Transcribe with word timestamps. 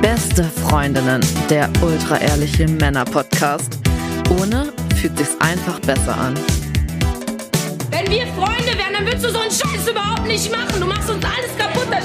Beste 0.00 0.44
Freundinnen, 0.44 1.20
der 1.48 1.70
ultra-ehrliche 1.82 2.68
Männer-Podcast. 2.68 3.78
Ohne 4.40 4.72
fühlt 4.94 5.16
sich's 5.16 5.36
einfach 5.40 5.80
besser 5.80 6.16
an. 6.16 6.34
Wenn 7.90 8.10
wir 8.10 8.26
Freunde 8.28 8.76
wären, 8.76 8.92
dann 8.92 9.06
würdest 9.06 9.24
du 9.24 9.30
so 9.30 9.38
einen 9.38 9.50
Scheiß 9.50 9.88
überhaupt 9.90 10.26
nicht 10.26 10.50
machen. 10.52 10.80
Du 10.80 10.86
machst 10.86 11.08
uns 11.10 11.24
alles 11.24 11.56
kaputt. 11.56 11.86
Das 11.90 12.04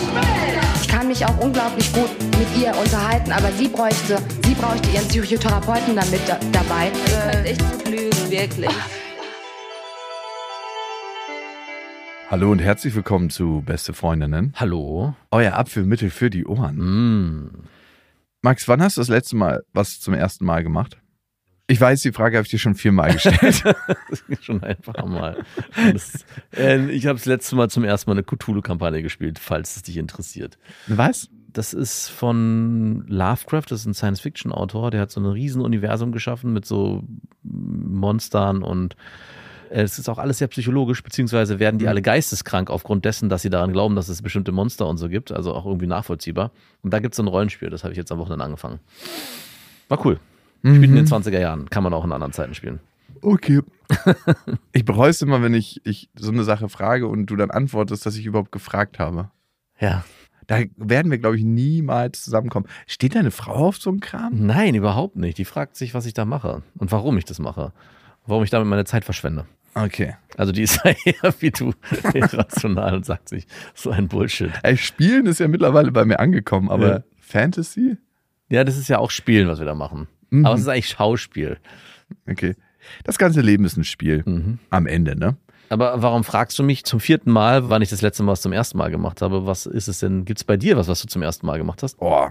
Ich 0.82 0.88
kann 0.88 1.08
mich 1.08 1.26
auch 1.26 1.38
unglaublich 1.40 1.92
gut 1.94 2.10
mit 2.40 2.48
ihr 2.64 2.76
unterhalten, 2.78 3.32
aber 3.32 3.52
sie 3.52 3.68
bräuchte, 3.68 4.20
sie 4.46 4.54
bräuchte 4.54 4.90
ihren 4.90 5.08
Psychotherapeuten 5.08 5.96
damit 5.96 6.22
da, 6.28 6.40
dabei. 6.52 6.92
könnt 7.32 7.46
echt 7.46 7.72
gut 7.72 7.90
lügen, 7.90 8.32
wirklich. 8.32 8.70
Hallo 12.30 12.50
und 12.50 12.60
herzlich 12.60 12.96
willkommen 12.96 13.30
zu 13.30 13.62
Beste 13.66 13.92
Freundinnen. 13.94 14.54
Hallo. 14.56 15.16
Euer 15.32 15.56
Apfelmittel 15.56 16.10
für 16.10 16.30
die 16.30 16.46
Ohren. 16.46 16.78
Mm. 16.78 17.50
Max, 18.42 18.68
wann 18.68 18.82
hast 18.82 18.98
du 18.98 19.02
das 19.02 19.10
letzte 19.10 19.36
Mal 19.36 19.64
was 19.74 20.00
zum 20.00 20.14
ersten 20.14 20.46
Mal 20.46 20.64
gemacht? 20.64 20.98
Ich 21.68 21.80
weiß, 21.80 22.02
die 22.02 22.12
Frage 22.12 22.38
habe 22.38 22.46
ich 22.46 22.52
dir 22.52 22.60
schon 22.60 22.76
viermal 22.76 23.14
gestellt. 23.14 23.64
das 24.10 24.22
ist 24.28 24.44
schon 24.44 24.62
einfach 24.64 25.06
mal. 25.06 25.46
Das, 25.94 26.26
äh, 26.58 26.90
ich 26.90 27.06
habe 27.06 27.18
das 27.18 27.26
letzte 27.26 27.56
Mal 27.56 27.70
zum 27.70 27.84
ersten 27.86 28.10
Mal 28.10 28.16
eine 28.16 28.24
Cthulhu-Kampagne 28.24 29.02
gespielt, 29.02 29.40
falls 29.40 29.78
es 29.78 29.84
dich 29.84 29.98
interessiert. 29.98 30.58
was? 30.88 31.30
Das 31.54 31.74
ist 31.74 32.08
von 32.08 33.06
Lovecraft, 33.08 33.66
das 33.70 33.82
ist 33.82 33.86
ein 33.86 33.94
Science-Fiction-Autor, 33.94 34.90
der 34.90 35.02
hat 35.02 35.12
so 35.12 35.20
ein 35.20 35.26
riesen 35.26 35.62
Universum 35.62 36.14
geschaffen 36.14 36.54
mit 36.54 36.66
so 36.66 37.04
Monstern 37.44 38.64
und 38.64 38.96
es 39.72 39.98
ist 39.98 40.10
auch 40.10 40.18
alles 40.18 40.40
sehr 40.40 40.48
psychologisch, 40.50 41.02
beziehungsweise 41.02 41.60
werden 41.60 41.80
die 41.80 41.88
alle 41.88 42.02
geisteskrank 42.02 42.70
aufgrund 42.70 43.06
dessen, 43.06 43.30
dass 43.30 43.42
sie 43.42 43.50
daran 43.50 43.72
glauben, 43.72 43.96
dass 43.96 44.10
es 44.10 44.22
bestimmte 44.22 44.52
Monster 44.52 44.88
und 44.88 44.98
so 44.98 45.08
gibt, 45.08 45.32
also 45.32 45.54
auch 45.54 45.66
irgendwie 45.66 45.88
nachvollziehbar. 45.88 46.52
Und 46.82 46.94
da 46.94 47.00
gibt 47.00 47.14
es 47.14 47.18
so 47.18 47.24
ein 47.24 47.28
Rollenspiel, 47.28 47.70
das 47.70 47.84
habe 47.84 47.94
ich 47.94 47.98
jetzt 47.98 48.12
am 48.12 48.20
Wochenende 48.20 48.44
angefangen. 48.44 48.80
War 49.88 50.06
cool. 50.06 50.20
Spielt 50.60 50.84
in 50.84 50.96
den 50.96 51.08
20er 51.08 51.40
Jahren, 51.40 51.70
kann 51.70 51.84
man 51.84 51.94
auch 51.94 52.06
in 52.06 52.12
anderen 52.12 52.34
Zeiten 52.34 52.54
spielen. 52.54 52.80
Okay. 53.22 53.62
ich 54.74 54.86
bereue 54.86 55.10
es 55.10 55.22
immer, 55.22 55.42
wenn 55.42 55.54
ich, 55.54 55.82
ich 55.86 56.10
so 56.16 56.32
eine 56.32 56.44
Sache 56.44 56.70
frage 56.70 57.08
und 57.08 57.26
du 57.28 57.36
dann 57.36 57.50
antwortest, 57.50 58.06
dass 58.06 58.16
ich 58.16 58.26
überhaupt 58.26 58.52
gefragt 58.52 59.00
habe. 59.00 59.32
Ja. 59.80 60.04
Da 60.48 60.60
werden 60.76 61.12
wir, 61.12 61.18
glaube 61.18 61.38
ich, 61.38 61.44
niemals 61.44 62.24
zusammenkommen. 62.24 62.68
Steht 62.86 63.16
deine 63.16 63.32
Frau 63.32 63.68
auf 63.68 63.78
so 63.78 63.90
einem 63.90 64.02
Kram? 64.02 64.34
Nein, 64.46 64.76
überhaupt 64.76 65.16
nicht. 65.16 65.38
Die 65.38 65.46
fragt 65.46 65.78
sich, 65.78 65.94
was 65.94 66.06
ich 66.06 66.14
da 66.14 66.26
mache 66.26 66.64
und 66.78 66.92
warum 66.92 67.18
ich 67.18 67.26
das 67.26 67.40
mache. 67.40 67.72
Warum 68.26 68.44
ich 68.44 68.50
damit 68.50 68.68
meine 68.68 68.86
Zeit 68.86 69.06
verschwende. 69.06 69.46
Okay. 69.74 70.16
Also 70.38 70.52
die 70.52 70.64
ist 70.64 70.80
eher 71.06 71.34
wie 71.40 71.52
du 71.52 71.74
irrational 72.14 72.96
und 72.96 73.06
sagt 73.06 73.30
sich 73.30 73.46
so 73.74 73.92
ein 73.92 74.08
Bullshit. 74.08 74.52
Ey, 74.64 74.78
Spielen 74.78 75.26
ist 75.26 75.40
ja 75.40 75.48
mittlerweile 75.48 75.92
bei 75.92 76.06
mir 76.06 76.20
angekommen, 76.20 76.70
aber 76.70 76.88
Ja. 76.90 77.04
Fantasy? 77.20 77.98
Ja, 78.50 78.64
das 78.64 78.78
ist 78.78 78.90
ja 78.90 78.98
auch 79.00 79.12
Spielen, 79.12 79.48
was 79.48 79.60
wir 79.60 79.66
da 79.66 79.76
machen. 79.76 80.08
Mhm. 80.30 80.46
Aber 80.46 80.56
es 80.56 80.62
ist 80.62 80.68
eigentlich 80.68 80.90
Schauspiel. 80.90 81.58
Okay. 82.30 82.56
Das 83.04 83.18
ganze 83.18 83.42
Leben 83.42 83.64
ist 83.64 83.78
ein 83.78 83.84
Spiel. 83.84 84.24
Mhm. 84.26 84.60
Am 84.70 84.88
Ende, 84.88 85.18
ne? 85.18 85.38
Aber 85.70 86.02
warum 86.02 86.26
fragst 86.26 86.60
du 86.60 86.64
mich 86.64 86.84
zum 86.84 87.00
vierten 87.00 87.32
Mal, 87.32 87.70
wann 87.70 87.82
ich 87.82 87.90
das 87.90 88.02
letzte 88.02 88.24
Mal 88.24 88.34
was 88.34 88.42
zum 88.42 88.52
ersten 88.52 88.78
Mal 88.78 88.92
gemacht 88.92 89.22
habe? 89.22 89.46
Was 89.46 89.66
ist 89.66 89.88
es 89.88 90.00
denn? 90.00 90.26
Gibt 90.26 90.40
es 90.40 90.44
bei 90.44 90.58
dir 90.58 90.76
was, 90.76 90.90
was 90.90 91.02
du 91.02 91.08
zum 91.08 91.22
ersten 91.22 91.46
Mal 91.46 91.58
gemacht 91.58 91.82
hast? 91.82 91.96
Oh, 92.02 92.28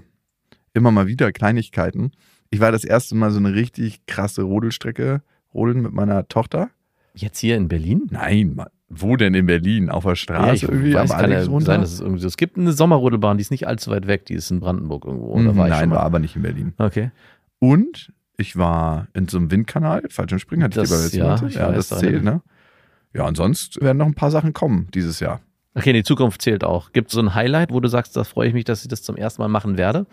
immer 0.75 0.91
mal 0.91 1.07
wieder 1.07 1.33
Kleinigkeiten. 1.33 2.13
Ich 2.51 2.61
war 2.61 2.71
das 2.73 2.85
erste 2.85 3.15
Mal 3.15 3.31
so 3.31 3.39
eine 3.39 3.55
richtig 3.55 4.05
krasse 4.07 4.43
Rodelstrecke 4.43 5.23
rodeln 5.55 5.81
mit 5.81 5.93
meiner 5.93 6.29
Tochter. 6.29 6.69
Jetzt 7.15 7.39
hier 7.39 7.57
in 7.57 7.69
Berlin? 7.69 8.07
Nein, 8.11 8.55
Mann. 8.55 8.69
wo 8.89 9.17
denn 9.17 9.35
in 9.35 9.47
Berlin? 9.47 9.91
Auf 9.91 10.05
der 10.05 10.15
Straße 10.17 10.55
ich 10.55 10.63
irgendwie 10.65 10.95
weiß, 10.95 11.11
kann 11.11 11.31
ja 11.31 11.43
runter? 11.45 11.67
sein, 11.67 11.81
dass 11.81 11.93
es 11.93 12.01
irgendwie 12.01 12.21
so. 12.21 12.29
Es 12.29 12.37
gibt 12.37 12.57
eine 12.59 12.73
Sommerrodelbahn, 12.73 13.37
die 13.37 13.43
ist 13.43 13.51
nicht 13.51 13.67
allzu 13.67 13.91
weit 13.91 14.07
weg, 14.07 14.27
die 14.27 14.35
ist 14.35 14.51
in 14.51 14.61
Brandenburg 14.61 15.05
irgendwo. 15.05 15.27
Oder 15.33 15.53
Mhm, 15.53 15.57
war 15.57 15.67
ich 15.67 15.71
Nein, 15.73 15.91
war 15.91 16.01
aber 16.01 16.19
nicht 16.19 16.37
in 16.37 16.43
Berlin. 16.43 16.73
Okay. 16.79 17.11
Und 17.59 18.13
ich 18.37 18.57
war 18.57 19.09
in 19.13 19.29
so 19.29 19.37
einem 19.39 19.51
Windkanal, 19.51 20.03
Fallschirmspringen, 20.09 20.65
hatte 20.65 20.81
Das- 20.81 21.05
ich 21.07 21.11
dir 21.13 21.19
ja, 21.25 21.43
ich. 21.47 21.55
Ja, 21.55 21.73
das 21.73 21.89
da 21.89 21.97
zählt, 21.99 22.23
ne? 22.25 22.41
Ja, 23.13 23.27
und 23.27 23.37
sonst 23.37 23.81
werden 23.83 23.99
noch 23.99 24.07
ein 24.07 24.15
paar 24.15 24.31
Sachen 24.31 24.53
kommen 24.53 24.89
dieses 24.95 25.21
Jahr. 25.21 25.41
Okay, 25.75 25.93
die 25.93 26.03
Zukunft 26.05 26.43
zählt 26.43 26.65
auch. 26.65 26.93
Gibt 26.93 27.09
es 27.09 27.15
so 27.15 27.21
ein 27.21 27.35
Highlight, 27.35 27.73
wo 27.73 27.81
du 27.81 27.89
sagst, 27.89 28.17
da 28.17 28.25
freue 28.25 28.49
ich 28.49 28.55
mich, 28.55 28.65
dass 28.65 28.83
ich 28.83 28.89
das 28.89 29.03
zum 29.03 29.17
ersten 29.17 29.43
Mal 29.43 29.49
machen 29.49 29.77
werde? 29.79 30.07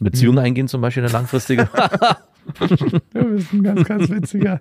Beziehung 0.00 0.36
Hm. 0.36 0.44
eingehen 0.44 0.68
zum 0.68 0.80
Beispiel, 0.80 1.02
eine 1.04 1.12
langfristige? 1.12 1.68
Du 2.58 2.66
bist 3.36 3.52
ein 3.52 3.62
ganz, 3.62 3.86
ganz 3.86 4.08
witziger. 4.08 4.58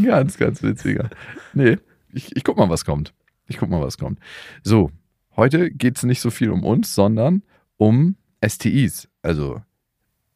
ganz, 0.00 0.36
ganz 0.38 0.62
witziger. 0.62 1.10
Nee, 1.52 1.78
ich, 2.12 2.34
ich 2.36 2.44
guck 2.44 2.56
mal, 2.56 2.68
was 2.70 2.84
kommt. 2.84 3.12
Ich 3.48 3.58
guck 3.58 3.68
mal, 3.70 3.80
was 3.80 3.98
kommt. 3.98 4.20
So, 4.62 4.92
heute 5.34 5.70
geht 5.72 5.96
es 5.96 6.04
nicht 6.04 6.20
so 6.20 6.30
viel 6.30 6.50
um 6.50 6.62
uns, 6.62 6.94
sondern 6.94 7.42
um 7.76 8.14
STIs. 8.46 9.08
Also, 9.22 9.60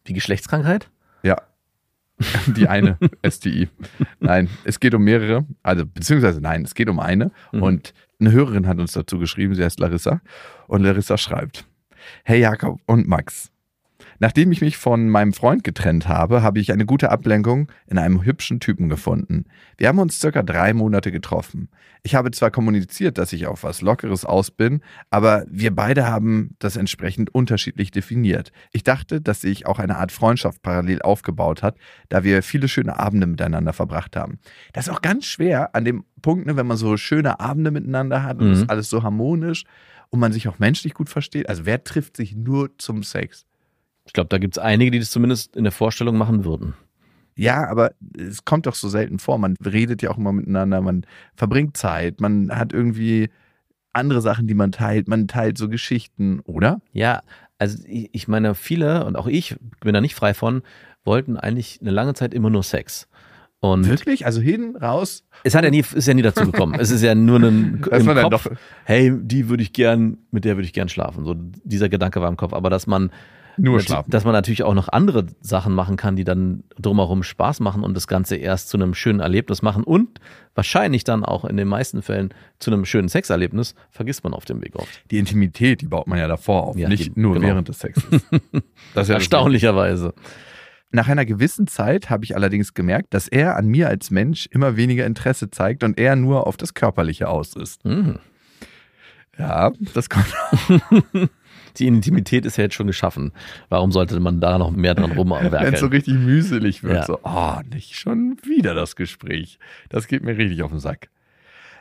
Die 0.09 0.13
Geschlechtskrankheit? 0.13 0.91
ja. 1.23 1.37
Die 2.49 2.67
eine 2.67 2.99
STI. 3.25 3.69
Nein, 4.19 4.49
es 4.65 4.81
geht 4.81 4.93
um 4.93 5.05
mehrere. 5.05 5.47
Also, 5.63 5.87
beziehungsweise 5.87 6.41
nein, 6.41 6.65
es 6.65 6.75
geht 6.75 6.89
um 6.89 6.99
eine. 6.99 7.31
Mhm. 7.53 7.63
Und 7.63 7.95
eine 8.19 8.33
Hörerin 8.33 8.67
hat 8.67 8.81
uns 8.81 8.91
dazu 8.91 9.21
geschrieben, 9.21 9.55
sie 9.55 9.63
heißt 9.63 9.79
Larissa. 9.79 10.21
Und 10.67 10.83
Larissa 10.83 11.17
schreibt: 11.17 11.65
Hey 12.25 12.41
Jakob 12.41 12.81
und 12.87 13.07
Max. 13.07 13.53
Nachdem 14.21 14.51
ich 14.53 14.61
mich 14.61 14.77
von 14.77 15.09
meinem 15.09 15.33
Freund 15.33 15.63
getrennt 15.65 16.09
habe, 16.09 16.43
habe 16.43 16.59
ich 16.59 16.73
eine 16.73 16.87
gute 16.87 17.11
Ablenkung 17.11 17.71
in 17.87 17.99
einem 17.99 18.25
hübschen 18.25 18.61
Typen 18.61 18.89
gefunden. 18.89 19.45
Wir 19.77 19.89
haben 19.89 19.99
uns 19.99 20.19
circa 20.21 20.43
drei 20.43 20.75
Monate 20.75 21.13
getroffen. 21.13 21.69
Ich 22.03 22.15
habe 22.15 22.31
zwar 22.31 22.51
kommuniziert, 22.51 23.19
dass 23.19 23.33
ich 23.33 23.47
auf 23.47 23.65
was 23.65 23.81
Lockeres 23.81 24.25
aus 24.25 24.51
bin, 24.51 24.83
aber 25.11 25.45
wir 25.49 25.75
beide 25.75 26.07
haben 26.07 26.55
das 26.59 26.77
entsprechend 26.77 27.35
unterschiedlich 27.35 27.91
definiert. 27.91 28.53
Ich 28.73 28.83
dachte, 28.83 29.21
dass 29.21 29.41
sich 29.41 29.67
auch 29.67 29.79
eine 29.79 29.97
Art 29.97 30.13
Freundschaft 30.13 30.63
parallel 30.63 31.03
aufgebaut 31.03 31.63
hat, 31.63 31.77
da 32.09 32.25
wir 32.25 32.43
viele 32.43 32.69
schöne 32.69 32.99
Abende 32.99 33.27
miteinander 33.27 33.73
verbracht 33.73 34.17
haben. 34.17 34.39
Das 34.73 34.87
ist 34.87 34.93
auch 34.93 35.03
ganz 35.03 35.27
schwer 35.27 35.75
an 35.75 35.85
dem 35.85 36.05
Punkt, 36.23 36.47
ne, 36.47 36.57
wenn 36.57 36.67
man 36.67 36.77
so 36.77 36.97
schöne 36.97 37.41
Abende 37.41 37.71
miteinander 37.71 38.23
hat 38.23 38.39
und 38.39 38.47
Mhm. 38.47 38.53
es 38.53 38.61
ist 38.63 38.71
alles 38.71 38.91
so 38.91 39.03
harmonisch 39.03 39.65
und 40.11 40.21
man 40.21 40.33
sich 40.33 40.49
auch 40.49 40.59
menschlich 40.59 40.95
gut 40.95 41.09
versteht. 41.09 41.49
Also 41.49 41.67
wer 41.67 41.85
trifft 41.85 42.17
sich 42.17 42.35
nur 42.35 42.77
zum 42.79 43.03
Sex? 43.03 43.45
Ich 44.09 44.15
glaube, 44.15 44.29
da 44.29 44.39
gibt 44.39 44.57
es 44.57 44.59
einige, 44.63 44.91
die 44.91 44.99
das 44.99 45.11
zumindest 45.11 45.55
in 45.55 45.63
der 45.65 45.73
Vorstellung 45.73 46.17
machen 46.17 46.45
würden. 46.45 46.75
Ja, 47.37 47.69
aber 47.69 47.93
es 48.19 48.45
kommt 48.45 48.67
doch 48.67 48.75
so 48.75 48.89
selten 48.89 49.19
vor. 49.21 49.39
Man 49.39 49.55
redet 49.65 50.03
ja 50.03 50.11
auch 50.11 50.19
immer 50.19 50.33
miteinander, 50.33 50.81
man 50.81 51.05
verbringt 51.37 51.77
Zeit, 51.77 52.21
man 52.21 52.51
hat 52.51 52.73
irgendwie 52.73 53.29
andere 53.93 54.21
Sachen, 54.21 54.47
die 54.47 54.55
man 54.55 54.73
teilt. 54.73 55.09
Man 55.09 55.29
teilt 55.29 55.59
so 55.59 55.69
Geschichten, 55.69 56.41
oder? 56.41 56.81
Ja, 56.93 57.23
also 57.59 57.79
ich, 57.87 58.29
meine, 58.29 58.55
viele 58.55 59.05
und 59.05 59.17
auch 59.17 59.27
ich 59.27 59.57
bin 59.81 59.95
da 59.95 60.01
nicht 60.01 60.15
frei 60.15 60.35
von, 60.35 60.63
wollten 61.05 61.37
eigentlich 61.37 61.79
eine 61.81 61.91
lange 61.91 62.15
Zeit 62.15 62.33
immer 62.35 62.51
nur 62.51 62.63
Sex. 62.63 63.09
Und 63.61 63.89
Wirklich? 63.89 64.25
Also 64.25 64.41
hin, 64.41 64.77
raus? 64.77 65.25
es 65.43 65.55
hat 65.55 65.65
ja 65.65 65.71
nie, 65.71 65.81
ist 65.81 66.07
ja 66.07 66.15
nie 66.15 66.23
dazu 66.23 66.45
gekommen. 66.45 66.75
es 66.79 66.91
ist 66.91 67.03
ja 67.03 67.15
nur 67.15 67.41
ein 67.41 67.81
Dass 67.91 68.05
im 68.07 68.15
Kopf, 68.15 68.45
doch- 68.45 68.57
hey, 68.85 69.13
die 69.21 69.49
würde 69.49 69.63
ich 69.63 69.73
gern, 69.73 70.19
mit 70.31 70.45
der 70.45 70.57
würde 70.57 70.67
ich 70.67 70.73
gern 70.73 70.89
schlafen. 70.89 71.25
So 71.25 71.35
dieser 71.37 71.89
Gedanke 71.89 72.21
war 72.21 72.29
im 72.29 72.37
Kopf. 72.37 72.53
Aber 72.53 72.71
dass 72.71 72.87
man 72.87 73.11
Nur 73.59 73.81
schlafen. 73.81 74.11
dass 74.11 74.25
man 74.25 74.33
natürlich 74.33 74.63
auch 74.63 74.75
noch 74.75 74.89
andere 74.89 75.27
Sachen 75.41 75.75
machen 75.75 75.97
kann, 75.97 76.17
die 76.17 76.25
dann 76.25 76.65
drumherum 76.81 77.23
Spaß 77.23 77.61
machen 77.61 77.83
und 77.83 77.95
das 77.95 78.07
Ganze 78.07 78.37
erst 78.37 78.69
zu 78.69 78.77
einem 78.77 78.95
schönen 78.95 79.21
Erlebnis 79.21 79.63
machen 79.63 79.85
und 79.85 80.21
wahrscheinlich 80.55 81.05
dann 81.05 81.25
auch 81.25 81.45
in 81.45 81.57
den 81.57 81.69
meisten 81.69 82.03
Fällen 82.03 82.33
zu 82.59 82.71
einem 82.73 82.85
schönen 82.85 83.09
Sexerlebnis, 83.09 83.75
vergisst 83.91 84.25
man 84.25 84.33
auf 84.35 84.45
dem 84.45 84.63
Weg 84.63 84.77
oft. 84.77 85.03
Die 85.11 85.19
Intimität, 85.19 85.81
die 85.81 85.87
baut 85.87 86.07
man 86.07 86.19
ja 86.19 86.29
davor 86.29 86.65
auf, 86.69 86.77
Ja, 86.77 86.89
nicht 86.89 87.15
die- 87.17 87.21
nur 87.21 87.35
genau. 87.35 87.47
während 87.49 87.69
des 87.69 87.79
Sexes. 87.81 88.05
Das 88.95 89.03
ist 89.05 89.09
ja 89.09 89.15
Erstaunlicherweise. 89.17 90.15
Nach 90.91 91.07
einer 91.09 91.27
gewissen 91.27 91.67
Zeit 91.67 92.09
habe 92.09 92.25
ich 92.25 92.35
allerdings 92.35 92.73
gemerkt, 92.73 93.13
dass 93.13 93.29
er 93.29 93.57
an 93.57 93.67
mir 93.67 93.89
als 93.89 94.11
Mensch 94.11 94.47
immer 94.51 94.77
weniger 94.77 95.05
Interesse 95.05 95.51
zeigt 95.51 95.85
und 95.85 95.99
er 95.99 96.17
nur 96.17 96.47
auf 96.47 96.57
das 96.57 96.73
Körperliche 96.73 97.29
aus 97.29 97.55
ist. 97.57 97.85
Mhm. 97.85 98.19
Ja, 99.39 99.71
das 99.95 100.09
kommt. 100.09 100.35
Die 101.77 101.87
Intimität 101.87 102.47
ist 102.47 102.57
ja 102.57 102.65
jetzt 102.65 102.75
schon 102.75 102.87
geschaffen. 102.87 103.33
Warum 103.69 103.93
sollte 103.93 104.19
man 104.21 104.41
da 104.41 104.59
noch 104.59 104.71
mehr 104.71 104.95
dran 104.95 105.11
Wenn 105.17 105.75
es 105.75 105.81
so 105.81 105.87
richtig 105.87 106.15
mühselig 106.15 106.83
wird, 106.83 106.95
Ja. 106.95 107.05
so, 107.05 107.21
oh, 107.23 107.61
nicht 107.73 107.95
schon 107.97 108.37
wieder 108.45 108.75
das 108.75 108.97
Gespräch. 108.97 109.59
Das 109.89 110.07
geht 110.07 110.23
mir 110.25 110.37
richtig 110.37 110.63
auf 110.63 110.71
den 110.71 110.81
Sack. 110.81 111.09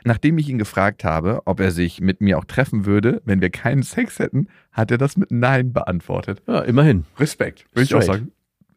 Nachdem 0.04 0.38
ich 0.38 0.48
ihn 0.48 0.58
gefragt 0.58 1.04
habe, 1.04 1.42
ob 1.44 1.60
er 1.60 1.70
sich 1.70 2.00
mit 2.00 2.20
mir 2.20 2.38
auch 2.38 2.44
treffen 2.44 2.86
würde, 2.86 3.20
wenn 3.24 3.40
wir 3.40 3.50
keinen 3.50 3.82
Sex 3.82 4.18
hätten, 4.18 4.46
hat 4.72 4.90
er 4.90 4.98
das 4.98 5.16
mit 5.16 5.30
Nein 5.30 5.72
beantwortet. 5.72 6.42
Ja, 6.46 6.60
immerhin. 6.60 7.04
Respekt, 7.18 7.66
würde 7.72 7.82
ich 7.84 7.94
auch 7.94 8.02
sagen. 8.02 8.30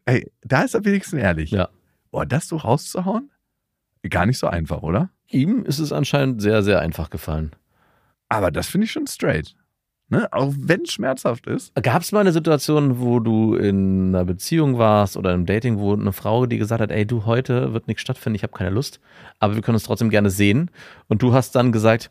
Ey, 0.04 0.30
da 0.42 0.62
ist 0.62 0.74
er 0.74 0.84
wenigstens 0.84 1.20
ehrlich. 1.20 1.50
Ja. 1.52 1.68
Boah, 2.10 2.26
das 2.26 2.48
so 2.48 2.56
rauszuhauen? 2.56 3.30
Gar 4.10 4.26
nicht 4.26 4.38
so 4.38 4.48
einfach, 4.48 4.82
oder? 4.82 5.10
Ihm 5.28 5.64
ist 5.64 5.78
es 5.78 5.92
anscheinend 5.92 6.42
sehr, 6.42 6.62
sehr 6.62 6.80
einfach 6.80 7.08
gefallen. 7.08 7.52
Aber 8.28 8.50
das 8.50 8.66
finde 8.66 8.86
ich 8.86 8.92
schon 8.92 9.06
straight. 9.06 9.54
Ne? 10.12 10.30
Auch 10.30 10.52
wenn 10.58 10.82
es 10.82 10.92
schmerzhaft 10.92 11.46
ist. 11.46 11.74
Gab 11.82 12.02
es 12.02 12.12
mal 12.12 12.20
eine 12.20 12.32
Situation, 12.32 13.00
wo 13.00 13.18
du 13.18 13.54
in 13.54 14.14
einer 14.14 14.26
Beziehung 14.26 14.76
warst 14.76 15.16
oder 15.16 15.32
im 15.32 15.46
Dating, 15.46 15.78
wo 15.78 15.94
eine 15.94 16.12
Frau 16.12 16.44
dir 16.44 16.58
gesagt 16.58 16.82
hat, 16.82 16.90
ey, 16.90 17.06
du, 17.06 17.24
heute 17.24 17.72
wird 17.72 17.88
nichts 17.88 18.02
stattfinden, 18.02 18.36
ich 18.36 18.42
habe 18.42 18.52
keine 18.52 18.68
Lust, 18.68 19.00
aber 19.38 19.54
wir 19.54 19.62
können 19.62 19.76
uns 19.76 19.84
trotzdem 19.84 20.10
gerne 20.10 20.28
sehen. 20.28 20.70
Und 21.08 21.22
du 21.22 21.32
hast 21.32 21.52
dann 21.52 21.72
gesagt, 21.72 22.10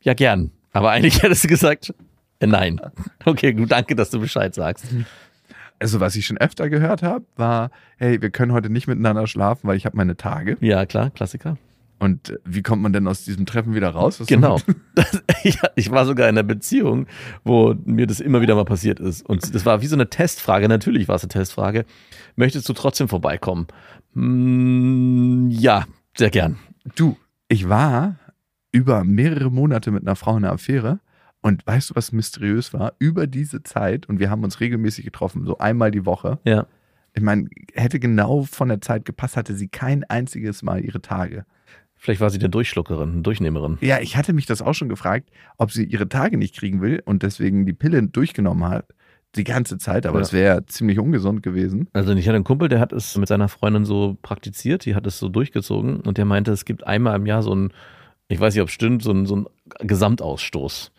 ja, 0.00 0.14
gern. 0.14 0.50
Aber 0.72 0.90
eigentlich 0.90 1.22
hättest 1.22 1.44
du 1.44 1.48
gesagt, 1.48 1.94
äh, 2.40 2.48
nein. 2.48 2.80
Okay, 3.24 3.52
gut, 3.52 3.70
danke, 3.70 3.94
dass 3.94 4.10
du 4.10 4.18
Bescheid 4.18 4.52
sagst. 4.52 4.86
Also, 5.78 6.00
was 6.00 6.16
ich 6.16 6.26
schon 6.26 6.38
öfter 6.38 6.68
gehört 6.68 7.04
habe, 7.04 7.24
war, 7.36 7.70
hey, 7.98 8.20
wir 8.20 8.30
können 8.30 8.50
heute 8.50 8.68
nicht 8.68 8.88
miteinander 8.88 9.28
schlafen, 9.28 9.68
weil 9.68 9.76
ich 9.76 9.86
habe 9.86 9.96
meine 9.96 10.16
Tage. 10.16 10.56
Ja, 10.60 10.86
klar, 10.86 11.10
Klassiker. 11.10 11.56
Und 11.98 12.38
wie 12.44 12.62
kommt 12.62 12.82
man 12.82 12.92
denn 12.92 13.08
aus 13.08 13.24
diesem 13.24 13.44
Treffen 13.44 13.74
wieder 13.74 13.90
raus? 13.90 14.20
Was 14.20 14.28
Genau. 14.28 14.60
Das, 14.94 15.22
ich, 15.42 15.58
ich 15.74 15.90
war 15.90 16.06
sogar 16.06 16.28
in 16.28 16.38
einer 16.38 16.46
Beziehung, 16.46 17.06
wo 17.44 17.74
mir 17.84 18.06
das 18.06 18.20
immer 18.20 18.40
wieder 18.40 18.54
mal 18.54 18.64
passiert 18.64 19.00
ist. 19.00 19.26
Und 19.26 19.54
das 19.54 19.66
war 19.66 19.82
wie 19.82 19.86
so 19.86 19.96
eine 19.96 20.08
Testfrage. 20.08 20.68
Natürlich 20.68 21.08
war 21.08 21.16
es 21.16 21.22
eine 21.24 21.30
Testfrage. 21.30 21.84
Möchtest 22.36 22.68
du 22.68 22.72
trotzdem 22.72 23.08
vorbeikommen? 23.08 23.66
Mm, 24.14 25.48
ja, 25.50 25.86
sehr 26.16 26.30
gern. 26.30 26.58
Du, 26.94 27.16
ich 27.48 27.68
war 27.68 28.16
über 28.70 29.02
mehrere 29.02 29.50
Monate 29.50 29.90
mit 29.90 30.02
einer 30.02 30.16
Frau 30.16 30.36
in 30.36 30.44
einer 30.44 30.52
Affäre. 30.52 31.00
Und 31.40 31.66
weißt 31.66 31.90
du, 31.90 31.94
was 31.94 32.12
mysteriös 32.12 32.72
war? 32.72 32.94
Über 32.98 33.26
diese 33.26 33.62
Zeit, 33.62 34.08
und 34.08 34.18
wir 34.18 34.30
haben 34.30 34.44
uns 34.44 34.60
regelmäßig 34.60 35.04
getroffen, 35.04 35.44
so 35.46 35.58
einmal 35.58 35.90
die 35.90 36.04
Woche. 36.04 36.38
Ja. 36.44 36.66
Ich 37.14 37.22
meine, 37.22 37.48
hätte 37.74 37.98
genau 37.98 38.42
von 38.42 38.68
der 38.68 38.80
Zeit 38.80 39.04
gepasst, 39.04 39.36
hatte 39.36 39.54
sie 39.54 39.68
kein 39.68 40.04
einziges 40.04 40.62
Mal 40.62 40.84
ihre 40.84 41.00
Tage. 41.00 41.44
Vielleicht 41.98 42.20
war 42.20 42.30
sie 42.30 42.38
der 42.38 42.48
Durchschluckerin, 42.48 43.12
eine 43.12 43.22
Durchnehmerin. 43.22 43.78
Ja, 43.80 43.98
ich 44.00 44.16
hatte 44.16 44.32
mich 44.32 44.46
das 44.46 44.62
auch 44.62 44.72
schon 44.74 44.88
gefragt, 44.88 45.30
ob 45.56 45.72
sie 45.72 45.84
ihre 45.84 46.08
Tage 46.08 46.38
nicht 46.38 46.56
kriegen 46.56 46.80
will 46.80 47.02
und 47.04 47.22
deswegen 47.22 47.66
die 47.66 47.72
Pille 47.72 48.02
durchgenommen 48.02 48.64
hat. 48.68 48.86
Die 49.34 49.44
ganze 49.44 49.76
Zeit, 49.76 50.06
aber 50.06 50.18
Ja. 50.18 50.22
es 50.22 50.32
wäre 50.32 50.64
ziemlich 50.66 50.98
ungesund 50.98 51.42
gewesen. 51.42 51.88
Also 51.92 52.14
ich 52.14 52.26
hatte 52.26 52.36
einen 52.36 52.44
Kumpel, 52.44 52.68
der 52.70 52.80
hat 52.80 52.92
es 52.94 53.16
mit 53.18 53.28
seiner 53.28 53.48
Freundin 53.48 53.84
so 53.84 54.16
praktiziert, 54.22 54.86
die 54.86 54.94
hat 54.94 55.06
es 55.06 55.18
so 55.18 55.28
durchgezogen 55.28 56.00
und 56.00 56.16
der 56.16 56.24
meinte, 56.24 56.50
es 56.52 56.64
gibt 56.64 56.86
einmal 56.86 57.16
im 57.16 57.26
Jahr 57.26 57.42
so 57.42 57.54
ein, 57.54 57.72
ich 58.28 58.40
weiß 58.40 58.54
nicht, 58.54 58.62
ob 58.62 58.68
es 58.68 58.74
stimmt, 58.74 59.02
so 59.02 59.12
ein, 59.12 59.26
so 59.26 59.36
ein 59.36 59.46
Gesamtausstoß. 59.86 60.92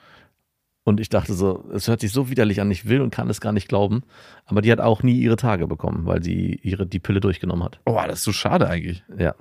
Und 0.83 0.99
ich 0.99 1.09
dachte 1.09 1.33
so, 1.33 1.69
es 1.73 1.87
hört 1.87 2.01
sich 2.01 2.11
so 2.11 2.29
widerlich 2.29 2.61
an, 2.61 2.69
ich 2.71 2.87
will 2.87 3.01
und 3.01 3.11
kann 3.13 3.29
es 3.29 3.41
gar 3.41 3.51
nicht 3.51 3.67
glauben. 3.67 4.03
Aber 4.45 4.61
die 4.61 4.71
hat 4.71 4.79
auch 4.79 5.03
nie 5.03 5.19
ihre 5.19 5.35
Tage 5.35 5.67
bekommen, 5.67 6.05
weil 6.05 6.23
sie 6.23 6.59
ihre, 6.63 6.85
die 6.87 6.99
Pille 6.99 7.19
durchgenommen 7.19 7.63
hat. 7.63 7.79
Oh, 7.85 7.99
das 8.07 8.19
ist 8.19 8.23
so 8.25 8.31
schade 8.31 8.67
eigentlich. 8.67 9.03
Ja. 9.17 9.35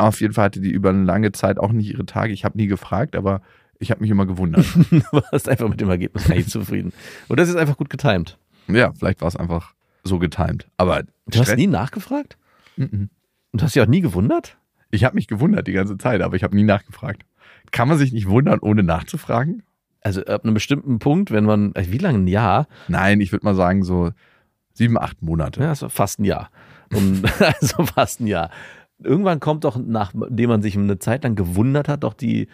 Auf 0.00 0.20
jeden 0.20 0.34
Fall 0.34 0.46
hatte 0.46 0.60
die 0.60 0.70
über 0.70 0.90
eine 0.90 1.04
lange 1.04 1.32
Zeit 1.32 1.58
auch 1.58 1.72
nicht 1.72 1.90
ihre 1.90 2.06
Tage. 2.06 2.32
Ich 2.32 2.44
habe 2.44 2.56
nie 2.56 2.66
gefragt, 2.66 3.16
aber 3.16 3.42
ich 3.78 3.90
habe 3.90 4.00
mich 4.00 4.10
immer 4.10 4.26
gewundert. 4.26 4.66
Du 4.90 5.02
warst 5.12 5.48
einfach 5.48 5.68
mit 5.68 5.80
dem 5.80 5.90
Ergebnis 5.90 6.28
nicht 6.28 6.50
zufrieden. 6.50 6.92
Und 7.28 7.38
das 7.40 7.48
ist 7.48 7.56
einfach 7.56 7.76
gut 7.76 7.90
getimt. 7.90 8.38
ja, 8.68 8.92
vielleicht 8.92 9.20
war 9.20 9.28
es 9.28 9.36
einfach 9.36 9.74
so 10.04 10.18
getimt. 10.18 10.68
Aber 10.76 11.02
Du 11.26 11.38
hast 11.38 11.56
nie 11.56 11.66
nachgefragt? 11.66 12.36
Mhm. 12.76 13.10
Und 13.52 13.60
du 13.60 13.64
hast 13.64 13.74
dich 13.74 13.82
auch 13.82 13.86
nie 13.86 14.00
gewundert? 14.00 14.56
ich 14.90 15.04
habe 15.04 15.14
mich 15.14 15.28
gewundert 15.28 15.66
die 15.66 15.72
ganze 15.72 15.96
Zeit, 15.98 16.20
aber 16.20 16.36
ich 16.36 16.42
habe 16.42 16.56
nie 16.56 16.64
nachgefragt. 16.64 17.22
Kann 17.70 17.88
man 17.88 17.98
sich 17.98 18.12
nicht 18.12 18.28
wundern, 18.28 18.58
ohne 18.60 18.82
nachzufragen? 18.82 19.62
Also 20.00 20.24
ab 20.24 20.44
einem 20.44 20.54
bestimmten 20.54 20.98
Punkt, 20.98 21.30
wenn 21.30 21.44
man, 21.44 21.74
äh, 21.74 21.86
wie 21.90 21.98
lange 21.98 22.18
ein 22.18 22.26
Jahr? 22.26 22.66
Nein, 22.88 23.20
ich 23.20 23.32
würde 23.32 23.44
mal 23.44 23.54
sagen 23.54 23.84
so 23.84 24.10
sieben, 24.72 24.98
acht 24.98 25.22
Monate. 25.22 25.60
Ja, 25.60 25.80
war 25.80 25.90
fast 25.90 26.18
ein 26.18 26.24
Jahr. 26.24 26.50
Und, 26.92 27.22
also 27.40 27.84
fast 27.84 28.20
ein 28.20 28.26
Jahr. 28.26 28.50
Irgendwann 29.02 29.40
kommt 29.40 29.64
doch, 29.64 29.78
nachdem 29.78 30.50
man 30.50 30.62
sich 30.62 30.76
eine 30.76 30.98
Zeit 30.98 31.24
lang 31.24 31.34
gewundert 31.34 31.88
hat, 31.88 32.04
doch 32.04 32.14
die 32.14 32.48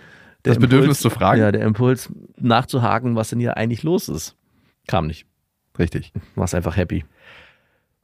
der 0.44 0.54
Das 0.54 0.60
Bedürfnis 0.60 1.00
zu 1.00 1.10
fragen? 1.10 1.40
Ja, 1.40 1.50
der 1.50 1.62
Impuls 1.62 2.08
nachzuhaken, 2.38 3.16
was 3.16 3.30
denn 3.30 3.40
hier 3.40 3.56
eigentlich 3.56 3.82
los 3.82 4.08
ist. 4.08 4.36
Kam 4.86 5.08
nicht. 5.08 5.26
Richtig. 5.78 6.12
Warst 6.36 6.54
einfach 6.54 6.76
happy. 6.76 7.04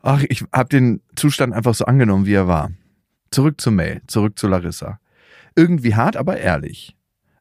Ach, 0.02 0.24
ich 0.28 0.44
habe 0.52 0.68
den 0.68 1.00
Zustand 1.14 1.54
einfach 1.54 1.74
so 1.74 1.84
angenommen, 1.84 2.26
wie 2.26 2.34
er 2.34 2.48
war. 2.48 2.72
Zurück 3.30 3.60
zur 3.60 3.72
Mail, 3.72 4.02
zurück 4.08 4.38
zu 4.38 4.48
Larissa. 4.48 4.98
Irgendwie 5.54 5.94
hart, 5.94 6.16
aber 6.16 6.38
ehrlich. 6.38 6.96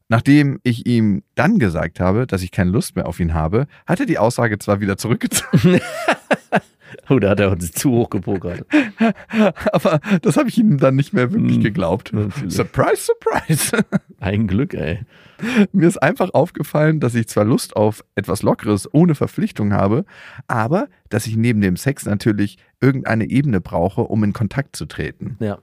Nachdem 0.07 0.59
ich 0.63 0.85
ihm 0.85 1.23
dann 1.35 1.57
gesagt 1.57 1.99
habe, 1.99 2.27
dass 2.27 2.43
ich 2.43 2.51
keine 2.51 2.69
Lust 2.69 2.95
mehr 2.95 3.07
auf 3.07 3.19
ihn 3.19 3.33
habe, 3.33 3.65
hat 3.87 3.99
er 4.01 4.05
die 4.05 4.19
Aussage 4.19 4.59
zwar 4.59 4.81
wieder 4.81 4.97
zurückgezogen, 4.97 5.79
Oh, 7.09 7.19
da 7.19 7.29
hat 7.31 7.39
er 7.39 7.51
uns 7.51 7.71
zu 7.71 7.91
hoch 7.91 8.09
gepokert. 8.09 8.65
aber 9.71 9.99
das 10.21 10.37
habe 10.37 10.49
ich 10.49 10.57
ihm 10.57 10.77
dann 10.77 10.95
nicht 10.95 11.13
mehr 11.13 11.31
wirklich 11.31 11.55
Hm, 11.57 11.63
geglaubt. 11.63 12.13
natürlich. 12.13 12.53
Surprise, 12.53 12.97
surprise. 13.11 13.77
Ein 14.19 14.47
Glück, 14.47 14.73
ey. 14.73 14.99
Mir 15.71 15.87
ist 15.87 15.97
einfach 15.97 16.33
aufgefallen, 16.33 16.99
dass 16.99 17.15
ich 17.15 17.27
zwar 17.27 17.45
Lust 17.45 17.75
auf 17.75 18.03
etwas 18.15 18.43
Lockeres 18.43 18.87
ohne 18.93 19.15
Verpflichtung 19.15 19.73
habe, 19.73 20.05
aber 20.47 20.87
dass 21.09 21.25
ich 21.25 21.35
neben 21.35 21.61
dem 21.61 21.75
Sex 21.77 22.05
natürlich 22.05 22.57
irgendeine 22.79 23.29
Ebene 23.29 23.59
brauche, 23.61 24.01
um 24.01 24.23
in 24.23 24.33
Kontakt 24.33 24.75
zu 24.75 24.85
treten. 24.85 25.37
Ja. 25.39 25.57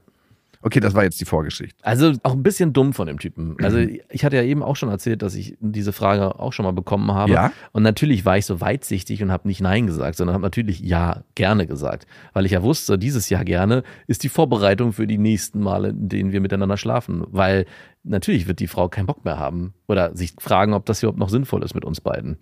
Okay, 0.60 0.80
das 0.80 0.94
war 0.94 1.04
jetzt 1.04 1.20
die 1.20 1.24
Vorgeschichte. 1.24 1.76
Also 1.82 2.14
auch 2.24 2.32
ein 2.32 2.42
bisschen 2.42 2.72
dumm 2.72 2.92
von 2.92 3.06
dem 3.06 3.18
Typen. 3.18 3.56
Also 3.62 3.78
ich 4.10 4.24
hatte 4.24 4.36
ja 4.36 4.42
eben 4.42 4.62
auch 4.62 4.76
schon 4.76 4.88
erzählt, 4.88 5.22
dass 5.22 5.34
ich 5.34 5.56
diese 5.60 5.92
Frage 5.92 6.38
auch 6.40 6.52
schon 6.52 6.64
mal 6.64 6.72
bekommen 6.72 7.12
habe. 7.12 7.32
Ja? 7.32 7.52
Und 7.72 7.84
natürlich 7.84 8.24
war 8.24 8.38
ich 8.38 8.46
so 8.46 8.60
weitsichtig 8.60 9.22
und 9.22 9.30
habe 9.30 9.46
nicht 9.46 9.60
Nein 9.60 9.86
gesagt, 9.86 10.16
sondern 10.16 10.34
habe 10.34 10.42
natürlich 10.42 10.80
Ja 10.80 11.22
gerne 11.34 11.66
gesagt. 11.66 12.06
Weil 12.32 12.44
ich 12.44 12.52
ja 12.52 12.62
wusste, 12.62 12.98
dieses 12.98 13.30
Jahr 13.30 13.44
gerne 13.44 13.84
ist 14.08 14.24
die 14.24 14.28
Vorbereitung 14.28 14.92
für 14.92 15.06
die 15.06 15.18
nächsten 15.18 15.60
Male, 15.60 15.90
in 15.90 16.08
denen 16.08 16.32
wir 16.32 16.40
miteinander 16.40 16.76
schlafen. 16.76 17.24
Weil 17.28 17.66
natürlich 18.02 18.48
wird 18.48 18.58
die 18.58 18.68
Frau 18.68 18.88
keinen 18.88 19.06
Bock 19.06 19.24
mehr 19.24 19.38
haben 19.38 19.74
oder 19.86 20.16
sich 20.16 20.34
fragen, 20.38 20.74
ob 20.74 20.86
das 20.86 21.02
überhaupt 21.02 21.18
noch 21.18 21.30
sinnvoll 21.30 21.62
ist 21.62 21.74
mit 21.74 21.84
uns 21.84 22.00
beiden. 22.00 22.38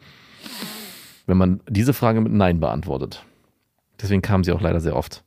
Wenn 1.27 1.37
man 1.37 1.61
diese 1.69 1.93
Frage 1.93 2.21
mit 2.21 2.33
Nein 2.33 2.61
beantwortet. 2.61 3.25
Deswegen 4.01 4.23
kam 4.23 4.45
sie 4.45 4.53
auch 4.53 4.61
leider 4.61 4.81
sehr 4.81 4.97
oft. 4.97 5.25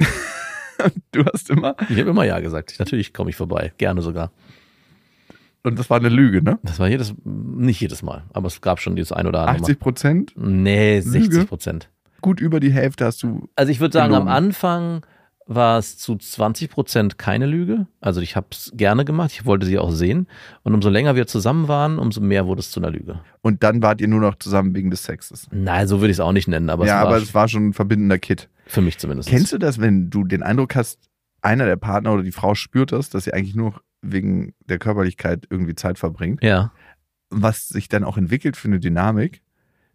Du 1.12 1.24
hast 1.24 1.50
immer, 1.50 1.74
Ich 1.88 1.98
habe 1.98 2.10
immer 2.10 2.24
Ja 2.24 2.40
gesagt. 2.40 2.76
Natürlich 2.78 3.12
komme 3.12 3.30
ich 3.30 3.36
vorbei. 3.36 3.72
Gerne 3.78 4.02
sogar. 4.02 4.30
und 5.64 5.78
das 5.78 5.90
war 5.90 5.98
eine 5.98 6.08
Lüge, 6.08 6.42
ne? 6.42 6.58
Das 6.62 6.78
war 6.78 6.88
jedes, 6.88 7.14
nicht 7.24 7.80
jedes 7.80 8.02
Mal, 8.02 8.24
aber 8.32 8.46
es 8.46 8.60
gab 8.60 8.80
schon 8.80 8.96
dieses 8.96 9.12
ein 9.12 9.26
oder 9.26 9.40
andere 9.40 9.62
80 9.62 9.78
Prozent. 9.78 10.32
Nee, 10.36 11.00
60 11.00 11.32
Lüge? 11.32 11.46
Prozent. 11.46 11.90
gut 12.20 12.40
über 12.40 12.60
die 12.60 12.72
Hälfte 12.72 13.04
hast 13.04 13.22
du. 13.22 13.48
Also 13.56 13.70
ich 13.72 13.80
würde 13.80 13.92
sagen, 13.92 14.14
am 14.14 14.24
Gelogen. 14.24 14.44
Anfang 14.46 15.06
war 15.50 15.78
es 15.78 15.96
zu 15.96 16.14
20 16.16 16.70
Prozent 16.70 17.16
keine 17.18 17.46
Lüge. 17.46 17.86
Also 18.00 18.20
ich 18.20 18.36
habe 18.36 18.48
es 18.50 18.70
gerne 18.74 19.06
gemacht, 19.06 19.30
ich 19.32 19.46
wollte 19.46 19.64
sie 19.64 19.78
auch 19.78 19.90
sehen. 19.90 20.28
Und 20.62 20.74
umso 20.74 20.90
länger 20.90 21.16
wir 21.16 21.26
zusammen 21.26 21.68
waren, 21.68 21.98
umso 21.98 22.20
mehr 22.20 22.46
wurde 22.46 22.60
es 22.60 22.70
zu 22.70 22.80
einer 22.80 22.90
Lüge. 22.90 23.20
Und 23.40 23.62
dann 23.62 23.82
wart 23.82 24.02
ihr 24.02 24.08
nur 24.08 24.20
noch 24.20 24.34
zusammen 24.38 24.74
wegen 24.74 24.90
des 24.90 25.04
Sexes. 25.04 25.48
Nein, 25.50 25.88
so 25.88 26.00
würde 26.00 26.10
ich 26.10 26.16
es 26.16 26.20
auch 26.20 26.32
nicht 26.32 26.48
nennen, 26.48 26.68
aber 26.68 26.86
ja, 26.86 27.00
es 27.00 27.06
aber 27.06 27.16
es 27.16 27.34
war 27.34 27.48
schon 27.48 27.68
ein 27.68 27.72
verbindender 27.72 28.18
Kit. 28.18 28.50
Für 28.68 28.80
mich 28.80 28.98
zumindest. 28.98 29.28
Kennst 29.28 29.52
du 29.52 29.58
das, 29.58 29.80
wenn 29.80 30.10
du 30.10 30.24
den 30.24 30.42
Eindruck 30.42 30.74
hast, 30.76 30.98
einer 31.42 31.66
der 31.66 31.76
Partner 31.76 32.12
oder 32.12 32.22
die 32.22 32.32
Frau 32.32 32.54
spürt 32.54 32.92
das, 32.92 33.10
dass 33.10 33.24
sie 33.24 33.32
eigentlich 33.32 33.54
nur 33.54 33.80
wegen 34.02 34.54
der 34.68 34.78
Körperlichkeit 34.78 35.46
irgendwie 35.50 35.74
Zeit 35.74 35.98
verbringt? 35.98 36.42
Ja. 36.42 36.72
Was 37.30 37.68
sich 37.68 37.88
dann 37.88 38.04
auch 38.04 38.16
entwickelt 38.16 38.56
für 38.56 38.68
eine 38.68 38.80
Dynamik? 38.80 39.42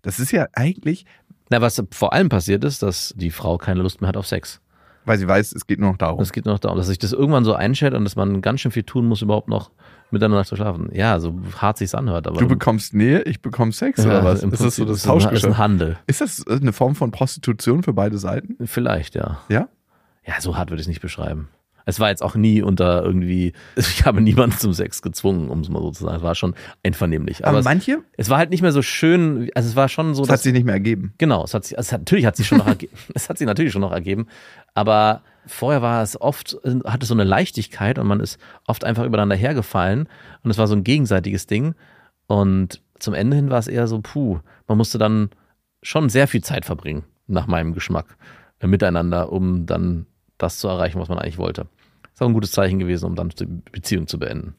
Das 0.02 0.20
ist 0.20 0.32
ja 0.32 0.48
eigentlich, 0.54 1.06
Na, 1.50 1.62
was 1.62 1.82
vor 1.92 2.14
allem 2.14 2.30
passiert 2.30 2.64
ist, 2.64 2.84
dass 2.84 3.14
die 3.18 3.32
Frau 3.32 3.58
keine 3.58 3.82
Lust 3.82 4.02
mehr 4.02 4.10
hat 4.10 4.18
auf 4.18 4.28
Sex. 4.28 4.60
weil 5.06 5.18
sie 5.18 5.28
weiß, 5.28 5.54
es 5.54 5.66
geht 5.68 5.80
nur 5.80 5.92
noch 5.92 5.98
darum. 5.98 6.22
Es 6.22 6.32
geht 6.32 6.46
nur 6.46 6.54
noch 6.56 6.60
darum, 6.60 6.78
dass 6.78 6.88
sich 6.88 7.00
das 7.00 7.14
irgendwann 7.14 7.46
so 7.46 7.54
einschält 7.54 7.94
und 7.94 8.04
dass 8.04 8.16
man 8.16 8.42
ganz 8.42 8.62
schön 8.62 8.72
viel 8.72 8.84
tun 8.84 9.06
muss, 9.08 9.22
überhaupt 9.22 9.48
noch 9.50 9.72
miteinander 10.14 10.46
zu 10.46 10.56
schlafen. 10.56 10.90
Ja, 10.94 11.20
so 11.20 11.40
hart 11.58 11.78
sich's 11.78 11.94
anhört. 11.96 12.28
Aber 12.28 12.40
Du 12.40 12.48
bekommst 12.48 12.94
Nähe, 12.94 13.24
ich 13.24 13.42
bekomme 13.42 13.72
Sex 13.74 14.04
Ja, 14.04 14.10
oder 14.12 14.24
was? 14.24 14.44
Ist 14.44 14.52
das 14.52 14.60
so 14.60 14.66
das 14.66 14.72
ist 14.72 14.80
ein- 14.86 14.90
ist 14.94 15.06
ein 15.06 15.08
Tauschgeschäft? 15.10 15.58
Handel. 15.58 15.98
Ist 16.08 16.22
das 16.22 16.48
eine 16.48 16.72
Form 16.74 16.96
von 16.96 17.12
Prostitution 17.12 17.84
für 17.84 17.94
beide 17.94 18.18
Seiten? 18.18 18.56
Vielleicht, 18.66 19.16
ja. 19.16 19.40
Ja? 19.50 19.68
Ja, 20.26 20.36
so 20.40 20.56
hart 20.58 20.70
würde 20.70 20.80
ich 20.80 20.86
es 20.86 20.88
nicht 20.88 21.02
beschreiben. 21.02 21.50
Es 21.86 22.00
war 22.00 22.08
jetzt 22.10 22.24
auch 22.24 22.36
nie 22.36 22.62
unter 22.62 23.04
irgendwie, 23.04 23.52
ich 23.76 24.06
habe 24.06 24.22
niemanden 24.22 24.58
zum 24.58 24.72
Sex 24.72 25.02
gezwungen, 25.02 25.50
um 25.50 25.60
es 25.60 25.68
mal 25.70 25.82
so 25.82 25.92
zu 25.92 26.06
sagen. 26.06 26.16
Es 26.16 26.24
war 26.24 26.34
schon 26.34 26.54
einvernehmlich. 26.82 27.40
Aber, 27.44 27.50
Aber 27.50 27.60
es, 27.60 27.66
manche, 27.66 28.00
es 28.16 28.30
war 28.30 28.38
halt 28.38 28.52
nicht 28.52 28.62
mehr 28.62 28.72
so 28.72 28.82
schön, 28.82 29.50
also 29.54 29.68
es 29.68 29.76
war 29.76 29.90
schon 29.90 30.16
so, 30.16 30.22
das 30.22 30.30
hat 30.32 30.40
sich 30.40 30.54
nicht 30.54 30.64
mehr 30.64 30.76
ergeben. 30.76 31.14
genau, 31.18 31.44
es 31.44 31.54
hat 31.54 31.66
sich, 31.66 31.78
also 31.78 31.90
es 31.90 31.92
hat, 31.92 32.00
natürlich 32.02 32.26
hat 32.26 32.38
sich 32.38 32.48
schon 32.48 32.60
noch 32.60 32.68
ergeben, 32.68 32.94
es 33.14 33.28
hat 33.28 33.38
sich 33.38 33.46
natürlich 33.48 33.74
schon 33.74 33.82
noch 33.82 33.92
ergeben, 33.92 34.28
aber 34.74 35.24
vorher 35.46 35.82
war 35.82 36.02
es 36.02 36.20
oft, 36.20 36.58
hatte 36.86 37.06
so 37.06 37.14
eine 37.14 37.24
Leichtigkeit 37.24 38.00
und 38.00 38.08
man 38.08 38.20
ist 38.20 38.40
oft 38.68 38.84
einfach 38.84 39.04
übereinander 39.04 39.36
hergefallen 39.36 40.08
und 40.44 40.52
es 40.52 40.58
war 40.58 40.68
so 40.68 40.76
ein 40.76 40.84
gegenseitiges 40.84 41.48
Ding 41.48 41.76
und 42.28 42.82
zum 43.00 43.14
Ende 43.14 43.36
hin 43.36 43.50
war 43.50 43.60
es 43.60 43.68
eher 43.68 43.88
so, 43.88 44.00
puh, 44.02 44.40
man 44.68 44.78
musste 44.78 44.98
dann 44.98 45.30
schon 45.82 46.10
sehr 46.10 46.28
viel 46.28 46.44
Zeit 46.44 46.66
verbringen, 46.66 47.04
nach 47.28 47.48
meinem 47.48 47.74
Geschmack, 47.74 48.18
äh, 48.60 48.68
miteinander, 48.68 49.32
um 49.32 49.66
dann 49.66 50.06
das 50.38 50.58
zu 50.58 50.68
erreichen, 50.68 51.00
was 51.00 51.10
man 51.10 51.20
eigentlich 51.20 51.38
wollte. 51.38 51.68
ist 52.14 52.22
auch 52.22 52.28
ein 52.28 52.34
gutes 52.34 52.52
Zeichen 52.52 52.80
gewesen, 52.80 53.06
um 53.06 53.16
dann 53.16 53.30
die 53.30 53.46
Beziehung 53.46 54.08
zu 54.08 54.20
beenden. 54.20 54.56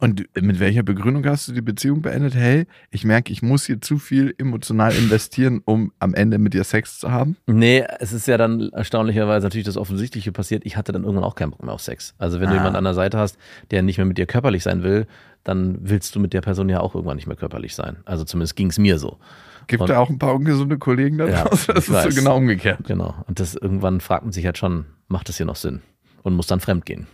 Und 0.00 0.28
mit 0.40 0.60
welcher 0.60 0.84
Begründung 0.84 1.26
hast 1.26 1.48
du 1.48 1.52
die 1.52 1.60
Beziehung 1.60 2.02
beendet? 2.02 2.34
Hey, 2.36 2.66
ich 2.90 3.04
merke, 3.04 3.32
ich 3.32 3.42
muss 3.42 3.66
hier 3.66 3.80
zu 3.80 3.98
viel 3.98 4.32
emotional 4.38 4.94
investieren, 4.94 5.60
um 5.64 5.92
am 5.98 6.14
Ende 6.14 6.38
mit 6.38 6.54
dir 6.54 6.62
Sex 6.62 7.00
zu 7.00 7.10
haben. 7.10 7.36
Nee, 7.46 7.84
es 7.98 8.12
ist 8.12 8.28
ja 8.28 8.38
dann 8.38 8.68
erstaunlicherweise 8.70 9.44
natürlich 9.46 9.66
das 9.66 9.76
Offensichtliche 9.76 10.30
passiert. 10.30 10.64
Ich 10.64 10.76
hatte 10.76 10.92
dann 10.92 11.02
irgendwann 11.02 11.24
auch 11.24 11.34
keinen 11.34 11.50
Bock 11.50 11.64
mehr 11.64 11.74
auf 11.74 11.80
Sex. 11.80 12.14
Also 12.18 12.38
wenn 12.38 12.46
du 12.48 12.54
Ah. 12.54 12.58
jemanden 12.58 12.76
an 12.76 12.84
der 12.84 12.94
Seite 12.94 13.18
hast, 13.18 13.38
der 13.72 13.82
nicht 13.82 13.96
mehr 13.98 14.04
mit 14.06 14.18
dir 14.18 14.26
körperlich 14.26 14.62
sein 14.62 14.84
will, 14.84 15.08
dann 15.42 15.78
willst 15.80 16.14
du 16.14 16.20
mit 16.20 16.32
der 16.32 16.42
Person 16.42 16.68
ja 16.68 16.78
auch 16.78 16.94
irgendwann 16.94 17.16
nicht 17.16 17.26
mehr 17.26 17.36
körperlich 17.36 17.74
sein. 17.74 17.96
Also 18.04 18.22
zumindest 18.24 18.54
ging 18.54 18.68
es 18.70 18.78
mir 18.78 19.00
so. 19.00 19.18
Gibt 19.66 19.80
Und- 19.82 19.90
da 19.90 19.98
auch 19.98 20.10
ein 20.10 20.18
paar 20.20 20.34
ungesunde 20.34 20.78
Kollegen 20.78 21.18
da 21.18 21.26
Ja? 21.28 21.44
Das 21.44 21.68
ist 21.68 21.86
so 21.86 21.92
weiß. 21.92 22.14
genau 22.14 22.36
umgekehrt. 22.36 22.84
Genau. 22.86 23.16
Und 23.26 23.40
das 23.40 23.56
irgendwann 23.56 24.00
fragt 24.00 24.22
man 24.22 24.32
sich 24.32 24.46
halt 24.46 24.58
schon, 24.58 24.84
macht 25.08 25.28
das 25.28 25.38
hier 25.38 25.46
noch 25.46 25.56
Sinn? 25.56 25.82
Und 26.22 26.34
muss 26.34 26.46
dann 26.46 26.60
fremd 26.60 26.86
gehen. 26.86 27.08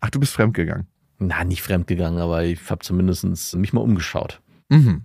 Ach, 0.00 0.08
du 0.08 0.18
bist 0.20 0.32
fremdgegangen. 0.32 0.86
Na, 1.20 1.44
nicht 1.44 1.62
fremd 1.62 1.86
gegangen, 1.86 2.18
aber 2.18 2.42
ich 2.44 2.58
habe 2.70 2.80
zumindest 2.84 3.54
mich 3.56 3.72
mal 3.72 3.80
umgeschaut. 3.82 4.40
Mhm. 4.70 5.02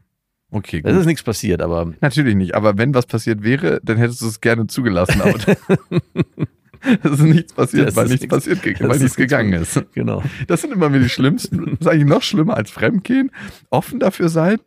Okay, 0.51 0.81
gut. 0.81 0.91
Es 0.91 0.98
ist 0.98 1.05
nichts 1.05 1.24
passiert, 1.24 1.62
aber 1.62 1.91
Natürlich 2.01 2.36
nicht, 2.36 2.55
aber 2.55 2.77
wenn 2.77 2.93
was 2.93 3.05
passiert 3.05 3.43
wäre, 3.43 3.81
dann 3.84 3.98
hättest 3.98 4.22
du 4.22 4.27
es 4.27 4.39
gerne 4.41 4.67
zugelassen. 4.67 5.22
Aber 5.22 5.34
es 7.03 7.12
ist 7.12 7.19
nichts 7.22 7.53
passiert, 7.53 7.89
Es 7.89 7.95
weil 7.95 8.05
ist 8.05 8.12
nichts 8.12 8.24
nichts- 8.24 8.36
passiert, 8.48 8.63
weil 8.63 8.72
ist 8.72 8.81
nichts 8.81 9.01
nichts 9.01 9.15
gegangen 9.17 9.53
ist. 9.53 9.84
genau. 9.93 10.24
Das 10.48 10.62
sind 10.62 10.72
immer 10.72 10.89
wieder 10.93 11.03
die 11.03 11.10
schlimmsten. 11.10 11.57
Das 11.72 11.81
ist 11.81 11.88
eigentlich 11.88 12.05
noch 12.07 12.22
schlimmer 12.22 12.55
als 12.55 12.69
Fremdgehen. 12.72 13.31
Offen 13.69 14.00
dafür 14.00 14.29
sein, 14.29 14.57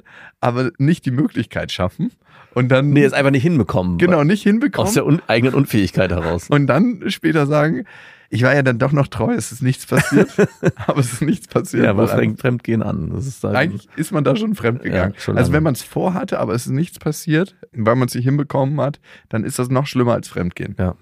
aber 0.40 0.70
nicht 0.78 1.06
die 1.06 1.10
Möglichkeit 1.12 1.72
schaffen. 1.72 2.10
Und 2.54 2.68
dann 2.70 2.90
Nee, 2.90 3.04
es 3.04 3.12
einfach 3.12 3.30
nicht 3.30 3.42
hinbekommen. 3.42 3.98
genau 3.98 4.24
nicht 4.24 4.42
hinbekommen. 4.42 4.88
Aus 4.88 4.94
der 4.94 5.06
un 5.06 5.22
eigenen 5.28 5.54
Unfähigkeit 5.54 6.10
heraus. 6.10 6.48
und 6.50 6.66
dann 6.66 7.04
später 7.10 7.46
sagen, 7.46 7.84
ich 8.30 8.42
war 8.42 8.54
ja 8.54 8.62
dann 8.62 8.78
doch 8.78 8.92
noch 8.92 9.08
treu, 9.08 9.32
es 9.32 9.52
ist 9.52 9.62
nichts 9.62 9.86
passiert. 9.86 10.30
aber 10.86 11.00
es 11.00 11.14
ist 11.14 11.22
nichts 11.22 11.48
passiert. 11.48 11.84
Ja, 11.84 11.90
aber 11.90 12.08
fängt 12.08 12.40
Fremdgehen 12.40 12.82
an. 12.82 13.16
Ist 13.16 13.42
halt 13.42 13.56
Eigentlich 13.56 13.88
ist 13.96 14.12
man 14.12 14.24
da 14.24 14.36
schon 14.36 14.54
fremd 14.54 14.82
gegangen. 14.82 15.14
Ja, 15.14 15.20
schon 15.20 15.38
also 15.38 15.52
wenn 15.52 15.62
man 15.62 15.74
es 15.74 15.82
vorhatte, 15.82 16.38
aber 16.38 16.54
es 16.54 16.66
ist 16.66 16.72
nichts 16.72 16.98
passiert, 16.98 17.56
weil 17.72 17.96
man 17.96 18.08
es 18.08 18.14
nicht 18.14 18.24
hinbekommen 18.24 18.80
hat, 18.80 19.00
dann 19.28 19.44
ist 19.44 19.58
das 19.58 19.70
noch 19.70 19.86
schlimmer 19.86 20.12
als 20.12 20.28
Fremdgehen. 20.28 20.76
Ja. 20.78 20.96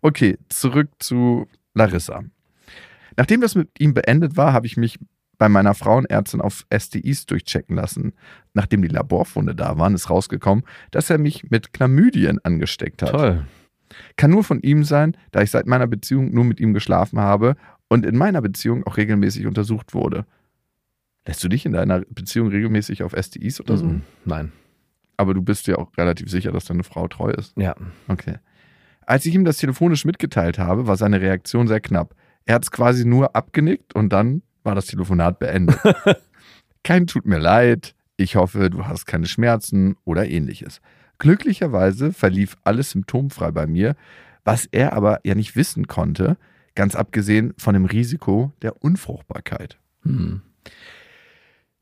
Okay, 0.00 0.38
zurück 0.48 0.88
zu 0.98 1.48
Larissa. 1.74 2.24
Nachdem 3.16 3.40
das 3.40 3.54
mit 3.54 3.68
ihm 3.78 3.94
beendet 3.94 4.36
war, 4.36 4.52
habe 4.52 4.66
ich 4.66 4.76
mich 4.76 4.98
bei 5.36 5.48
meiner 5.48 5.74
Frauenärztin 5.74 6.40
auf 6.40 6.64
STIs 6.74 7.26
durchchecken 7.26 7.76
lassen. 7.76 8.14
Nachdem 8.54 8.82
die 8.82 8.88
Laborfunde 8.88 9.54
da 9.54 9.78
waren, 9.78 9.94
ist 9.94 10.08
rausgekommen, 10.08 10.64
dass 10.90 11.10
er 11.10 11.18
mich 11.18 11.50
mit 11.50 11.72
Chlamydien 11.72 12.38
angesteckt 12.42 13.02
hat. 13.02 13.10
toll. 13.10 13.44
Kann 14.16 14.30
nur 14.30 14.44
von 14.44 14.60
ihm 14.60 14.84
sein, 14.84 15.16
da 15.32 15.42
ich 15.42 15.50
seit 15.50 15.66
meiner 15.66 15.86
Beziehung 15.86 16.32
nur 16.32 16.44
mit 16.44 16.60
ihm 16.60 16.74
geschlafen 16.74 17.20
habe 17.20 17.56
und 17.88 18.04
in 18.04 18.16
meiner 18.16 18.40
Beziehung 18.40 18.86
auch 18.86 18.96
regelmäßig 18.96 19.46
untersucht 19.46 19.94
wurde. 19.94 20.26
Lässt 21.26 21.42
du 21.42 21.48
dich 21.48 21.64
in 21.64 21.72
deiner 21.72 22.00
Beziehung 22.10 22.48
regelmäßig 22.48 23.02
auf 23.02 23.14
STIs 23.18 23.60
untersuchen? 23.60 23.96
Mhm. 23.96 24.02
Nein. 24.24 24.52
Aber 25.16 25.32
du 25.32 25.42
bist 25.42 25.66
dir 25.66 25.78
auch 25.78 25.96
relativ 25.96 26.28
sicher, 26.28 26.52
dass 26.52 26.64
deine 26.64 26.84
Frau 26.84 27.08
treu 27.08 27.30
ist. 27.30 27.56
Ja. 27.56 27.74
Okay. 28.08 28.38
Als 29.06 29.26
ich 29.26 29.34
ihm 29.34 29.44
das 29.44 29.58
telefonisch 29.58 30.04
mitgeteilt 30.04 30.58
habe, 30.58 30.86
war 30.86 30.96
seine 30.96 31.20
Reaktion 31.20 31.68
sehr 31.68 31.80
knapp. 31.80 32.14
Er 32.46 32.56
hat 32.56 32.64
es 32.64 32.70
quasi 32.70 33.04
nur 33.04 33.34
abgenickt 33.36 33.94
und 33.94 34.12
dann 34.12 34.42
war 34.64 34.74
das 34.74 34.86
Telefonat 34.86 35.38
beendet. 35.38 35.78
Kein 36.82 37.06
tut 37.06 37.26
mir 37.26 37.38
leid, 37.38 37.94
ich 38.16 38.36
hoffe, 38.36 38.70
du 38.70 38.86
hast 38.86 39.06
keine 39.06 39.26
Schmerzen 39.26 39.96
oder 40.04 40.28
ähnliches. 40.28 40.80
Glücklicherweise 41.18 42.12
verlief 42.12 42.56
alles 42.64 42.90
symptomfrei 42.90 43.50
bei 43.50 43.66
mir, 43.66 43.96
was 44.44 44.66
er 44.66 44.92
aber 44.92 45.20
ja 45.24 45.34
nicht 45.34 45.56
wissen 45.56 45.86
konnte, 45.86 46.36
ganz 46.74 46.94
abgesehen 46.94 47.54
von 47.56 47.74
dem 47.74 47.84
Risiko 47.84 48.52
der 48.62 48.82
Unfruchtbarkeit. 48.82 49.78
Hm. 50.02 50.42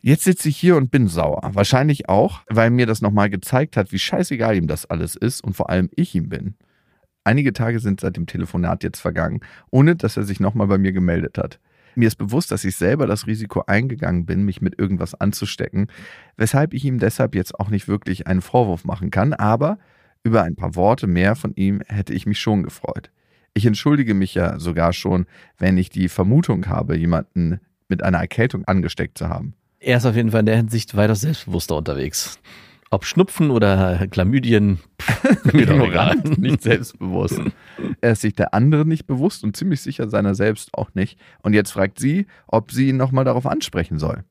Jetzt 0.00 0.24
sitze 0.24 0.48
ich 0.48 0.56
hier 0.56 0.76
und 0.76 0.90
bin 0.90 1.06
sauer. 1.06 1.50
Wahrscheinlich 1.54 2.08
auch, 2.08 2.40
weil 2.48 2.70
mir 2.70 2.86
das 2.86 3.02
nochmal 3.02 3.30
gezeigt 3.30 3.76
hat, 3.76 3.92
wie 3.92 4.00
scheißegal 4.00 4.56
ihm 4.56 4.66
das 4.66 4.84
alles 4.84 5.14
ist 5.14 5.42
und 5.44 5.54
vor 5.54 5.70
allem 5.70 5.88
ich 5.94 6.14
ihm 6.14 6.28
bin. 6.28 6.56
Einige 7.24 7.52
Tage 7.52 7.78
sind 7.78 8.00
seit 8.00 8.16
dem 8.16 8.26
Telefonat 8.26 8.82
jetzt 8.82 9.00
vergangen, 9.00 9.40
ohne 9.70 9.94
dass 9.94 10.16
er 10.16 10.24
sich 10.24 10.40
nochmal 10.40 10.66
bei 10.66 10.78
mir 10.78 10.92
gemeldet 10.92 11.38
hat. 11.38 11.60
Mir 11.94 12.08
ist 12.08 12.16
bewusst, 12.16 12.50
dass 12.50 12.64
ich 12.64 12.76
selber 12.76 13.06
das 13.06 13.26
Risiko 13.26 13.64
eingegangen 13.66 14.26
bin, 14.26 14.44
mich 14.44 14.60
mit 14.60 14.78
irgendwas 14.78 15.14
anzustecken, 15.14 15.88
weshalb 16.36 16.74
ich 16.74 16.84
ihm 16.84 16.98
deshalb 16.98 17.34
jetzt 17.34 17.58
auch 17.58 17.68
nicht 17.68 17.88
wirklich 17.88 18.26
einen 18.26 18.40
Vorwurf 18.40 18.84
machen 18.84 19.10
kann, 19.10 19.32
aber 19.32 19.78
über 20.24 20.42
ein 20.42 20.54
paar 20.54 20.74
Worte 20.74 21.06
mehr 21.06 21.36
von 21.36 21.52
ihm 21.54 21.82
hätte 21.86 22.12
ich 22.12 22.26
mich 22.26 22.38
schon 22.38 22.62
gefreut. 22.62 23.10
Ich 23.54 23.66
entschuldige 23.66 24.14
mich 24.14 24.34
ja 24.34 24.58
sogar 24.58 24.92
schon, 24.92 25.26
wenn 25.58 25.76
ich 25.76 25.90
die 25.90 26.08
Vermutung 26.08 26.66
habe, 26.68 26.96
jemanden 26.96 27.60
mit 27.88 28.02
einer 28.02 28.18
Erkältung 28.18 28.64
angesteckt 28.64 29.18
zu 29.18 29.28
haben. 29.28 29.54
Er 29.78 29.98
ist 29.98 30.06
auf 30.06 30.14
jeden 30.16 30.30
Fall 30.30 30.40
in 30.40 30.46
der 30.46 30.56
Hinsicht 30.56 30.96
weiter 30.96 31.16
selbstbewusster 31.16 31.76
unterwegs. 31.76 32.38
Ob 32.92 33.06
Schnupfen 33.06 33.50
oder 33.50 34.06
Chlamydien, 34.08 34.78
pff. 35.00 35.54
Ignorant, 35.54 36.36
nicht 36.38 36.62
selbstbewusst. 36.62 37.40
Er 38.02 38.12
ist 38.12 38.20
sich 38.20 38.34
der 38.34 38.52
andere 38.52 38.84
nicht 38.84 39.06
bewusst 39.06 39.44
und 39.44 39.56
ziemlich 39.56 39.80
sicher 39.80 40.08
seiner 40.10 40.34
selbst 40.34 40.74
auch 40.74 40.90
nicht. 40.94 41.18
Und 41.42 41.54
jetzt 41.54 41.70
fragt 41.72 41.98
sie, 41.98 42.26
ob 42.48 42.70
sie 42.70 42.88
ihn 42.90 42.96
nochmal 42.96 43.24
darauf 43.24 43.46
ansprechen 43.46 43.98
soll. 43.98 44.24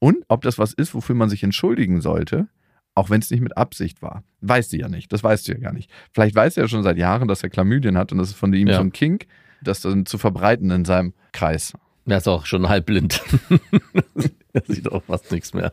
Und 0.00 0.24
ob 0.28 0.42
das 0.42 0.58
was 0.58 0.72
ist, 0.72 0.94
wofür 0.94 1.14
man 1.14 1.28
sich 1.28 1.42
entschuldigen 1.44 2.00
sollte, 2.00 2.48
auch 2.94 3.10
wenn 3.10 3.20
es 3.20 3.30
nicht 3.30 3.42
mit 3.42 3.56
Absicht 3.56 4.02
war. 4.02 4.24
Weiß 4.40 4.70
sie 4.70 4.80
ja 4.80 4.88
nicht. 4.88 5.12
Das 5.12 5.22
weißt 5.22 5.46
du 5.46 5.52
ja 5.52 5.58
gar 5.58 5.72
nicht. 5.72 5.90
Vielleicht 6.12 6.34
weiß 6.34 6.56
er 6.56 6.64
ja 6.64 6.68
schon 6.68 6.82
seit 6.82 6.96
Jahren, 6.98 7.28
dass 7.28 7.42
er 7.42 7.50
Chlamydien 7.50 7.96
hat 7.96 8.10
und 8.10 8.18
das 8.18 8.30
ist 8.30 8.36
von 8.36 8.52
ihm 8.54 8.68
Ja. 8.68 8.76
so 8.76 8.80
ein 8.80 8.92
Kink, 8.92 9.26
das 9.62 9.80
dann 9.82 10.04
zu 10.06 10.18
verbreiten 10.18 10.70
in 10.70 10.84
seinem 10.84 11.12
Kreis. 11.32 11.74
Er 12.06 12.18
ist 12.18 12.28
auch 12.28 12.44
schon 12.46 12.68
halb 12.68 12.86
blind. 12.86 13.22
er 14.52 14.62
sieht 14.66 14.90
auch 14.90 15.02
fast 15.04 15.30
nichts 15.32 15.54
mehr. 15.54 15.72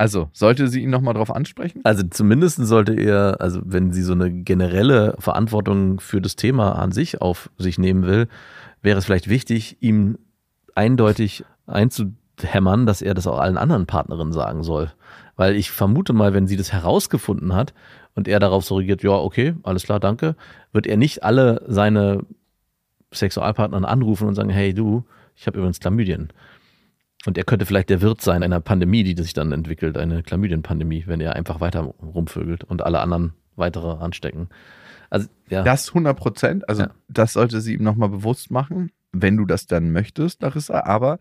Also, 0.00 0.30
sollte 0.32 0.68
sie 0.68 0.80
ihn 0.80 0.88
nochmal 0.88 1.12
darauf 1.12 1.30
ansprechen? 1.30 1.82
Also 1.84 2.02
zumindest 2.08 2.56
sollte 2.56 2.94
er, 2.94 3.36
also 3.38 3.60
wenn 3.66 3.92
sie 3.92 4.00
so 4.00 4.14
eine 4.14 4.30
generelle 4.30 5.14
Verantwortung 5.18 6.00
für 6.00 6.22
das 6.22 6.36
Thema 6.36 6.72
an 6.76 6.90
sich 6.90 7.20
auf 7.20 7.50
sich 7.58 7.76
nehmen 7.76 8.06
will, 8.06 8.26
wäre 8.80 8.96
es 8.96 9.04
vielleicht 9.04 9.28
wichtig, 9.28 9.76
ihm 9.80 10.16
eindeutig 10.74 11.44
einzuhämmern, 11.66 12.86
dass 12.86 13.02
er 13.02 13.12
das 13.12 13.26
auch 13.26 13.38
allen 13.38 13.58
anderen 13.58 13.84
Partnerinnen 13.84 14.32
sagen 14.32 14.62
soll. 14.62 14.90
Weil 15.36 15.54
ich 15.54 15.70
vermute 15.70 16.14
mal, 16.14 16.32
wenn 16.32 16.46
sie 16.46 16.56
das 16.56 16.72
herausgefunden 16.72 17.54
hat 17.54 17.74
und 18.14 18.26
er 18.26 18.40
darauf 18.40 18.64
so 18.64 18.76
reagiert, 18.76 19.02
ja, 19.02 19.10
okay, 19.10 19.54
alles 19.64 19.82
klar, 19.82 20.00
danke, 20.00 20.34
wird 20.72 20.86
er 20.86 20.96
nicht 20.96 21.24
alle 21.24 21.62
seine 21.68 22.24
Sexualpartnern 23.12 23.84
anrufen 23.84 24.28
und 24.28 24.34
sagen, 24.34 24.48
hey 24.48 24.72
du, 24.72 25.04
ich 25.36 25.46
habe 25.46 25.58
übrigens 25.58 25.78
Chlamydien. 25.78 26.32
Und 27.26 27.36
er 27.36 27.44
könnte 27.44 27.66
vielleicht 27.66 27.90
der 27.90 28.00
Wirt 28.00 28.22
sein 28.22 28.42
einer 28.42 28.60
Pandemie, 28.60 29.04
die 29.04 29.20
sich 29.20 29.34
dann 29.34 29.52
entwickelt, 29.52 29.98
eine 29.98 30.22
Chlamydien-Pandemie, 30.22 31.04
wenn 31.06 31.20
er 31.20 31.36
einfach 31.36 31.60
weiter 31.60 31.80
rumvögelt 31.80 32.64
und 32.64 32.82
alle 32.82 33.00
anderen 33.00 33.34
weitere 33.56 34.02
anstecken. 34.02 34.48
Also, 35.10 35.28
ja. 35.48 35.62
Das 35.62 35.88
100 35.88 36.16
Prozent. 36.16 36.68
Also, 36.68 36.84
Ja. 36.84 36.90
das 37.08 37.34
sollte 37.34 37.60
sie 37.60 37.74
ihm 37.74 37.82
nochmal 37.82 38.08
bewusst 38.08 38.50
machen, 38.50 38.90
wenn 39.12 39.36
du 39.36 39.44
das 39.44 39.66
dann 39.66 39.92
möchtest, 39.92 40.40
Larissa. 40.40 40.84
Aber 40.84 41.18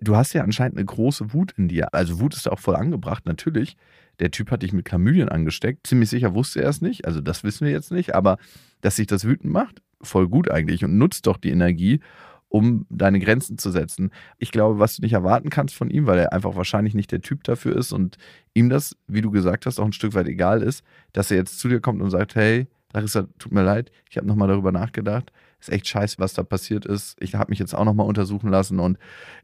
du 0.00 0.14
hast 0.16 0.34
ja 0.34 0.42
anscheinend 0.42 0.76
eine 0.76 0.84
große 0.84 1.32
Wut 1.32 1.52
in 1.56 1.68
dir. 1.68 1.94
Also, 1.94 2.20
Wut 2.20 2.34
ist 2.34 2.50
auch 2.50 2.58
voll 2.58 2.76
angebracht, 2.76 3.24
natürlich. 3.24 3.76
Der 4.20 4.30
Typ 4.30 4.50
hat 4.50 4.62
dich 4.62 4.72
mit 4.72 4.84
Chlamydien 4.84 5.28
angesteckt. 5.28 5.86
Ziemlich 5.86 6.10
sicher 6.10 6.34
wusste 6.34 6.60
er 6.60 6.68
es 6.68 6.82
nicht. 6.82 7.06
Also, 7.06 7.20
das 7.22 7.44
wissen 7.44 7.64
wir 7.64 7.72
jetzt 7.72 7.92
nicht. 7.92 8.14
Aber 8.14 8.36
dass 8.82 8.96
sich 8.96 9.06
das 9.06 9.24
wütend 9.24 9.52
macht, 9.52 9.80
voll 10.02 10.28
gut 10.28 10.50
eigentlich. 10.50 10.84
Und 10.84 10.98
nutzt 10.98 11.26
doch 11.26 11.38
die 11.38 11.50
Energie, 11.50 12.00
um 12.48 12.86
deine 12.88 13.20
Grenzen 13.20 13.58
zu 13.58 13.70
setzen. 13.70 14.10
Ich 14.38 14.52
glaube, 14.52 14.78
was 14.78 14.96
du 14.96 15.02
nicht 15.02 15.12
erwarten 15.12 15.50
kannst 15.50 15.74
von 15.74 15.90
ihm, 15.90 16.06
weil 16.06 16.18
er 16.18 16.32
einfach 16.32 16.56
wahrscheinlich 16.56 16.94
nicht 16.94 17.12
der 17.12 17.20
Typ 17.20 17.44
dafür 17.44 17.76
ist 17.76 17.92
und 17.92 18.16
ihm 18.54 18.68
das, 18.68 18.96
wie 19.06 19.20
du 19.20 19.30
gesagt 19.30 19.66
hast, 19.66 19.78
auch 19.78 19.84
ein 19.84 19.92
Stück 19.92 20.14
weit 20.14 20.26
egal 20.26 20.62
ist, 20.62 20.82
dass 21.12 21.30
er 21.30 21.36
jetzt 21.36 21.58
zu 21.58 21.68
dir 21.68 21.80
kommt 21.80 22.00
und 22.00 22.10
sagt, 22.10 22.34
hey, 22.34 22.66
Larissa, 22.92 23.26
tut 23.38 23.52
mir 23.52 23.62
leid, 23.62 23.90
ich 24.08 24.16
habe 24.16 24.26
nochmal 24.26 24.48
darüber 24.48 24.72
nachgedacht. 24.72 25.30
Ist 25.60 25.70
echt 25.70 25.88
scheiße, 25.88 26.18
was 26.18 26.34
da 26.34 26.44
passiert 26.44 26.86
ist. 26.86 27.16
Ich 27.20 27.34
habe 27.34 27.50
mich 27.50 27.58
jetzt 27.58 27.74
auch 27.74 27.84
nochmal 27.84 28.06
untersuchen 28.06 28.48
lassen 28.48 28.78
und 28.78 28.96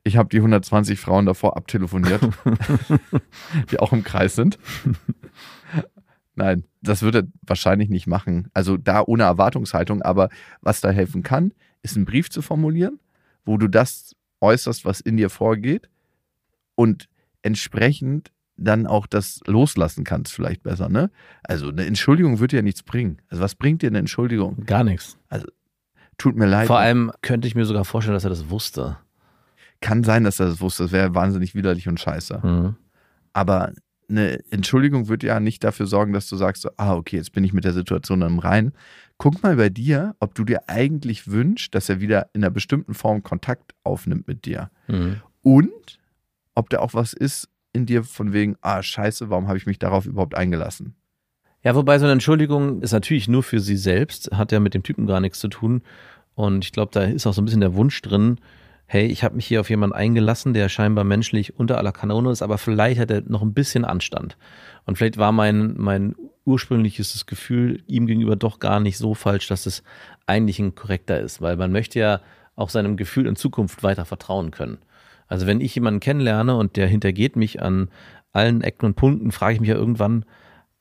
ich 0.04 0.16
habe 0.16 0.28
die 0.28 0.36
120 0.36 0.98
Frauen 0.98 1.26
davor 1.26 1.56
abtelefoniert, 1.56 2.22
die 3.70 3.80
auch 3.80 3.92
im 3.92 4.04
Kreis 4.04 4.36
sind. 4.36 4.58
Nein, 6.36 6.64
das 6.82 7.02
wird 7.02 7.14
er 7.16 7.22
wahrscheinlich 7.42 7.90
nicht 7.90 8.06
machen. 8.06 8.48
Also 8.54 8.76
da 8.76 9.02
ohne 9.02 9.24
Erwartungshaltung, 9.24 10.02
aber 10.02 10.30
was 10.60 10.80
da 10.80 10.90
helfen 10.90 11.22
kann, 11.22 11.52
ist 11.84 11.96
einen 11.96 12.06
Brief 12.06 12.30
zu 12.30 12.42
formulieren, 12.42 12.98
wo 13.44 13.56
du 13.58 13.68
das 13.68 14.16
äußerst, 14.40 14.84
was 14.84 15.00
in 15.00 15.16
dir 15.16 15.30
vorgeht 15.30 15.88
und 16.74 17.08
entsprechend 17.42 18.32
dann 18.56 18.86
auch 18.86 19.06
das 19.06 19.40
loslassen 19.46 20.04
kannst, 20.04 20.32
vielleicht 20.32 20.62
besser, 20.62 20.88
ne? 20.88 21.10
Also 21.42 21.68
eine 21.68 21.84
Entschuldigung 21.84 22.38
wird 22.40 22.52
dir 22.52 22.56
ja 22.56 22.62
nichts 22.62 22.82
bringen. 22.82 23.20
Also 23.28 23.42
was 23.42 23.54
bringt 23.54 23.82
dir 23.82 23.88
eine 23.88 23.98
Entschuldigung? 23.98 24.64
Gar 24.64 24.84
nichts. 24.84 25.18
Tut 26.18 26.36
mir 26.36 26.46
leid. 26.46 26.68
Vor 26.68 26.78
allem 26.78 27.10
könnte 27.22 27.48
ich 27.48 27.54
mir 27.54 27.64
sogar 27.64 27.84
vorstellen, 27.84 28.14
dass 28.14 28.24
er 28.24 28.30
das 28.30 28.50
wusste. 28.50 28.96
kann 29.80 30.04
sein, 30.04 30.24
dass 30.24 30.40
er 30.40 30.46
das 30.46 30.60
wusste. 30.60 30.84
Das 30.84 30.92
wäre 30.92 31.14
wahnsinnig 31.14 31.54
widerlich 31.54 31.88
und 31.88 31.98
scheiße. 32.00 32.40
Mhm. 32.42 32.76
Aber 33.32 33.72
eine 34.08 34.40
Entschuldigung 34.50 35.08
wird 35.08 35.22
ja 35.22 35.40
nicht 35.40 35.64
dafür 35.64 35.86
sorgen, 35.86 36.12
dass 36.12 36.28
du 36.28 36.36
sagst, 36.36 36.62
so, 36.62 36.70
ah, 36.76 36.94
okay, 36.94 37.16
jetzt 37.16 37.32
bin 37.32 37.44
ich 37.44 37.52
mit 37.52 37.64
der 37.64 37.72
Situation 37.72 38.22
im 38.22 38.38
Rein. 38.38 38.72
Guck 39.18 39.42
mal 39.42 39.56
bei 39.56 39.68
dir, 39.68 40.14
ob 40.18 40.34
du 40.34 40.44
dir 40.44 40.68
eigentlich 40.68 41.30
wünschst, 41.30 41.74
dass 41.74 41.88
er 41.88 42.00
wieder 42.00 42.28
in 42.32 42.42
einer 42.42 42.50
bestimmten 42.50 42.94
Form 42.94 43.22
Kontakt 43.22 43.74
aufnimmt 43.82 44.26
mit 44.28 44.44
dir. 44.44 44.70
Mhm. 44.88 45.20
Und 45.42 45.98
ob 46.54 46.70
da 46.70 46.80
auch 46.80 46.94
was 46.94 47.12
ist 47.12 47.48
in 47.72 47.86
dir 47.86 48.04
von 48.04 48.32
wegen, 48.32 48.56
ah, 48.60 48.82
scheiße, 48.82 49.30
warum 49.30 49.48
habe 49.48 49.58
ich 49.58 49.66
mich 49.66 49.78
darauf 49.78 50.06
überhaupt 50.06 50.34
eingelassen? 50.34 50.94
Ja, 51.62 51.74
wobei 51.74 51.98
so 51.98 52.04
eine 52.04 52.12
Entschuldigung 52.12 52.82
ist 52.82 52.92
natürlich 52.92 53.26
nur 53.26 53.42
für 53.42 53.58
sie 53.58 53.76
selbst, 53.76 54.30
hat 54.32 54.52
ja 54.52 54.60
mit 54.60 54.74
dem 54.74 54.82
Typen 54.82 55.06
gar 55.06 55.20
nichts 55.20 55.38
zu 55.40 55.48
tun. 55.48 55.82
Und 56.34 56.64
ich 56.64 56.72
glaube, 56.72 56.90
da 56.92 57.04
ist 57.04 57.26
auch 57.26 57.32
so 57.32 57.40
ein 57.40 57.46
bisschen 57.46 57.60
der 57.60 57.74
Wunsch 57.74 58.00
drin, 58.02 58.38
hey, 58.86 59.06
ich 59.06 59.24
habe 59.24 59.36
mich 59.36 59.46
hier 59.46 59.60
auf 59.60 59.70
jemanden 59.70 59.96
eingelassen, 59.96 60.54
der 60.54 60.68
scheinbar 60.68 61.04
menschlich 61.04 61.58
unter 61.58 61.78
aller 61.78 61.92
Kanone 61.92 62.30
ist, 62.30 62.42
aber 62.42 62.58
vielleicht 62.58 63.00
hat 63.00 63.10
er 63.10 63.22
noch 63.22 63.42
ein 63.42 63.54
bisschen 63.54 63.84
Anstand. 63.84 64.36
Und 64.84 64.96
vielleicht 64.96 65.16
war 65.16 65.32
mein, 65.32 65.74
mein 65.76 66.14
ursprüngliches 66.44 67.26
Gefühl 67.26 67.82
ihm 67.86 68.06
gegenüber 68.06 68.36
doch 68.36 68.58
gar 68.58 68.80
nicht 68.80 68.98
so 68.98 69.14
falsch, 69.14 69.48
dass 69.48 69.66
es 69.66 69.82
eigentlich 70.26 70.58
ein 70.58 70.74
korrekter 70.74 71.20
ist. 71.20 71.40
Weil 71.40 71.56
man 71.56 71.72
möchte 71.72 71.98
ja 71.98 72.20
auch 72.56 72.68
seinem 72.68 72.96
Gefühl 72.96 73.26
in 73.26 73.36
Zukunft 73.36 73.82
weiter 73.82 74.04
vertrauen 74.04 74.50
können. 74.50 74.78
Also 75.26 75.46
wenn 75.46 75.60
ich 75.60 75.74
jemanden 75.74 76.00
kennenlerne 76.00 76.56
und 76.56 76.76
der 76.76 76.86
hintergeht 76.86 77.36
mich 77.36 77.62
an 77.62 77.88
allen 78.32 78.60
Ecken 78.60 78.86
und 78.86 78.94
Punkten, 78.94 79.32
frage 79.32 79.54
ich 79.54 79.60
mich 79.60 79.70
ja 79.70 79.74
irgendwann, 79.74 80.24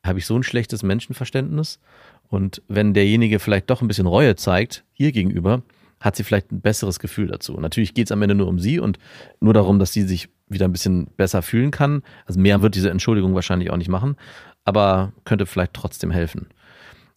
habe 0.06 0.20
ich 0.20 0.26
so 0.26 0.36
ein 0.36 0.44
schlechtes 0.44 0.84
Menschenverständnis? 0.84 1.80
Und 2.28 2.62
wenn 2.68 2.94
derjenige 2.94 3.40
vielleicht 3.40 3.70
doch 3.70 3.82
ein 3.82 3.88
bisschen 3.88 4.08
Reue 4.08 4.36
zeigt, 4.36 4.84
ihr 4.96 5.12
gegenüber, 5.12 5.62
hat 6.04 6.16
sie 6.16 6.24
vielleicht 6.24 6.52
ein 6.52 6.62
besseres 6.62 7.00
Gefühl 7.00 7.28
dazu. 7.28 7.54
Natürlich 7.60 7.94
geht 7.94 8.08
es 8.08 8.12
am 8.12 8.22
Ende 8.22 8.36
nur 8.36 8.48
um 8.48 8.60
sie 8.60 8.80
und 8.80 9.00
nur 9.40 9.54
darum, 9.54 9.80
dass 9.80 9.94
sie 9.94 10.04
sich 10.04 10.30
wieder 10.50 10.66
ein 10.68 10.72
bisschen 10.72 11.08
besser 11.18 11.42
fühlen 11.42 11.72
kann. 11.72 12.04
Also 12.26 12.40
mehr 12.40 12.62
wird 12.62 12.76
diese 12.76 12.90
Entschuldigung 12.92 13.34
wahrscheinlich 13.36 13.72
auch 13.72 13.78
nicht 13.78 13.90
machen, 13.90 14.18
aber 14.66 15.14
könnte 15.26 15.46
vielleicht 15.46 15.74
trotzdem 15.74 16.12
helfen. 16.12 16.48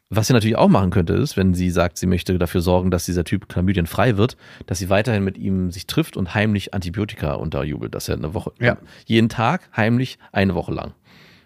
Was 0.08 0.28
sie 0.28 0.32
natürlich 0.34 0.56
auch 0.56 0.68
machen 0.68 0.90
könnte, 0.90 1.14
ist, 1.14 1.36
wenn 1.36 1.52
sie 1.52 1.68
sagt, 1.68 1.98
sie 1.98 2.06
möchte 2.06 2.38
dafür 2.38 2.60
sorgen, 2.60 2.92
dass 2.92 3.04
dieser 3.06 3.24
Typ 3.24 3.48
Chlamydien 3.48 3.86
frei 3.88 4.16
wird, 4.16 4.36
dass 4.66 4.78
sie 4.78 4.88
weiterhin 4.88 5.24
mit 5.24 5.36
ihm 5.36 5.72
sich 5.72 5.88
trifft 5.88 6.16
und 6.16 6.32
heimlich 6.32 6.72
Antibiotika 6.74 7.32
unterjubelt, 7.34 7.92
dass 7.92 8.08
er 8.08 8.14
eine 8.16 8.32
Woche, 8.32 8.52
Ja. 8.60 8.76
jeden 9.06 9.28
Tag 9.28 9.68
heimlich 9.76 10.18
eine 10.30 10.54
Woche 10.54 10.72
lang. 10.72 10.92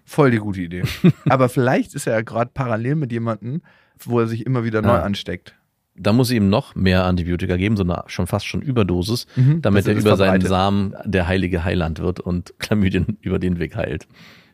Voll 0.05 0.31
die 0.31 0.39
gute 0.39 0.61
Idee. 0.61 0.83
Aber 1.31 1.49
vielleicht 1.49 1.95
ist 1.95 2.07
er 2.07 2.13
ja 2.13 2.21
gerade 2.21 2.51
parallel 2.53 2.97
mit 2.97 3.13
jemandem, 3.13 3.63
wo 3.99 4.21
er 4.21 4.27
sich 4.27 4.45
immer 4.45 4.63
wieder 4.63 4.83
neu 4.83 4.91
Ah. 4.91 5.03
ansteckt. 5.05 5.55
Da 5.97 6.13
muss 6.13 6.29
sie 6.29 6.37
ihm 6.37 6.49
noch 6.49 6.75
mehr 6.75 7.05
Antibiotika 7.05 7.57
geben, 7.57 7.77
so 7.77 7.83
eine 7.83 8.05
schon 8.07 8.27
fast 8.27 8.47
schon 8.47 8.63
Überdosis, 8.63 9.27
Mhm, 9.37 9.61
damit 9.63 9.87
er 9.87 9.95
er 9.95 10.01
über 10.01 10.17
seinen. 10.17 10.41
Samen 10.41 10.95
der 11.05 11.27
heilige 11.27 11.65
Heiland 11.65 11.99
wird 11.99 12.21
und 12.21 12.55
Chlamydien 12.59 13.19
über 13.21 13.39
den 13.39 13.59
Weg 13.59 13.77
heilt. 13.77 14.07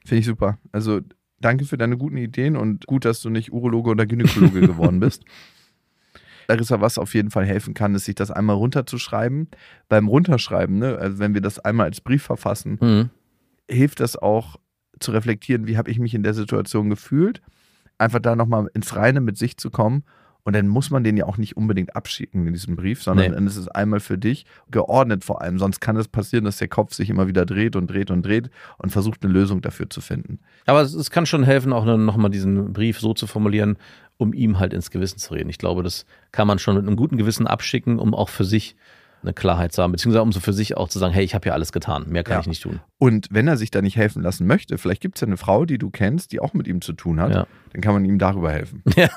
Finde 0.05 0.21
ich 0.21 0.27
super. 0.27 0.59
Also 0.73 1.01
danke 1.41 1.65
für 1.65 1.77
deine 1.79 1.97
guten 1.99 2.17
Ideen 2.17 2.57
und 2.57 2.87
gut, 2.87 3.05
dass 3.05 3.21
du 3.21 3.31
nicht 3.31 3.53
Urologe 3.53 3.91
oder 3.91 4.07
Gynäkologe 4.07 4.61
geworden 4.61 4.99
bist. 5.01 5.25
Larissa, 6.49 6.81
was 6.81 6.97
auf 6.99 7.15
jeden 7.15 7.31
Fall 7.31 7.45
helfen 7.45 7.75
kann, 7.75 7.95
ist, 7.95 8.05
sich 8.05 8.15
das 8.15 8.31
einmal 8.31 8.57
runterzuschreiben. 8.57 9.49
Beim 9.89 10.07
Runterschreiben, 10.09 10.79
ne, 10.79 10.97
also 10.97 11.19
wenn 11.19 11.35
wir 11.35 11.41
das 11.41 11.59
einmal 11.59 11.87
als 11.87 12.01
Brief 12.01 12.23
verfassen, 12.23 12.79
Mhm. 12.81 13.11
hilft 13.69 13.99
das 14.01 14.17
auch 14.17 14.57
zu 15.01 15.11
reflektieren, 15.11 15.67
wie 15.67 15.77
habe 15.77 15.91
ich 15.91 15.99
mich 15.99 16.15
in 16.15 16.23
der 16.23 16.35
Situation 16.35 16.89
gefühlt. 16.89 17.43
Einfach 17.99 18.21
da 18.21 18.37
nochmal 18.37 18.69
ins 18.75 18.95
Reine 18.95 19.21
mit 19.21 19.37
sich 19.37 19.57
zu 19.57 19.71
kommen. 19.71 20.05
Und 20.47 20.55
dann 20.55 20.69
muss 20.69 20.91
man 20.91 21.03
den 21.03 21.17
ja 21.17 21.27
auch 21.27 21.39
nicht 21.39 21.57
unbedingt 21.57 21.97
abschicken 21.97 22.47
in 22.47 22.53
diesem 22.53 22.77
Brief, 22.77 23.03
sondern 23.03 23.27
Nee. 23.31 23.35
dann 23.35 23.47
ist 23.49 23.57
es 23.57 23.67
einmal 23.67 23.99
für 23.99 24.17
dich 24.17 24.47
geordnet 24.71 25.25
vor 25.25 25.43
allem. 25.43 25.59
Sonst 25.59 25.81
kann 25.81 25.97
es 25.97 26.07
passieren, 26.07 26.45
dass 26.45 26.59
der 26.59 26.69
Kopf 26.69 26.95
sich 26.95 27.11
immer 27.11 27.27
wieder 27.27 27.45
dreht 27.45 27.75
und 27.75 27.89
dreht 27.89 28.13
und 28.13 28.25
dreht 28.25 28.49
und 28.79 28.91
versucht 28.91 29.25
eine 29.25 29.33
Lösung 29.33 29.61
dafür 29.61 29.91
zu 29.91 30.01
finden. 30.01 30.39
Aber 30.65 30.83
es, 30.83 30.95
es 30.95 31.11
kann 31.11 31.27
schon 31.27 31.43
helfen, 31.43 31.73
auch 31.73 31.85
nochmal 31.85 32.31
diesen 32.31 32.73
Brief 32.73 33.01
so 33.01 33.13
zu 33.13 33.27
formulieren, 33.27 33.77
um 34.19 34.33
ihm 34.33 34.61
halt 34.61 34.73
ins 34.73 34.93
Gewissen 34.93 35.19
zu 35.19 35.35
reden. 35.35 35.51
Ich 35.51 35.59
glaube, 35.59 35.83
das 35.83 36.07
kann 36.31 36.47
man 36.47 36.61
schon 36.61 36.77
mit 36.77 36.87
einem 36.87 36.95
guten 36.97 37.17
Gewissen 37.17 37.49
abschicken, 37.49 37.99
um 37.99 38.15
auch 38.15 38.29
für 38.29 38.45
sich 38.45 38.77
eine 39.23 39.33
Klarheit 39.33 39.73
zu 39.73 39.83
haben, 39.83 39.93
beziehungsweise 39.93 40.23
um 40.23 40.31
so 40.33 40.41
für 40.41 40.53
sich 40.53 40.77
auch 40.77 40.89
zu 40.89 40.99
sagen, 40.99 41.13
hey, 41.13 41.25
ich 41.25 41.35
habe 41.35 41.49
ja 41.49 41.53
alles 41.55 41.73
getan, 41.73 42.05
mehr 42.09 42.23
kann 42.23 42.35
Ja. 42.37 42.41
ich 42.41 42.47
nicht 42.47 42.63
tun. 42.63 42.81
Und 42.99 43.29
wenn 43.31 43.49
er 43.49 43.57
sich 43.57 43.71
da 43.71 43.83
nicht 43.83 43.97
helfen 43.97 44.23
lassen 44.23 44.47
möchte, 44.47 44.79
vielleicht 44.79 45.01
gibt 45.01 45.17
es 45.17 45.21
ja 45.23 45.27
eine 45.27 45.37
Frau, 45.37 45.65
die 45.65 45.79
du 45.79 45.91
kennst, 45.91 46.33
die 46.33 46.41
auch 46.41 46.55
mit 46.55 46.69
ihm 46.69 46.81
zu 46.81 46.93
tun 46.93 47.21
hat, 47.21 47.33
Ja. 47.35 47.47
dann 47.73 47.81
kann 47.81 47.93
man 47.95 48.05
ihm 48.05 48.19
darüber 48.19 48.53
helfen. 48.53 48.83
Ja. 48.97 49.09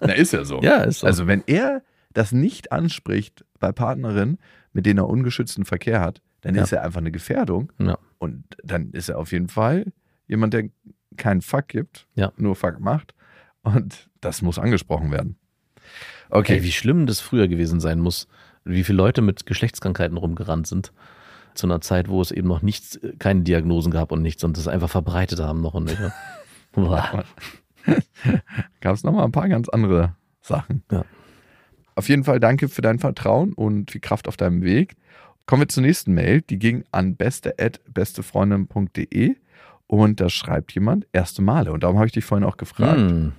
Na, 0.00 0.12
ist 0.12 0.32
ja 0.32 0.44
so. 0.44 0.60
Ja, 0.62 0.82
ist 0.84 1.00
so. 1.00 1.06
Also 1.06 1.26
wenn 1.26 1.42
er 1.46 1.82
das 2.14 2.32
nicht 2.32 2.72
anspricht 2.72 3.44
bei 3.60 3.70
Partnerinnen, 3.72 4.38
mit 4.72 4.86
denen 4.86 4.98
er 4.98 5.08
ungeschützten 5.08 5.64
Verkehr 5.64 6.00
hat, 6.00 6.22
dann 6.40 6.54
Ja. 6.54 6.62
ist 6.62 6.72
er 6.72 6.82
einfach 6.82 7.00
eine 7.00 7.10
Gefährdung. 7.12 7.72
Ja. 7.78 7.98
Und 8.18 8.44
dann 8.64 8.90
ist 8.92 9.08
er 9.10 9.18
auf 9.18 9.32
jeden 9.32 9.48
Fall 9.48 9.92
jemand, 10.28 10.54
der 10.54 10.64
keinen 11.16 11.42
Fuck 11.42 11.68
gibt, 11.68 12.06
nur 12.36 12.54
Fuck 12.56 12.80
macht. 12.80 13.14
Und 13.62 14.08
das 14.20 14.40
muss 14.40 14.58
angesprochen 14.58 15.10
werden. 15.10 15.36
Okay. 16.30 16.54
Ey, 16.58 16.62
wie 16.62 16.72
schlimm 16.72 17.06
das 17.06 17.20
früher 17.20 17.48
gewesen 17.48 17.80
sein 17.80 17.98
muss, 18.00 18.28
wie 18.68 18.84
viele 18.84 18.98
Leute 18.98 19.22
mit 19.22 19.46
Geschlechtskrankheiten 19.46 20.16
rumgerannt 20.16 20.66
sind. 20.66 20.92
Zu 21.54 21.66
einer 21.66 21.80
Zeit, 21.80 22.08
wo 22.08 22.20
es 22.20 22.30
eben 22.30 22.46
noch 22.46 22.62
nichts, 22.62 23.00
keine 23.18 23.42
Diagnosen 23.42 23.90
gab 23.90 24.12
und 24.12 24.22
nichts 24.22 24.44
und 24.44 24.56
das 24.56 24.68
einfach 24.68 24.90
verbreitet 24.90 25.40
haben 25.40 25.60
noch 25.60 25.74
und 25.74 25.84
nicht. 25.84 25.98
ne? 25.98 26.12
Gab 28.80 28.94
es 28.94 29.02
nochmal 29.02 29.24
ein 29.24 29.32
paar 29.32 29.48
ganz 29.48 29.68
andere 29.68 30.14
Sachen. 30.40 30.84
Ja. 30.90 31.04
Auf 31.94 32.08
jeden 32.08 32.24
Fall 32.24 32.40
danke 32.40 32.68
für 32.68 32.82
dein 32.82 32.98
Vertrauen 32.98 33.54
und 33.54 33.90
viel 33.90 34.00
Kraft 34.00 34.28
auf 34.28 34.36
deinem 34.36 34.62
Weg. 34.62 34.96
Kommen 35.46 35.62
wir 35.62 35.68
zur 35.68 35.82
nächsten 35.82 36.12
Mail. 36.14 36.42
Die 36.42 36.58
ging 36.58 36.84
an 36.92 37.16
beste.bestefreundin.de 37.16 39.36
und 39.86 40.20
da 40.20 40.28
schreibt 40.28 40.74
jemand 40.74 41.06
erste 41.12 41.40
Male. 41.42 41.72
Und 41.72 41.82
darum 41.82 41.96
habe 41.96 42.06
ich 42.06 42.12
dich 42.12 42.24
vorhin 42.24 42.46
auch 42.46 42.56
gefragt. 42.56 43.00
Hm. 43.00 43.32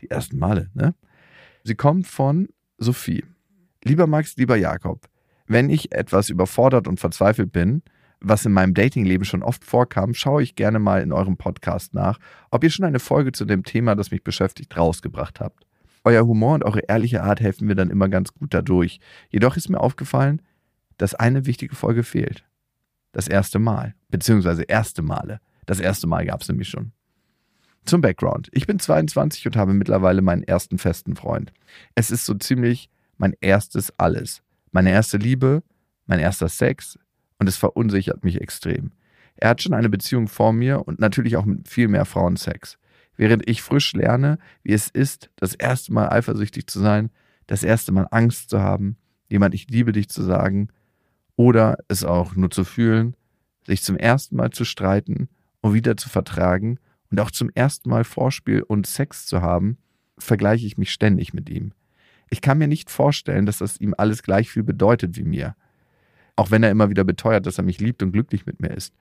Die 0.00 0.10
ersten 0.10 0.38
Male, 0.38 0.70
ne? 0.74 0.94
Sie 1.64 1.74
kommt 1.74 2.06
von 2.06 2.48
Sophie. 2.78 3.24
Lieber 3.84 4.06
Max, 4.06 4.36
lieber 4.36 4.56
Jakob, 4.56 5.08
wenn 5.46 5.68
ich 5.68 5.92
etwas 5.92 6.28
überfordert 6.28 6.86
und 6.86 7.00
verzweifelt 7.00 7.52
bin, 7.52 7.82
was 8.20 8.46
in 8.46 8.52
meinem 8.52 8.74
Datingleben 8.74 9.24
schon 9.24 9.42
oft 9.42 9.64
vorkam, 9.64 10.14
schaue 10.14 10.44
ich 10.44 10.54
gerne 10.54 10.78
mal 10.78 11.02
in 11.02 11.12
eurem 11.12 11.36
Podcast 11.36 11.92
nach, 11.92 12.18
ob 12.52 12.62
ihr 12.62 12.70
schon 12.70 12.84
eine 12.84 13.00
Folge 13.00 13.32
zu 13.32 13.44
dem 13.44 13.64
Thema, 13.64 13.96
das 13.96 14.12
mich 14.12 14.22
beschäftigt, 14.22 14.76
rausgebracht 14.76 15.40
habt. 15.40 15.66
Euer 16.04 16.24
Humor 16.26 16.54
und 16.54 16.64
eure 16.64 16.80
ehrliche 16.88 17.22
Art 17.24 17.40
helfen 17.40 17.66
mir 17.66 17.74
dann 17.74 17.90
immer 17.90 18.08
ganz 18.08 18.32
gut 18.32 18.54
dadurch. 18.54 19.00
Jedoch 19.30 19.56
ist 19.56 19.68
mir 19.68 19.80
aufgefallen, 19.80 20.42
dass 20.98 21.14
eine 21.14 21.46
wichtige 21.46 21.74
Folge 21.74 22.04
fehlt. 22.04 22.44
Das 23.10 23.26
erste 23.26 23.58
Mal, 23.58 23.94
beziehungsweise 24.08 24.62
erste 24.62 25.02
Male. 25.02 25.40
Das 25.66 25.80
erste 25.80 26.06
Mal 26.06 26.24
gab 26.26 26.42
es 26.42 26.48
nämlich 26.48 26.68
schon. 26.68 26.92
Zum 27.84 28.00
Background. 28.00 28.48
Ich 28.52 28.66
bin 28.66 28.78
22 28.78 29.46
und 29.46 29.56
habe 29.56 29.74
mittlerweile 29.74 30.22
meinen 30.22 30.44
ersten 30.44 30.78
festen 30.78 31.16
Freund. 31.16 31.52
Es 31.96 32.12
ist 32.12 32.24
so 32.24 32.34
ziemlich 32.34 32.91
mein 33.22 33.36
erstes 33.40 33.96
Alles. 34.00 34.42
Meine 34.72 34.90
erste 34.90 35.16
Liebe, 35.16 35.62
mein 36.06 36.18
erster 36.18 36.48
Sex 36.48 36.98
und 37.38 37.48
es 37.48 37.56
verunsichert 37.56 38.24
mich 38.24 38.40
extrem. 38.40 38.90
Er 39.36 39.50
hat 39.50 39.62
schon 39.62 39.74
eine 39.74 39.88
Beziehung 39.88 40.26
vor 40.26 40.52
mir 40.52 40.88
und 40.88 40.98
natürlich 40.98 41.36
auch 41.36 41.44
mit 41.44 41.68
viel 41.68 41.86
mehr 41.86 42.04
Frauen 42.04 42.36
Sex. 42.36 42.78
Während 43.16 43.48
ich 43.48 43.62
frisch 43.62 43.92
lerne, 43.92 44.38
wie 44.64 44.72
es 44.72 44.88
ist, 44.88 45.30
das 45.36 45.54
erste 45.54 45.92
Mal 45.92 46.08
eifersüchtig 46.08 46.66
zu 46.66 46.80
sein, 46.80 47.10
das 47.46 47.62
erste 47.62 47.92
Mal 47.92 48.08
Angst 48.10 48.50
zu 48.50 48.60
haben, 48.60 48.96
jemand 49.28 49.54
ich 49.54 49.68
liebe 49.70 49.92
dich 49.92 50.08
zu 50.08 50.24
sagen 50.24 50.70
oder 51.36 51.78
es 51.86 52.02
auch 52.02 52.34
nur 52.34 52.50
zu 52.50 52.64
fühlen, 52.64 53.14
sich 53.68 53.84
zum 53.84 53.96
ersten 53.96 54.34
Mal 54.34 54.50
zu 54.50 54.64
streiten 54.64 55.28
und 55.60 55.74
wieder 55.74 55.96
zu 55.96 56.08
vertragen 56.08 56.80
und 57.12 57.20
auch 57.20 57.30
zum 57.30 57.50
ersten 57.54 57.88
Mal 57.88 58.02
Vorspiel 58.02 58.62
und 58.62 58.88
Sex 58.88 59.26
zu 59.26 59.42
haben, 59.42 59.78
vergleiche 60.18 60.66
ich 60.66 60.76
mich 60.76 60.90
ständig 60.90 61.32
mit 61.32 61.48
ihm. 61.48 61.72
Ich 62.32 62.40
kann 62.40 62.56
mir 62.56 62.66
nicht 62.66 62.90
vorstellen, 62.90 63.44
dass 63.44 63.58
das 63.58 63.78
ihm 63.78 63.94
alles 63.98 64.22
gleich 64.22 64.48
viel 64.48 64.62
bedeutet 64.62 65.18
wie 65.18 65.22
mir. 65.22 65.54
Auch 66.34 66.50
wenn 66.50 66.62
er 66.62 66.70
immer 66.70 66.88
wieder 66.88 67.04
beteuert, 67.04 67.44
dass 67.44 67.58
er 67.58 67.64
mich 67.64 67.78
liebt 67.78 68.02
und 68.02 68.12
glücklich 68.12 68.46
mit 68.46 68.58
mir 68.58 68.70
ist. 68.70 68.94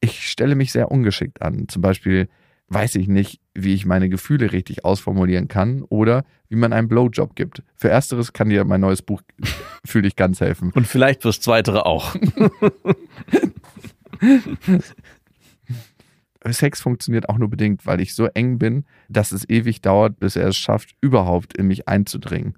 Ich 0.00 0.28
stelle 0.28 0.54
mich 0.54 0.70
sehr 0.70 0.90
ungeschickt 0.90 1.40
an. 1.40 1.68
Zum 1.68 1.80
Beispiel 1.80 2.28
weiß 2.68 2.96
ich 2.96 3.08
nicht, 3.08 3.40
wie 3.54 3.72
ich 3.72 3.86
meine 3.86 4.10
Gefühle 4.10 4.52
richtig 4.52 4.84
ausformulieren 4.84 5.48
kann 5.48 5.84
oder 5.84 6.26
wie 6.50 6.56
man 6.56 6.74
einen 6.74 6.88
Blowjob 6.88 7.34
gibt. 7.34 7.62
Für 7.76 7.88
ersteres 7.88 8.34
kann 8.34 8.50
dir 8.50 8.66
mein 8.66 8.82
neues 8.82 9.00
Buch 9.00 9.22
Fühl 9.86 10.02
dich 10.02 10.14
ganz 10.14 10.42
helfen. 10.42 10.70
Und 10.74 10.86
vielleicht 10.86 11.22
fürs 11.22 11.40
Zweitere 11.40 11.86
auch. 11.86 12.14
Sex 16.52 16.80
funktioniert 16.82 17.28
auch 17.28 17.38
nur 17.38 17.48
bedingt, 17.48 17.86
weil 17.86 18.00
ich 18.00 18.14
so 18.14 18.26
eng 18.26 18.58
bin, 18.58 18.84
dass 19.08 19.32
es 19.32 19.48
ewig 19.48 19.80
dauert, 19.80 20.18
bis 20.20 20.36
er 20.36 20.48
es 20.48 20.56
schafft, 20.56 20.94
überhaupt 21.00 21.56
in 21.56 21.66
mich 21.66 21.88
einzudringen. 21.88 22.54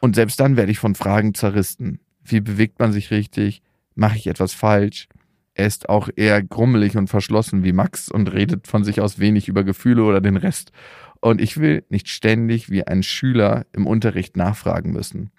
Und 0.00 0.16
selbst 0.16 0.40
dann 0.40 0.56
werde 0.56 0.72
ich 0.72 0.78
von 0.78 0.94
Fragen 0.94 1.34
zerrissen. 1.34 2.00
Wie 2.24 2.40
bewegt 2.40 2.78
man 2.80 2.92
sich 2.92 3.10
richtig? 3.10 3.62
Mache 3.94 4.16
ich 4.16 4.26
etwas 4.26 4.54
falsch? 4.54 5.08
Er 5.54 5.66
ist 5.66 5.88
auch 5.88 6.08
eher 6.16 6.42
grummelig 6.42 6.96
und 6.96 7.08
verschlossen 7.08 7.64
wie 7.64 7.72
Max 7.72 8.08
und 8.08 8.32
redet 8.32 8.66
von 8.66 8.82
sich 8.82 9.00
aus 9.00 9.18
wenig 9.18 9.48
über 9.48 9.62
Gefühle 9.62 10.04
oder 10.04 10.20
den 10.20 10.36
Rest. 10.36 10.72
Und 11.20 11.40
ich 11.40 11.58
will 11.58 11.84
nicht 11.90 12.08
ständig 12.08 12.70
wie 12.70 12.86
ein 12.86 13.02
Schüler 13.02 13.66
im 13.72 13.86
Unterricht 13.86 14.36
nachfragen 14.36 14.92
müssen. 14.92 15.30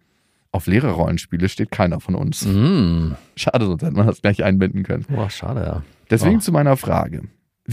Auf 0.51 0.67
Lehrerrollenspiele 0.67 1.49
steht 1.49 1.71
keiner 1.71 2.01
von 2.01 2.13
uns. 2.13 2.45
Mm. 2.45 3.13
Schade, 3.35 3.65
sonst 3.65 3.81
hätte 3.83 3.95
man 3.95 4.05
das 4.05 4.21
gleich 4.21 4.43
einbinden 4.43 4.83
können. 4.83 5.05
Boah, 5.09 5.29
schade, 5.29 5.61
ja. 5.61 5.83
Deswegen 6.09 6.35
Oh. 6.37 6.39
zu 6.39 6.51
meiner 6.51 6.75
Frage. 6.77 7.23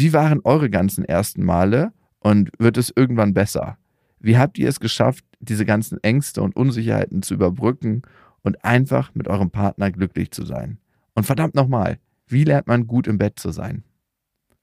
Wie 0.01 0.13
waren 0.13 0.41
eure 0.45 0.71
ganzen 0.71 1.05
ersten 1.05 1.45
Male 1.45 1.93
und 2.21 2.51
wird 2.61 2.77
es 2.77 2.93
irgendwann 2.95 3.35
besser? 3.35 3.79
Wie 4.21 4.39
habt 4.39 4.57
ihr 4.57 4.69
es 4.69 4.79
geschafft, 4.79 5.25
diese 5.41 5.65
ganzen 5.65 6.01
Ängste 6.05 6.41
und 6.41 6.55
Unsicherheiten 6.55 7.21
zu 7.23 7.35
überbrücken 7.35 8.03
und 8.43 8.65
einfach 8.65 9.13
mit 9.15 9.27
eurem 9.27 9.51
Partner 9.51 9.91
glücklich 9.91 10.31
zu 10.31 10.47
sein? 10.47 10.79
Und 11.17 11.25
verdammt 11.25 11.57
nochmal, 11.57 11.99
wie 12.29 12.45
lernt 12.45 12.69
man 12.69 12.87
gut 12.87 13.09
im 13.09 13.19
Bett 13.19 13.41
zu 13.41 13.51
sein? 13.51 13.83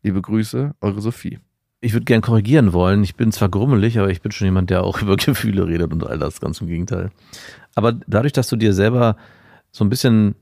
Liebe 0.04 0.21
Grüße, 0.21 0.74
eure 0.80 1.02
Sophie. 1.02 1.39
Ich 1.82 1.91
würde 1.91 2.06
gern 2.06 2.21
korrigieren 2.21 2.71
wollen. 2.71 3.04
Ich 3.04 3.15
bin 3.15 3.34
zwar 3.34 3.50
grummelig, 3.50 4.00
aber 4.00 4.10
ich 4.10 4.21
bin 4.21 4.32
schon 4.32 4.45
jemand, 4.45 4.69
der 4.69 4.86
auch 4.86 5.02
über 5.02 5.17
Gefühle 5.17 5.67
redet 5.67 5.91
und 5.91 6.08
all 6.08 6.17
das, 6.17 6.39
ganz 6.39 6.62
im 6.62 6.67
Gegenteil. 6.67 7.12
Aber 7.76 7.91
dadurch, 7.91 8.32
dass 8.32 8.48
du 8.48 8.56
dir 8.56 8.74
selber 8.74 9.17
so 9.74 9.84
ein 9.84 9.89
bisschen 9.89 10.36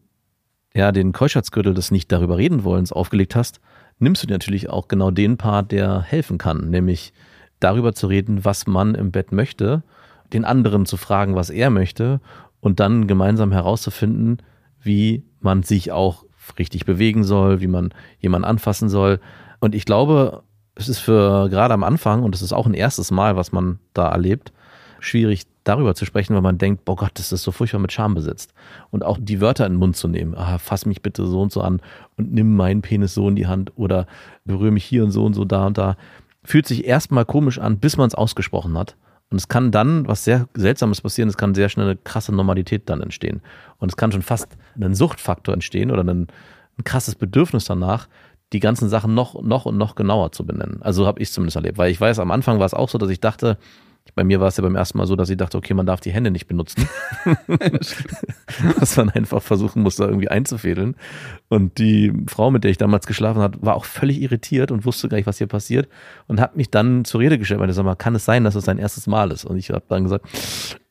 ja, 0.75 0.91
den 0.91 1.13
Keuschheitsgürtel 1.13 1.73
des 1.73 1.89
nicht 1.89 2.11
darüber 2.11 2.37
reden 2.37 2.63
wollens 2.63 2.91
aufgelegt 2.91 3.35
hast, 3.35 3.59
nimmst 3.99 4.23
du 4.23 4.27
dir 4.27 4.33
natürlich 4.33 4.69
auch 4.69 4.87
genau 4.87 5.11
den 5.11 5.37
Part, 5.37 5.71
der 5.71 6.01
helfen 6.01 6.37
kann, 6.37 6.69
nämlich 6.69 7.13
darüber 7.59 7.93
zu 7.93 8.07
reden, 8.07 8.45
was 8.45 8.67
man 8.67 8.95
im 8.95 9.11
Bett 9.11 9.31
möchte, 9.31 9.83
den 10.33 10.45
anderen 10.45 10.85
zu 10.85 10.97
fragen, 10.97 11.35
was 11.35 11.49
er 11.49 11.69
möchte 11.69 12.19
und 12.59 12.79
dann 12.79 13.07
gemeinsam 13.07 13.51
herauszufinden, 13.51 14.37
wie 14.81 15.23
man 15.39 15.63
sich 15.63 15.91
auch 15.91 16.25
richtig 16.57 16.85
bewegen 16.85 17.23
soll, 17.23 17.61
wie 17.61 17.67
man 17.67 17.93
jemanden 18.19 18.45
anfassen 18.45 18.89
soll. 18.89 19.19
Und 19.59 19.75
ich 19.75 19.85
glaube, 19.85 20.43
es 20.75 20.89
ist 20.89 20.99
für 20.99 21.49
gerade 21.49 21.73
am 21.73 21.83
Anfang, 21.83 22.23
und 22.23 22.35
es 22.35 22.41
ist 22.41 22.53
auch 22.53 22.65
ein 22.65 22.73
erstes 22.73 23.11
Mal, 23.11 23.35
was 23.35 23.51
man 23.51 23.79
da 23.93 24.09
erlebt, 24.09 24.51
schwierig 24.99 25.43
darüber 25.63 25.95
zu 25.95 26.05
sprechen, 26.05 26.33
weil 26.33 26.41
man 26.41 26.57
denkt, 26.57 26.83
boah 26.83 26.95
Gott, 26.95 27.11
das 27.13 27.31
ist 27.31 27.43
so 27.43 27.51
furchtbar 27.51 27.79
mit 27.79 27.91
Scham 27.91 28.15
besetzt. 28.15 28.53
Und 28.89 29.03
auch 29.03 29.17
die 29.19 29.39
Wörter 29.39 29.65
in 29.65 29.73
den 29.73 29.79
Mund 29.79 29.95
zu 29.95 30.07
nehmen, 30.07 30.35
ah, 30.35 30.57
fass 30.57 30.85
mich 30.85 31.01
bitte 31.01 31.25
so 31.25 31.41
und 31.41 31.51
so 31.51 31.61
an 31.61 31.81
und 32.17 32.33
nimm 32.33 32.55
meinen 32.55 32.81
Penis 32.81 33.13
so 33.13 33.27
in 33.27 33.35
die 33.35 33.47
Hand 33.47 33.71
oder 33.75 34.07
berühre 34.45 34.71
mich 34.71 34.85
hier 34.85 35.03
und 35.03 35.11
so 35.11 35.25
und 35.25 35.33
so 35.33 35.45
da 35.45 35.67
und 35.67 35.77
da, 35.77 35.97
fühlt 36.43 36.67
sich 36.67 36.85
erstmal 36.85 37.25
komisch 37.25 37.59
an, 37.59 37.79
bis 37.79 37.97
man 37.97 38.07
es 38.07 38.15
ausgesprochen 38.15 38.77
hat. 38.77 38.95
Und 39.29 39.37
es 39.37 39.47
kann 39.47 39.71
dann 39.71 40.07
was 40.07 40.23
sehr 40.23 40.47
Seltsames 40.53 41.01
passieren, 41.01 41.29
es 41.29 41.37
kann 41.37 41.55
sehr 41.55 41.69
schnell 41.69 41.87
eine 41.87 41.95
krasse 41.95 42.35
Normalität 42.35 42.89
dann 42.89 43.01
entstehen. 43.01 43.41
Und 43.79 43.89
es 43.89 43.97
kann 43.97 44.11
schon 44.11 44.21
fast 44.21 44.57
ein 44.79 44.93
Suchtfaktor 44.93 45.53
entstehen 45.53 45.89
oder 45.89 46.03
ein, 46.03 46.27
ein 46.77 46.83
krasses 46.83 47.15
Bedürfnis 47.15 47.65
danach, 47.65 48.07
die 48.51 48.59
ganzen 48.59 48.89
Sachen 48.89 49.15
noch, 49.15 49.41
noch 49.41 49.65
und 49.65 49.77
noch 49.77 49.95
genauer 49.95 50.31
zu 50.33 50.45
benennen. 50.45 50.83
Also 50.83 51.07
habe 51.07 51.19
ich 51.19 51.31
zumindest 51.31 51.55
erlebt. 51.55 51.79
Weil 51.79 51.91
ich 51.91 51.99
weiß, 51.99 52.19
am 52.19 52.29
Anfang 52.29 52.59
war 52.59 52.67
es 52.67 52.75
auch 52.75 52.89
so, 52.89 52.99
dass 52.99 53.09
ich 53.09 53.19
dachte, 53.19 53.57
bei 54.15 54.23
mir 54.23 54.39
war 54.39 54.47
es 54.47 54.57
ja 54.57 54.61
beim 54.61 54.75
ersten 54.75 54.97
Mal 54.97 55.07
so, 55.07 55.15
dass 55.15 55.29
ich 55.29 55.37
dachte, 55.37 55.57
okay, 55.57 55.73
man 55.73 55.85
darf 55.85 55.99
die 55.99 56.11
Hände 56.11 56.29
nicht 56.29 56.45
benutzen. 56.47 56.87
Was 58.77 58.95
man 58.95 59.09
einfach 59.09 59.41
versuchen 59.41 59.81
muss, 59.81 59.95
da 59.95 60.05
irgendwie 60.05 60.27
einzufädeln. 60.27 60.95
Und 61.49 61.79
die 61.79 62.13
Frau, 62.27 62.51
mit 62.51 62.63
der 62.63 62.71
ich 62.71 62.77
damals 62.77 63.07
geschlafen 63.07 63.41
habe, 63.41 63.57
war 63.61 63.75
auch 63.75 63.85
völlig 63.85 64.21
irritiert 64.21 64.71
und 64.71 64.85
wusste 64.85 65.09
gar 65.09 65.17
nicht, 65.17 65.25
was 65.25 65.39
hier 65.39 65.47
passiert. 65.47 65.87
Und 66.27 66.39
hat 66.39 66.55
mich 66.55 66.69
dann 66.69 67.05
zur 67.05 67.21
Rede 67.21 67.39
gestellt, 67.39 67.59
weil 67.59 67.69
ich 67.69 67.75
sag 67.75 67.85
mal, 67.85 67.95
kann 67.95 68.13
es 68.13 68.25
sein, 68.25 68.43
dass 68.43 68.53
es 68.53 68.65
sein 68.65 68.77
erstes 68.77 69.07
Mal 69.07 69.31
ist? 69.31 69.45
Und 69.45 69.57
ich 69.57 69.69
habe 69.69 69.83
dann 69.87 70.03
gesagt, 70.03 70.25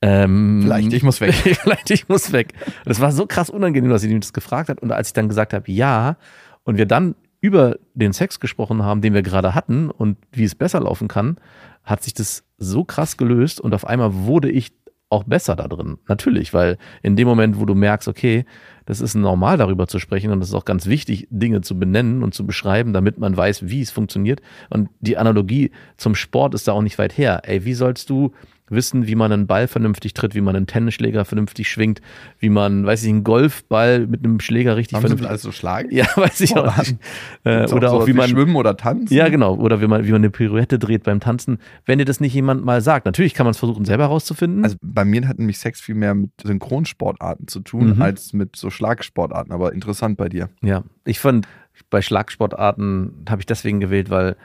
ähm, 0.01 0.63
Vielleicht, 0.65 0.93
ich 0.93 1.03
muss 1.05 1.21
weg. 1.21 1.35
vielleicht, 1.63 1.91
ich 1.91 2.09
muss 2.09 2.33
weg. 2.33 2.55
Und 2.85 2.91
es 2.91 3.01
war 3.01 3.13
so 3.13 3.27
krass 3.27 3.51
unangenehm, 3.51 3.91
dass 3.91 4.03
sie 4.03 4.09
mich 4.09 4.21
das 4.21 4.33
gefragt 4.33 4.69
hat. 4.69 4.81
Und 4.81 4.91
als 4.91 5.09
ich 5.09 5.15
dann 5.15 5.29
gesagt 5.29 5.53
habe, 5.53 5.71
ja, 5.71 6.17
und 6.65 6.77
wir 6.77 6.87
dann 6.87 7.15
über 7.41 7.77
den 7.95 8.13
Sex 8.13 8.41
gesprochen 8.41 8.83
haben, 8.83 9.01
den 9.01 9.15
wir 9.15 9.23
gerade 9.23 9.55
hatten 9.55 9.91
und 9.91 10.17
wie 10.33 10.45
es 10.45 10.55
besser 10.55 10.81
laufen 10.81 11.09
kann, 11.09 11.37
hat 11.85 12.03
sich 12.03 12.15
das 12.15 12.45
so 12.63 12.85
krass 12.85 13.17
gelöst 13.17 13.61
und 13.61 13.75
auf 13.75 13.87
einmal 13.87 14.15
wurde 14.15 14.51
ich 14.51 14.73
auch 15.13 15.25
besser 15.25 15.57
da 15.57 15.69
drin. 15.69 15.99
Natürlich, 16.09 16.55
weil 16.55 16.79
in 17.03 17.17
dem 17.17 17.29
Moment, 17.29 17.61
wo 17.61 17.67
du 17.67 17.75
merkst, 17.75 18.09
okay, 18.09 18.47
das 18.87 19.01
ist 19.01 19.15
normal 19.15 19.59
darüber 19.59 19.87
zu 19.87 19.99
sprechen 19.99 20.33
und 20.33 20.41
es 20.43 20.49
ist 20.49 20.55
auch 20.55 20.65
ganz 20.65 20.87
wichtig, 20.87 21.29
Dinge 21.31 21.61
zu 21.61 21.79
benennen 21.79 22.23
und 22.23 22.35
zu 22.35 22.47
beschreiben, 22.47 22.93
damit 22.93 23.19
man 23.19 23.37
weiß, 23.37 23.69
wie 23.69 23.83
es 23.83 23.91
funktioniert. 23.91 24.41
Und 24.71 24.89
die 25.01 25.19
Analogie 25.19 25.71
zum 25.99 26.15
Sport 26.15 26.55
ist 26.55 26.67
da 26.67 26.73
auch 26.73 26.83
nicht 26.83 26.99
weit 26.99 27.17
her. 27.17 27.43
Ey, 27.45 27.65
wie 27.65 27.75
sollst 27.75 28.09
du 28.11 28.33
wissen, 28.73 29.07
wie 29.07 29.15
man 29.15 29.31
einen 29.33 29.47
Ball 29.47 29.69
vernünftig 29.69 30.15
tritt, 30.15 30.35
wie 30.35 30.41
man 30.41 30.57
einen 30.57 30.67
Tennisschläger 30.67 31.25
vernünftig 31.25 31.71
schwingt, 31.71 32.01
wie 32.39 32.49
man, 32.49 32.85
weiß 32.85 33.03
ich, 33.05 33.09
einen 33.11 33.23
Golfball 33.25 34.07
mit 34.07 34.25
einem 34.25 34.41
Schläger 34.41 34.77
richtig 34.77 34.95
Haben 34.97 35.03
sie 35.03 35.09
vernünftig. 35.09 35.29
alles 35.29 35.43
so 35.43 35.53
schlagen? 35.53 35.89
Ja, 35.95 36.07
weiß 36.17 36.41
ich 36.41 36.57
auch 36.57 36.77
nicht. 36.79 36.97
Äh, 37.45 37.67
oder 37.73 37.89
auch, 37.91 37.95
sowas 37.95 38.07
wie 38.09 38.13
man 38.15 38.29
Schwimmen 38.31 38.57
oder 38.57 38.77
Tanzen? 38.77 39.15
ja, 39.15 39.29
genau. 39.29 39.55
Oder 39.57 39.81
wie 39.81 39.87
man, 39.87 40.05
wie 40.07 40.11
man 40.13 40.21
eine 40.23 40.31
Pirouette 40.31 40.79
dreht 40.79 41.05
beim 41.05 41.21
Tanzen. 41.21 41.59
Wenn 41.87 41.99
dir 41.99 42.05
das 42.05 42.21
nicht 42.21 42.35
jemand 42.35 42.65
mal 42.65 42.81
sagt. 42.81 43.07
Natürlich 43.07 43.35
kann 43.35 43.45
man 43.45 43.53
es 43.53 43.59
versuchen, 43.59 43.85
selber 43.85 44.05
herauszufinden. 44.05 44.65
Also 44.65 44.77
bei 44.83 45.05
mir 45.05 45.27
hat 45.29 45.39
nämlich 45.39 45.59
Sex 45.59 45.81
viel 45.81 45.95
mehr 45.95 46.15
mit 46.15 46.31
Synchronsportarten 46.43 47.49
zu 47.49 47.61
tun, 47.61 47.97
Mhm. 47.97 48.03
als 48.03 48.33
mit 48.33 48.57
so 48.57 48.71
Schlagsportarten. 48.71 49.53
Aber 49.53 49.73
interessant 49.73 50.17
bei 50.17 50.29
dir. 50.29 50.49
ja, 50.63 50.83
ich 51.05 51.19
fand, 51.21 51.47
bei 51.91 52.01
Schlagsportarten 52.03 53.25
habe 53.29 53.41
ich 53.43 53.47
deswegen 53.47 53.81
gewählt, 53.81 54.11
weil 54.11 54.37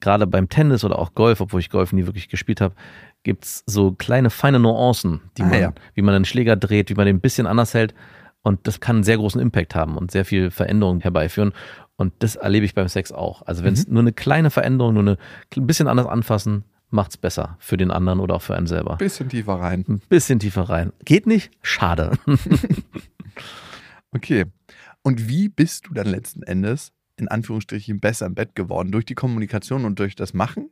gerade 0.00 0.26
beim 0.26 0.48
Tennis 0.48 0.84
oder 0.84 0.98
auch 0.98 1.14
Golf, 1.14 1.40
obwohl 1.40 1.60
ich 1.60 1.70
Golf 1.70 1.92
nie 1.92 2.06
wirklich 2.06 2.28
gespielt 2.28 2.60
habe, 2.60 2.74
gibt's 3.22 3.62
so 3.66 3.92
kleine, 3.92 4.30
feine 4.30 4.58
Nuancen, 4.58 5.20
die 5.38 5.42
Ah, 5.42 5.46
man, 5.46 5.60
ja. 5.60 5.72
wie 5.94 6.02
man 6.02 6.14
einen 6.14 6.24
Schläger 6.24 6.56
dreht, 6.56 6.90
wie 6.90 6.94
man 6.94 7.06
den 7.06 7.16
ein 7.16 7.20
bisschen 7.20 7.46
anders 7.46 7.74
hält. 7.74 7.94
Und 8.42 8.66
das 8.66 8.80
kann 8.80 8.96
einen 8.96 9.04
sehr 9.04 9.16
großen 9.18 9.40
Impact 9.40 9.74
haben 9.74 9.96
und 9.96 10.10
sehr 10.10 10.24
viel 10.24 10.50
Veränderung 10.50 11.00
herbeiführen. 11.00 11.52
Und 11.96 12.12
das 12.18 12.34
erlebe 12.36 12.66
ich 12.66 12.74
beim 12.74 12.88
Sex 12.88 13.12
auch. 13.12 13.42
Also 13.46 13.62
wenn 13.62 13.74
es 13.74 13.86
Mhm. 13.86 13.92
nur 13.94 14.02
eine 14.02 14.12
kleine 14.12 14.50
Veränderung, 14.50 14.94
nur 14.94 15.02
eine, 15.02 15.18
ein 15.56 15.66
bisschen 15.66 15.86
anders 15.86 16.06
anfassen, 16.06 16.64
macht's 16.90 17.16
besser 17.16 17.56
für 17.60 17.76
den 17.76 17.90
anderen 17.92 18.18
oder 18.18 18.34
auch 18.34 18.42
für 18.42 18.56
einen 18.56 18.66
selber. 18.66 18.96
Bisschen 18.96 19.28
tiefer 19.28 19.54
rein. 19.54 19.84
Ein 19.88 20.02
bisschen 20.08 20.40
tiefer 20.40 20.62
rein. 20.62 20.92
Geht 21.04 21.26
nicht? 21.26 21.50
Schade. 21.62 22.12
Okay. 24.14 24.44
Und 25.02 25.28
wie 25.28 25.48
bist 25.48 25.86
du 25.86 25.94
dann 25.94 26.06
letzten 26.06 26.42
Endes 26.42 26.92
in 27.16 27.28
Anführungsstrichen 27.28 27.98
besser 28.00 28.26
im 28.26 28.34
Bett 28.34 28.54
geworden? 28.54 28.92
Durch 28.92 29.04
die 29.06 29.14
Kommunikation 29.14 29.84
und 29.84 29.98
durch 29.98 30.14
das 30.16 30.34
Machen? 30.34 30.70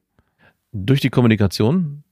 durch 0.72 1.00
die 1.00 1.10
Kommunikation, 1.10 2.04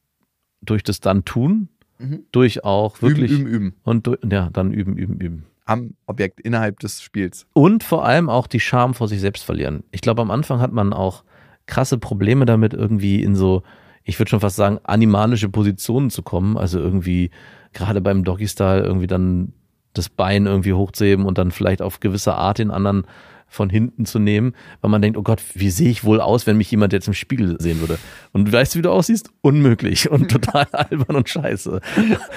durch 0.62 0.83
das 0.83 1.01
dann 1.01 1.25
tun, 1.25 1.68
Mhm. 2.01 2.21
durch 2.31 2.62
auch 2.64 3.03
wirklich 3.03 3.33
Üben, 3.33 3.47
üben, 3.47 3.55
üben. 3.55 3.75
und 3.83 4.07
durch, 4.07 4.18
ja, 4.31 4.51
dann 4.53 4.73
üben, 4.73 4.97
üben, 4.97 5.18
üben. 5.21 5.47
Am 5.64 5.94
Objekt 6.07 6.40
innerhalb 6.40 6.79
des 6.79 7.03
Spiels. 7.03 7.47
Und 7.55 7.83
vor 7.83 8.05
allem 8.05 8.31
auch 8.31 8.47
die 8.47 8.61
Scham 8.61 8.94
vor 8.94 9.09
sich 9.09 9.21
selbst 9.21 9.42
verlieren. 9.44 9.83
Ich 9.90 10.01
glaube, 10.01 10.23
am 10.23 10.31
Anfang 10.31 10.61
hat 10.61 10.73
man 10.73 10.92
auch 10.92 11.25
krasse 11.66 11.99
Probleme 11.99 12.47
damit, 12.47 12.73
irgendwie 12.73 13.21
in 13.23 13.35
so, 13.35 13.64
ich 14.05 14.18
würde 14.18 14.31
schon 14.31 14.40
fast 14.40 14.57
sagen, 14.57 14.79
animalische 14.85 15.49
Positionen 15.49 16.09
zu 16.11 16.23
kommen. 16.23 16.57
Also 16.57 16.79
irgendwie 16.79 17.31
gerade 17.73 18.01
beim 18.01 18.23
Doggy-Style 18.25 18.83
irgendwie 18.83 19.09
dann 19.09 19.53
das 19.92 20.09
Bein 20.09 20.47
irgendwie 20.47 20.73
hochzuheben 20.75 21.27
und 21.27 21.37
dann 21.37 21.51
vielleicht 21.51 21.83
auf 21.83 21.99
gewisse 22.01 22.35
Art 22.35 22.59
den 22.59 22.71
anderen 22.71 23.07
von 23.48 23.70
hinten 23.70 24.04
zu 24.04 24.18
nehmen, 24.18 24.54
weil 24.80 24.90
man 24.90 25.02
denkt, 25.02 25.18
oh 25.18 25.22
Gott, 25.22 25.42
wie 25.54 25.70
sehe 25.70 25.90
ich 25.90 26.04
wohl 26.04 26.20
aus, 26.20 26.46
wenn 26.46 26.56
mich 26.56 26.70
jemand 26.70 26.92
jetzt 26.92 27.08
im 27.08 27.14
Spiegel 27.14 27.56
sehen 27.61 27.80
würde? 27.80 27.98
Und 28.32 28.52
weißt 28.52 28.74
du, 28.74 28.78
wie 28.78 28.82
du 28.82 28.90
aussiehst? 28.90 29.30
Unmöglich 29.40 30.11
und 30.11 30.30
total 30.30 30.66
albern 30.72 31.16
und 31.16 31.28
scheiße. 31.28 31.80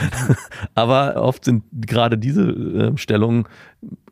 Aber 0.76 1.21
oft 1.21 1.45
sind 1.45 1.63
gerade 1.74 2.17
diese 2.17 2.43
äh, 2.43 2.97
Stellungen 2.97 3.45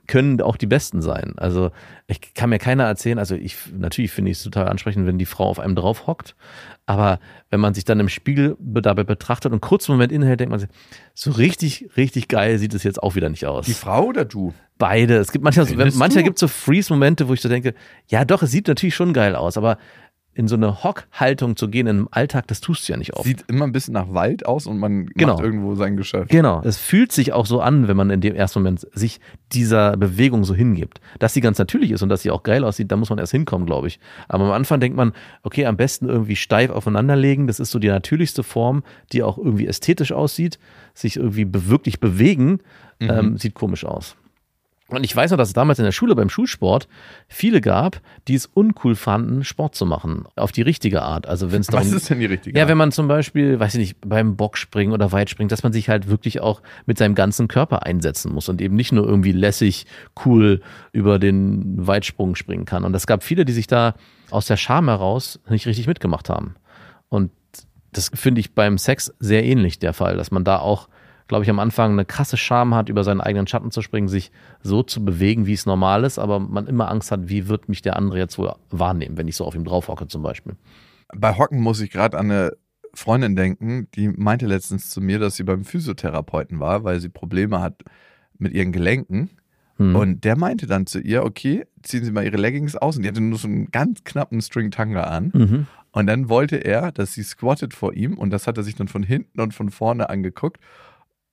können 0.09 0.41
auch 0.41 0.57
die 0.57 0.65
besten 0.65 1.01
sein. 1.01 1.35
Also 1.37 1.71
ich 2.07 2.33
kann 2.33 2.49
mir 2.49 2.59
keiner 2.59 2.83
erzählen, 2.83 3.17
also 3.19 3.35
ich 3.35 3.55
natürlich 3.71 4.11
finde 4.11 4.31
ich 4.31 4.37
es 4.37 4.43
total 4.43 4.67
ansprechend, 4.67 5.05
wenn 5.07 5.17
die 5.17 5.25
Frau 5.25 5.45
auf 5.45 5.59
einem 5.59 5.75
drauf 5.75 6.07
hockt, 6.07 6.35
aber 6.85 7.19
wenn 7.51 7.59
man 7.59 7.73
sich 7.75 7.85
dann 7.85 7.99
im 7.99 8.09
Spiegel 8.09 8.57
be- 8.59 8.81
dabei 8.81 9.03
betrachtet 9.03 9.53
und 9.53 9.61
kurz 9.61 9.87
einen 9.87 9.97
Moment 9.97 10.11
innehält, 10.11 10.39
denkt 10.39 10.49
man 10.49 10.59
sich, 10.59 10.69
so 11.13 11.31
richtig, 11.31 11.89
richtig 11.95 12.27
geil 12.27 12.57
sieht 12.57 12.73
es 12.73 12.83
jetzt 12.83 13.01
auch 13.01 13.15
wieder 13.15 13.29
nicht 13.29 13.45
aus. 13.45 13.65
Die 13.67 13.73
Frau 13.73 14.05
oder 14.07 14.25
du? 14.25 14.53
Beide. 14.79 15.17
Es 15.17 15.31
gibt 15.31 15.43
manchmal, 15.43 15.67
Findest 15.67 15.97
manchmal 15.99 16.23
gibt 16.23 16.37
es 16.37 16.41
so 16.41 16.47
Freeze-Momente, 16.47 17.27
wo 17.27 17.33
ich 17.33 17.41
so 17.41 17.49
denke, 17.49 17.73
ja 18.07 18.25
doch, 18.25 18.41
es 18.41 18.51
sieht 18.51 18.67
natürlich 18.67 18.95
schon 18.95 19.13
geil 19.13 19.35
aus, 19.35 19.57
aber 19.57 19.77
in 20.39 20.47
so 20.47 20.55
eine 20.55 20.83
Hockhaltung 20.85 21.57
zu 21.57 21.67
gehen 21.69 21.85
im 21.85 22.07
Alltag, 22.11 22.47
das 22.47 22.61
tust 22.61 22.87
du 22.87 22.93
ja 22.93 22.97
nicht 22.97 23.13
oft. 23.13 23.25
Sieht 23.25 23.43
immer 23.49 23.65
ein 23.65 23.73
bisschen 23.73 23.93
nach 23.93 24.13
Wald 24.13 24.45
aus 24.45 24.67
und 24.67 24.79
man 24.79 25.07
Genau. 25.07 25.33
macht 25.33 25.43
irgendwo 25.43 25.75
sein 25.75 25.97
Geschäft. 25.97 26.29
Genau. 26.31 26.61
Es 26.63 26.77
fühlt 26.77 27.11
sich 27.11 27.33
auch 27.33 27.45
so 27.45 27.59
an, 27.59 27.89
wenn 27.89 27.97
man 27.97 28.09
in 28.09 28.21
dem 28.21 28.35
ersten 28.35 28.59
Moment 28.59 28.87
sich 28.93 29.19
dieser 29.51 29.97
Bewegung 29.97 30.45
so 30.45 30.55
hingibt. 30.55 31.01
Dass 31.19 31.33
sie 31.33 31.41
ganz 31.41 31.59
natürlich 31.59 31.91
ist 31.91 32.01
und 32.03 32.09
dass 32.09 32.21
sie 32.21 32.31
auch 32.31 32.43
geil 32.43 32.63
aussieht, 32.63 32.89
da 32.89 32.95
muss 32.95 33.09
man 33.09 33.19
erst 33.19 33.33
hinkommen, 33.33 33.65
glaube 33.67 33.87
ich. 33.87 33.99
Aber 34.29 34.45
am 34.45 34.51
Anfang 34.51 34.79
denkt 34.79 34.95
man, 34.95 35.11
okay, 35.43 35.65
am 35.65 35.75
besten 35.75 36.07
irgendwie 36.07 36.37
steif 36.37 36.69
aufeinanderlegen. 36.71 37.45
Das 37.47 37.59
ist 37.59 37.71
so 37.71 37.77
die 37.79 37.89
natürlichste 37.89 38.41
Form, 38.43 38.83
die 39.11 39.21
auch 39.23 39.37
irgendwie 39.37 39.67
ästhetisch 39.67 40.13
aussieht. 40.13 40.57
Sich 40.93 41.17
irgendwie 41.17 41.47
wirklich 41.51 41.99
bewegen, 41.99 42.59
ähm, 43.01 43.37
sieht 43.37 43.55
komisch 43.55 43.83
aus. 43.83 44.15
Und 44.89 45.03
ich 45.03 45.15
weiß 45.15 45.31
noch, 45.31 45.37
dass 45.37 45.49
es 45.49 45.53
damals 45.53 45.77
in 45.79 45.85
der 45.85 45.91
Schule 45.91 46.15
beim 46.15 46.29
Schulsport 46.29 46.87
viele 47.27 47.61
gab, 47.61 48.01
die 48.27 48.33
es 48.33 48.47
uncool 48.47 48.95
fanden, 48.95 49.43
Sport 49.43 49.75
zu 49.75 49.85
machen. 49.85 50.25
Auf 50.35 50.51
die 50.51 50.63
richtige 50.63 51.03
Art. 51.03 51.27
Also 51.27 51.51
wenn 51.51 51.61
es 51.61 51.67
darum 51.71 51.85
Was 51.85 51.93
ist 51.93 52.09
denn 52.09 52.19
die 52.19 52.25
richtige? 52.25 52.57
ja, 52.57 52.67
wenn 52.67 52.77
man 52.77 52.91
zum 52.91 53.07
Beispiel, 53.07 53.59
weiß 53.59 53.75
ich 53.75 53.79
nicht, 53.79 53.97
beim 54.01 54.35
Bockspringen 54.35 54.93
oder 54.93 55.11
Weitspringen, 55.11 55.49
dass 55.49 55.63
man 55.63 55.73
sich 55.73 55.89
halt 55.89 56.07
wirklich 56.07 56.41
auch 56.41 56.61
mit 56.85 56.97
seinem 56.97 57.13
ganzen 57.13 57.47
Körper 57.47 57.83
einsetzen 57.83 58.33
muss 58.33 58.49
und 58.49 58.61
eben 58.61 58.75
nicht 58.75 58.91
nur 58.91 59.05
irgendwie 59.07 59.31
lässig, 59.31 59.85
cool 60.25 60.61
über 60.91 61.19
den 61.19 61.85
Weitsprung 61.85 62.35
springen 62.35 62.65
kann. 62.65 62.83
Und 62.83 62.95
es 62.95 63.05
gab 63.05 63.23
viele, 63.23 63.45
die 63.45 63.53
sich 63.53 63.67
da 63.67 63.93
aus 64.31 64.47
der 64.47 64.57
Scham 64.57 64.87
heraus 64.87 65.39
nicht 65.49 65.67
richtig 65.67 65.87
mitgemacht 65.87 66.29
haben. 66.29 66.55
Und 67.09 67.31
das 67.91 68.11
finde 68.13 68.39
ich 68.41 68.53
beim 68.53 68.77
Sex 68.77 69.13
sehr 69.19 69.43
ähnlich 69.43 69.79
der 69.79 69.93
Fall, 69.93 70.17
dass 70.17 70.31
man 70.31 70.43
da 70.43 70.59
auch, 70.59 70.89
glaube 71.29 71.43
ich, 71.45 71.49
am 71.49 71.59
Anfang 71.59 71.93
eine 71.93 72.05
krasse 72.05 72.35
Scham 72.35 72.75
hat, 72.75 72.89
über 72.89 73.05
seinen 73.05 73.21
eigenen 73.21 73.47
Schatten 73.47 73.71
zu 73.71 73.81
springen, 73.81 74.09
sich 74.09 74.31
so 74.61 74.83
zu 74.83 75.05
bewegen, 75.05 75.45
wie 75.45 75.53
es 75.53 75.67
normal 75.67 76.03
ist, 76.03 76.17
aber 76.19 76.39
man 76.39 76.67
immer 76.67 76.89
Angst 76.89 77.11
hat, 77.11 77.29
wie 77.29 77.47
wird 77.47 77.69
mich 77.69 77.81
der 77.81 77.95
andere 77.95 78.17
jetzt 78.17 78.37
wohl 78.37 78.51
wahrnehmen, 78.71 79.15
wenn 79.15 79.27
ich 79.27 79.35
so 79.35 79.45
auf 79.45 79.55
ihm 79.55 79.63
drauf 79.63 79.87
hocke 79.87 80.07
zum 80.07 80.23
Beispiel. 80.23 80.55
Bei 81.15 81.37
Hocken 81.37 81.61
muss 81.61 81.79
ich 81.81 81.91
gerade 81.91 82.17
an 82.17 82.31
eine 82.31 82.53
Freundin 82.95 83.35
denken, 83.35 83.87
die 83.93 84.09
meinte 84.09 84.47
letztens 84.47 84.89
zu 84.89 85.01
mir, 85.01 85.19
dass 85.19 85.35
sie 85.35 85.43
beim 85.43 85.63
Physiotherapeuten 85.63 86.59
war, 86.59 86.83
weil 86.83 86.99
sie 86.99 87.09
Probleme 87.09 87.61
hat 87.61 87.83
mit 88.39 88.53
ihren 88.53 88.71
Gelenken. 88.71 89.29
Hm. 89.77 89.95
Und 89.95 90.23
der 90.23 90.35
meinte 90.35 90.65
dann 90.65 90.87
zu 90.87 90.99
ihr, 90.99 91.23
okay, 91.23 91.65
ziehen 91.83 92.03
Sie 92.03 92.11
mal 92.11 92.25
Ihre 92.25 92.37
Leggings 92.37 92.75
aus. 92.75 92.97
Und 92.97 93.03
die 93.03 93.09
hatte 93.09 93.21
nur 93.21 93.37
so 93.37 93.47
einen 93.47 93.69
ganz 93.71 94.03
knappen 94.03 94.41
String-Tanga 94.41 95.03
an. 95.03 95.31
Mhm. 95.33 95.67
Und 95.91 96.07
dann 96.07 96.27
wollte 96.29 96.57
er, 96.57 96.91
dass 96.91 97.13
sie 97.13 97.23
squattet 97.23 97.73
vor 97.73 97.93
ihm. 97.93 98.17
Und 98.17 98.31
das 98.31 98.45
hat 98.45 98.57
er 98.57 98.63
sich 98.63 98.75
dann 98.75 98.87
von 98.87 99.03
hinten 99.03 99.39
und 99.39 99.53
von 99.53 99.69
vorne 99.69 100.09
angeguckt, 100.09 100.59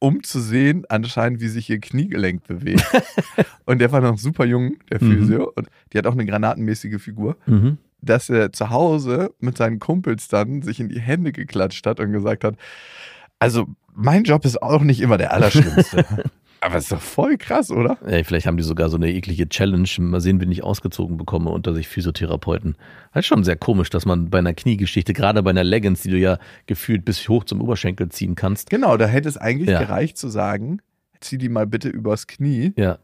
um 0.07 0.23
zu 0.23 0.41
sehen, 0.41 0.85
anscheinend, 0.89 1.41
wie 1.41 1.49
sich 1.49 1.69
ihr 1.71 1.81
Kniegelenk 1.81 2.45
bewegt. 2.47 2.85
und 3.65 3.79
der 3.81 3.91
war 3.93 4.01
noch 4.01 4.19
super 4.19 4.45
jung, 4.45 4.77
der 4.91 5.03
Mhm. 5.03 5.19
Physio. 5.19 5.53
Und 5.55 5.69
die 5.93 5.99
hat 5.99 6.07
auch 6.07 6.13
eine 6.13 6.27
granatenmäßige 6.27 7.01
Figur 7.03 7.37
Mhm. 7.47 7.79
dass 8.03 8.29
er 8.31 8.53
zu 8.53 8.71
Hause 8.71 9.33
mit 9.41 9.57
seinen 9.57 9.79
Kumpels 9.81 10.29
dann 10.29 10.63
sich 10.63 10.79
in 10.81 10.89
die 10.89 11.01
Hände 11.01 11.33
geklatscht 11.33 11.87
hat 11.87 11.99
und 12.01 12.13
gesagt 12.13 12.45
hat, 12.45 12.55
also 13.41 13.67
mein 13.95 14.23
Job 14.25 14.45
ist 14.45 14.63
auch 14.63 14.83
nicht 14.83 15.01
immer 15.01 15.19
der 15.19 15.33
allerschlimmste. 15.35 16.05
Aber 16.61 16.77
ist 16.79 16.91
doch 16.91 17.01
voll 17.01 17.37
krass, 17.37 17.71
oder? 17.71 17.99
Ey, 18.07 18.25
vielleicht 18.25 18.47
haben 18.47 18.57
die 18.57 18.63
sogar 18.65 18.89
so 18.89 18.97
eine 18.97 19.13
eklige 19.13 19.49
Challenge. 19.49 19.89
Mal 19.99 20.21
sehen, 20.21 20.41
wen 20.41 20.51
ich 20.51 20.65
ausgezogen 20.65 21.17
bekomme 21.17 21.51
unter 21.51 21.75
sich 21.75 21.87
Physiotherapeuten. 21.87 22.77
Das 23.13 23.21
ist 23.21 23.27
schon 23.27 23.45
sehr 23.45 23.57
komisch, 23.57 23.91
dass 23.91 24.07
man 24.07 24.31
bei 24.31 24.39
einer 24.39 24.55
Kniegeschichte, 24.55 25.13
gerade 25.13 25.43
bei 25.43 25.51
einer 25.51 25.65
Leggings, 25.65 26.03
die 26.03 26.11
du 26.11 26.19
ja 26.19 26.39
gefühlt 26.67 27.05
bis 27.05 27.29
hoch 27.29 27.45
zum 27.45 27.61
Oberschenkel 27.61 28.09
ziehen 28.09 28.35
kannst. 28.35 28.71
Genau, 28.71 28.97
da 28.97 29.07
hätte 29.07 29.29
es 29.29 29.37
eigentlich 29.37 29.69
Ja. 29.71 29.81
gereicht 29.81 30.19
zu 30.19 30.29
sagen, 30.29 30.81
zieh 31.21 31.39
die 31.39 31.49
mal 31.49 31.67
bitte 31.67 31.89
übers 31.89 32.27
Knie. 32.27 32.73
Ja, 32.77 32.99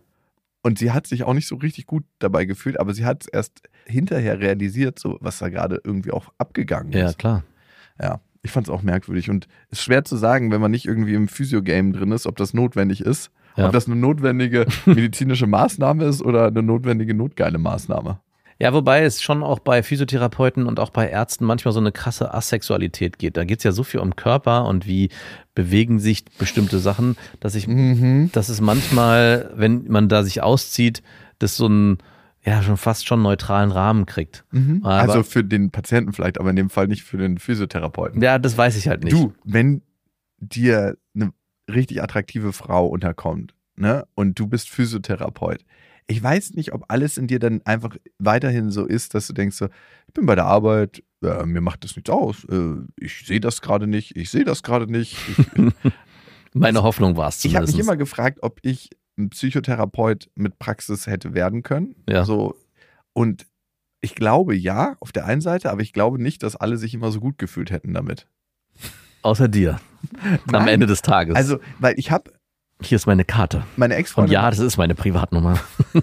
Und 0.64 0.78
sie 0.78 0.90
hat 0.92 1.06
sich 1.06 1.24
auch 1.24 1.34
nicht 1.34 1.46
so 1.48 1.56
richtig 1.56 1.86
gut 1.86 2.04
dabei 2.20 2.44
gefühlt, 2.44 2.78
aber 2.80 2.94
sie 2.94 3.04
hat 3.04 3.22
es 3.24 3.28
erst 3.28 3.62
hinterher 3.84 4.38
realisiert, 4.40 4.98
so 4.98 5.18
was 5.20 5.38
da 5.38 5.48
gerade 5.48 5.80
irgendwie 5.84 6.10
auch 6.12 6.32
abgegangen 6.38 6.92
ja, 6.92 7.08
ist. 7.08 7.18
klar. 7.18 7.42
Ja, 8.00 8.20
ich 8.42 8.50
fand 8.50 8.66
es 8.66 8.72
auch 8.72 8.82
merkwürdig 8.82 9.28
und 9.30 9.46
es 9.70 9.78
ist 9.78 9.84
schwer 9.84 10.04
zu 10.04 10.16
sagen, 10.16 10.50
wenn 10.50 10.60
man 10.60 10.70
nicht 10.70 10.86
irgendwie 10.86 11.14
im 11.14 11.28
Physio-Game 11.28 11.92
drin 11.92 12.12
ist, 12.12 12.26
ob 12.26 12.36
das 12.36 12.54
notwendig 12.54 13.00
ist. 13.02 13.30
Ja. 13.56 13.66
Ob 13.66 13.72
das 13.72 13.86
eine 13.86 13.96
notwendige 13.96 14.66
medizinische 14.86 15.46
Maßnahme 15.46 16.04
ist 16.04 16.22
oder 16.22 16.46
eine 16.46 16.62
notwendige 16.62 17.14
notgeile 17.14 17.58
Maßnahme. 17.58 18.18
Ja, 18.58 18.72
wobei 18.72 19.02
es 19.02 19.20
schon 19.22 19.42
auch 19.42 19.58
bei 19.58 19.82
Physiotherapeuten 19.82 20.66
und 20.66 20.78
auch 20.78 20.90
bei 20.90 21.08
Ärzten 21.08 21.44
manchmal 21.44 21.72
so 21.74 21.80
eine 21.80 21.90
krasse 21.90 22.32
Asexualität 22.32 23.18
geht. 23.18 23.36
Da 23.36 23.44
geht 23.44 23.58
es 23.58 23.64
ja 23.64 23.72
so 23.72 23.82
viel 23.82 23.98
um 23.98 24.14
Körper 24.14 24.66
und 24.66 24.86
wie 24.86 25.08
bewegen 25.56 25.98
sich 25.98 26.24
bestimmte 26.38 26.78
Sachen, 26.78 27.16
dass 27.40 27.56
ich, 27.56 27.66
Mhm. 27.66 28.30
dass 28.32 28.48
es 28.48 28.60
manchmal, 28.60 29.50
wenn 29.56 29.86
man 29.88 30.08
da 30.08 30.22
sich 30.22 30.42
auszieht, 30.42 31.02
das 31.40 31.56
so 31.56 31.66
einen, 31.66 31.98
ja, 32.44 32.62
schon 32.62 32.76
fast 32.76 33.06
schon 33.08 33.20
neutralen 33.22 33.72
Rahmen 33.72 34.06
kriegt. 34.06 34.44
Aber- 34.82 34.88
also 35.12 35.22
für 35.24 35.42
den 35.42 35.70
Patienten 35.70 36.12
vielleicht, 36.12 36.38
aber 36.38 36.50
in 36.50 36.56
dem 36.56 36.70
Fall 36.70 36.86
nicht 36.86 37.02
für 37.02 37.16
den 37.18 37.38
Physiotherapeuten. 37.38 38.22
Ja, 38.22 38.38
das 38.38 38.56
weiß 38.56 38.76
ich 38.76 38.86
halt 38.86 39.02
nicht. 39.02 39.14
Du, 39.14 39.32
wenn 39.44 39.82
dir 40.38 40.96
richtig 41.70 42.02
attraktive 42.02 42.52
Frau 42.52 42.86
unterkommt, 42.86 43.54
ne, 43.76 44.06
und 44.14 44.38
du 44.38 44.46
bist 44.46 44.68
Physiotherapeut, 44.70 45.64
ich 46.08 46.22
weiß 46.22 46.54
nicht, 46.54 46.72
ob 46.72 46.84
alles 46.88 47.16
in 47.16 47.26
dir 47.26 47.38
dann 47.38 47.62
einfach 47.64 47.96
weiterhin 48.18 48.70
so 48.70 48.84
ist, 48.84 49.14
dass 49.14 49.26
du 49.26 49.32
denkst 49.32 49.56
so, 49.56 49.66
ich 50.08 50.14
bin 50.14 50.26
bei 50.26 50.34
der 50.34 50.46
Arbeit, 50.46 51.02
äh, 51.22 51.44
mir 51.44 51.60
macht 51.60 51.84
das 51.84 51.96
nichts 51.96 52.10
aus, 52.10 52.44
äh, 52.44 52.74
ich 52.98 53.24
sehe 53.26 53.40
das 53.40 53.62
gerade 53.62 53.86
nicht, 53.86 54.16
ich 54.16 54.30
sehe 54.30 54.44
das 54.44 54.62
gerade 54.62 54.90
nicht. 54.90 55.16
Ich, 55.28 55.38
Meine 56.54 56.82
Hoffnung 56.82 57.16
war 57.16 57.28
es 57.28 57.44
ich 57.44 57.54
habe 57.54 57.64
zumindest. 57.64 57.76
mich 57.76 57.86
immer 57.86 57.96
gefragt, 57.96 58.40
ob 58.42 58.58
ich 58.62 58.90
ein 59.16 59.30
Psychotherapeut 59.30 60.30
mit 60.34 60.58
Praxis 60.58 61.06
hätte 61.06 61.34
werden 61.34 61.62
können. 61.62 61.94
Ja. 62.08 62.24
So, 62.24 62.56
und 63.12 63.46
ich 64.00 64.14
glaube 64.14 64.54
ja, 64.54 64.96
auf 65.00 65.12
der 65.12 65.24
einen 65.26 65.40
Seite, 65.40 65.70
aber 65.70 65.82
ich 65.82 65.92
glaube 65.92 66.20
nicht, 66.20 66.42
dass 66.42 66.56
alle 66.56 66.76
sich 66.76 66.92
immer 66.94 67.10
so 67.12 67.20
gut 67.20 67.38
gefühlt 67.38 67.70
hätten 67.70 67.94
damit. 67.94 68.26
Außer 69.22 69.48
dir. 69.48 69.80
Am 70.22 70.40
Nein. 70.52 70.68
Ende 70.68 70.86
des 70.86 71.02
Tages. 71.02 71.34
Also, 71.36 71.58
weil 71.78 71.94
ich 71.98 72.10
habe 72.10 72.30
hier 72.82 72.96
ist 72.96 73.06
meine 73.06 73.24
Karte. 73.24 73.62
meine 73.76 73.94
Und 73.94 74.00
Ex-Freundin 74.00 74.32
ja, 74.32 74.50
das 74.50 74.58
ist 74.58 74.76
meine 74.76 74.94
Privatnummer. 74.96 75.60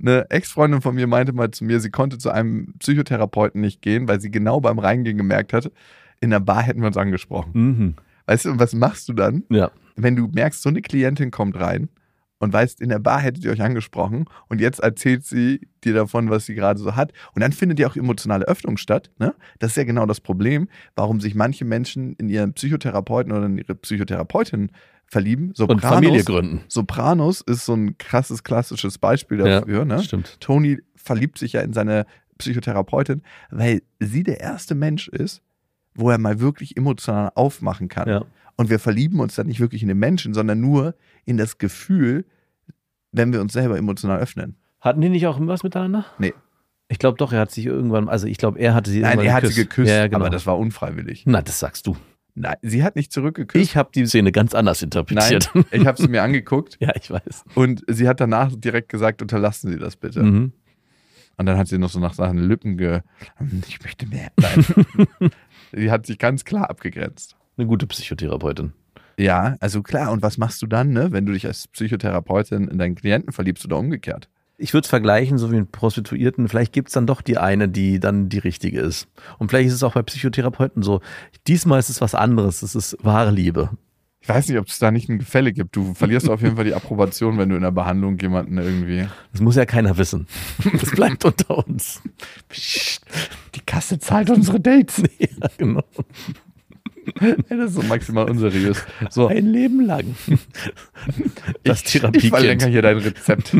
Eine 0.00 0.30
Ex-Freundin 0.30 0.80
von 0.80 0.94
mir 0.94 1.06
meinte 1.08 1.32
mal 1.32 1.50
zu 1.50 1.64
mir, 1.64 1.80
sie 1.80 1.90
konnte 1.90 2.18
zu 2.18 2.30
einem 2.30 2.74
Psychotherapeuten 2.78 3.60
nicht 3.60 3.82
gehen, 3.82 4.06
weil 4.06 4.20
sie 4.20 4.30
genau 4.30 4.60
beim 4.60 4.78
Reingehen 4.78 5.16
gemerkt 5.16 5.52
hat, 5.52 5.72
in 6.20 6.30
der 6.30 6.38
Bar 6.40 6.62
hätten 6.62 6.80
wir 6.80 6.86
uns 6.86 6.96
angesprochen. 6.96 7.50
Mhm. 7.54 7.94
Weißt 8.26 8.44
du, 8.44 8.50
und 8.52 8.60
was 8.60 8.74
machst 8.74 9.08
du 9.08 9.12
dann, 9.12 9.42
Ja. 9.48 9.70
wenn 9.96 10.14
du 10.14 10.28
merkst, 10.28 10.62
so 10.62 10.68
eine 10.68 10.82
Klientin 10.82 11.30
kommt 11.32 11.58
rein 11.58 11.88
und 12.38 12.52
weißt, 12.52 12.80
in 12.80 12.88
der 12.88 12.98
Bar 12.98 13.20
hättet 13.20 13.44
ihr 13.44 13.50
euch 13.50 13.62
angesprochen 13.62 14.26
und 14.48 14.60
jetzt 14.60 14.80
erzählt 14.80 15.24
sie 15.24 15.68
dir 15.84 15.94
davon, 15.94 16.30
was 16.30 16.46
sie 16.46 16.54
gerade 16.54 16.78
so 16.78 16.94
hat. 16.96 17.12
Und 17.34 17.42
dann 17.42 17.52
findet 17.52 17.78
ja 17.78 17.88
auch 17.88 17.96
emotionale 17.96 18.46
Öffnung 18.46 18.76
statt. 18.76 19.10
Ne? 19.18 19.34
Das 19.58 19.72
ist 19.72 19.76
ja 19.76 19.84
genau 19.84 20.06
das 20.06 20.20
Problem, 20.20 20.68
warum 20.94 21.20
sich 21.20 21.34
manche 21.34 21.64
Menschen 21.64 22.14
in 22.14 22.28
ihren 22.28 22.52
Psychotherapeuten 22.54 23.32
oder 23.32 23.46
in 23.46 23.58
ihre 23.58 23.74
Psychotherapeutin 23.74 24.70
verlieben. 25.06 25.48
Und 25.48 25.56
Sopranos, 25.56 25.94
Familie 25.94 26.22
gründen. 26.24 26.60
Sopranos 26.68 27.40
ist 27.40 27.64
so 27.64 27.74
ein 27.74 27.98
krasses, 27.98 28.44
klassisches 28.44 28.98
Beispiel 28.98 29.38
Ja, 29.38 29.60
dafür. 29.60 29.84
ne? 29.84 30.02
Stimmt. 30.02 30.38
Toni 30.40 30.78
verliebt 30.96 31.38
sich 31.38 31.54
ja 31.54 31.62
in 31.62 31.72
seine 31.72 32.06
Psychotherapeutin, 32.38 33.22
weil 33.50 33.82
sie 33.98 34.22
der 34.22 34.40
erste 34.40 34.74
Mensch 34.74 35.08
ist, 35.08 35.42
wo 35.98 36.10
er 36.10 36.18
mal 36.18 36.40
wirklich 36.40 36.76
emotional 36.76 37.30
aufmachen 37.34 37.88
kann. 37.88 38.08
Ja. 38.08 38.24
Und 38.56 38.70
wir 38.70 38.78
verlieben 38.78 39.20
uns 39.20 39.34
dann 39.34 39.46
nicht 39.46 39.60
wirklich 39.60 39.82
in 39.82 39.88
den 39.88 39.98
Menschen, 39.98 40.32
sondern 40.34 40.60
nur 40.60 40.94
in 41.24 41.36
das 41.36 41.58
Gefühl, 41.58 42.24
wenn 43.12 43.32
wir 43.32 43.40
uns 43.40 43.52
selber 43.52 43.76
emotional 43.76 44.18
öffnen. 44.20 44.56
Hatten 44.80 45.00
die 45.00 45.08
nicht 45.08 45.26
auch 45.26 45.38
was 45.40 45.62
miteinander? 45.62 46.06
Nee. 46.18 46.34
Ich 46.88 46.98
glaube 46.98 47.18
doch, 47.18 47.32
er 47.32 47.40
hat 47.40 47.50
sich 47.50 47.66
irgendwann, 47.66 48.08
also 48.08 48.26
ich 48.26 48.38
glaube, 48.38 48.58
er 48.58 48.74
hatte 48.74 48.90
sie 48.90 49.00
Nein, 49.00 49.18
irgendwann 49.18 49.26
er 49.26 49.34
hat 49.34 49.46
sie 49.46 49.54
geküsst, 49.54 49.90
Ja, 49.90 50.06
genau. 50.06 50.20
aber 50.20 50.30
das 50.30 50.46
war 50.46 50.56
unfreiwillig. 50.58 51.24
Na, 51.26 51.42
das 51.42 51.58
sagst 51.58 51.86
du. 51.86 51.96
Nein, 52.34 52.54
sie 52.62 52.82
hat 52.84 52.96
nicht 52.96 53.12
zurückgeküsst. 53.12 53.62
Ich 53.62 53.76
habe 53.76 53.90
die 53.94 54.06
Szene 54.06 54.30
ganz 54.32 54.54
anders 54.54 54.80
Nein, 54.80 54.86
interpretiert. 54.86 55.50
ich 55.72 55.86
habe 55.86 56.00
sie 56.00 56.08
mir 56.08 56.22
angeguckt 56.22 56.76
ja, 56.80 56.92
ich 56.94 57.10
weiß. 57.10 57.44
und 57.56 57.82
sie 57.88 58.08
hat 58.08 58.20
danach 58.20 58.52
direkt 58.54 58.88
gesagt, 58.88 59.20
unterlassen 59.20 59.70
Sie 59.72 59.78
das 59.78 59.96
bitte. 59.96 60.22
Mhm. 60.22 60.52
Und 61.36 61.46
dann 61.46 61.56
hat 61.56 61.68
sie 61.68 61.78
noch 61.78 61.90
so 61.90 62.00
nach 62.00 62.14
seinen 62.14 62.48
Lippen 62.48 62.76
ge... 62.76 63.00
Ich 63.68 63.80
möchte 63.82 64.06
mehr. 64.06 64.32
Nein. 64.40 65.30
Sie 65.72 65.90
hat 65.90 66.06
sich 66.06 66.18
ganz 66.18 66.44
klar 66.44 66.70
abgegrenzt. 66.70 67.36
Eine 67.56 67.66
gute 67.66 67.86
Psychotherapeutin. 67.86 68.72
Ja, 69.18 69.56
also 69.60 69.82
klar. 69.82 70.12
Und 70.12 70.22
was 70.22 70.38
machst 70.38 70.62
du 70.62 70.66
dann, 70.66 70.90
ne, 70.90 71.10
wenn 71.10 71.26
du 71.26 71.32
dich 71.32 71.46
als 71.46 71.66
Psychotherapeutin 71.68 72.68
in 72.68 72.78
deinen 72.78 72.94
Klienten 72.94 73.32
verliebst 73.32 73.64
oder 73.64 73.76
umgekehrt? 73.76 74.28
Ich 74.56 74.74
würde 74.74 74.84
es 74.84 74.90
vergleichen, 74.90 75.38
so 75.38 75.52
wie 75.52 75.56
mit 75.56 75.72
Prostituierten. 75.72 76.48
Vielleicht 76.48 76.72
gibt 76.72 76.88
es 76.88 76.94
dann 76.94 77.06
doch 77.06 77.20
die 77.20 77.38
eine, 77.38 77.68
die 77.68 78.00
dann 78.00 78.28
die 78.28 78.38
richtige 78.38 78.80
ist. 78.80 79.08
Und 79.38 79.50
vielleicht 79.50 79.68
ist 79.68 79.74
es 79.74 79.82
auch 79.82 79.94
bei 79.94 80.02
Psychotherapeuten 80.02 80.82
so. 80.82 81.00
Diesmal 81.46 81.78
ist 81.78 81.90
es 81.90 82.00
was 82.00 82.14
anderes. 82.14 82.62
Es 82.62 82.74
ist 82.74 82.96
wahre 83.00 83.30
Liebe. 83.30 83.70
Ich 84.28 84.34
weiß 84.34 84.48
nicht, 84.48 84.58
ob 84.58 84.66
es 84.66 84.78
da 84.78 84.90
nicht 84.90 85.08
ein 85.08 85.18
Gefälle 85.18 85.54
gibt. 85.54 85.74
Du 85.74 85.94
verlierst 85.94 86.28
auf 86.28 86.42
jeden 86.42 86.56
Fall 86.56 86.66
die 86.66 86.74
Approbation, 86.74 87.38
wenn 87.38 87.48
du 87.48 87.56
in 87.56 87.62
der 87.62 87.70
Behandlung 87.70 88.18
jemanden 88.18 88.58
irgendwie. 88.58 89.08
Das 89.32 89.40
muss 89.40 89.56
ja 89.56 89.64
keiner 89.64 89.96
wissen. 89.96 90.26
Das 90.70 90.90
bleibt 90.90 91.24
unter 91.24 91.66
uns. 91.66 92.02
Psst, 92.50 93.00
die 93.54 93.60
Kasse 93.60 93.98
zahlt 93.98 94.28
unsere 94.28 94.60
Dates. 94.60 95.02
ja, 95.18 95.48
genau. 95.56 95.82
das 97.48 97.70
ist 97.70 97.74
so 97.76 97.82
maximal 97.84 98.28
unseriös. 98.28 98.84
So, 99.08 99.28
Ein 99.28 99.46
Leben 99.46 99.80
lang. 99.80 100.14
Das 101.64 101.82
ich, 101.82 102.04
ich 102.04 102.28
verlängere 102.28 102.68
hier 102.68 102.82
dein 102.82 102.98
Rezept. 102.98 103.56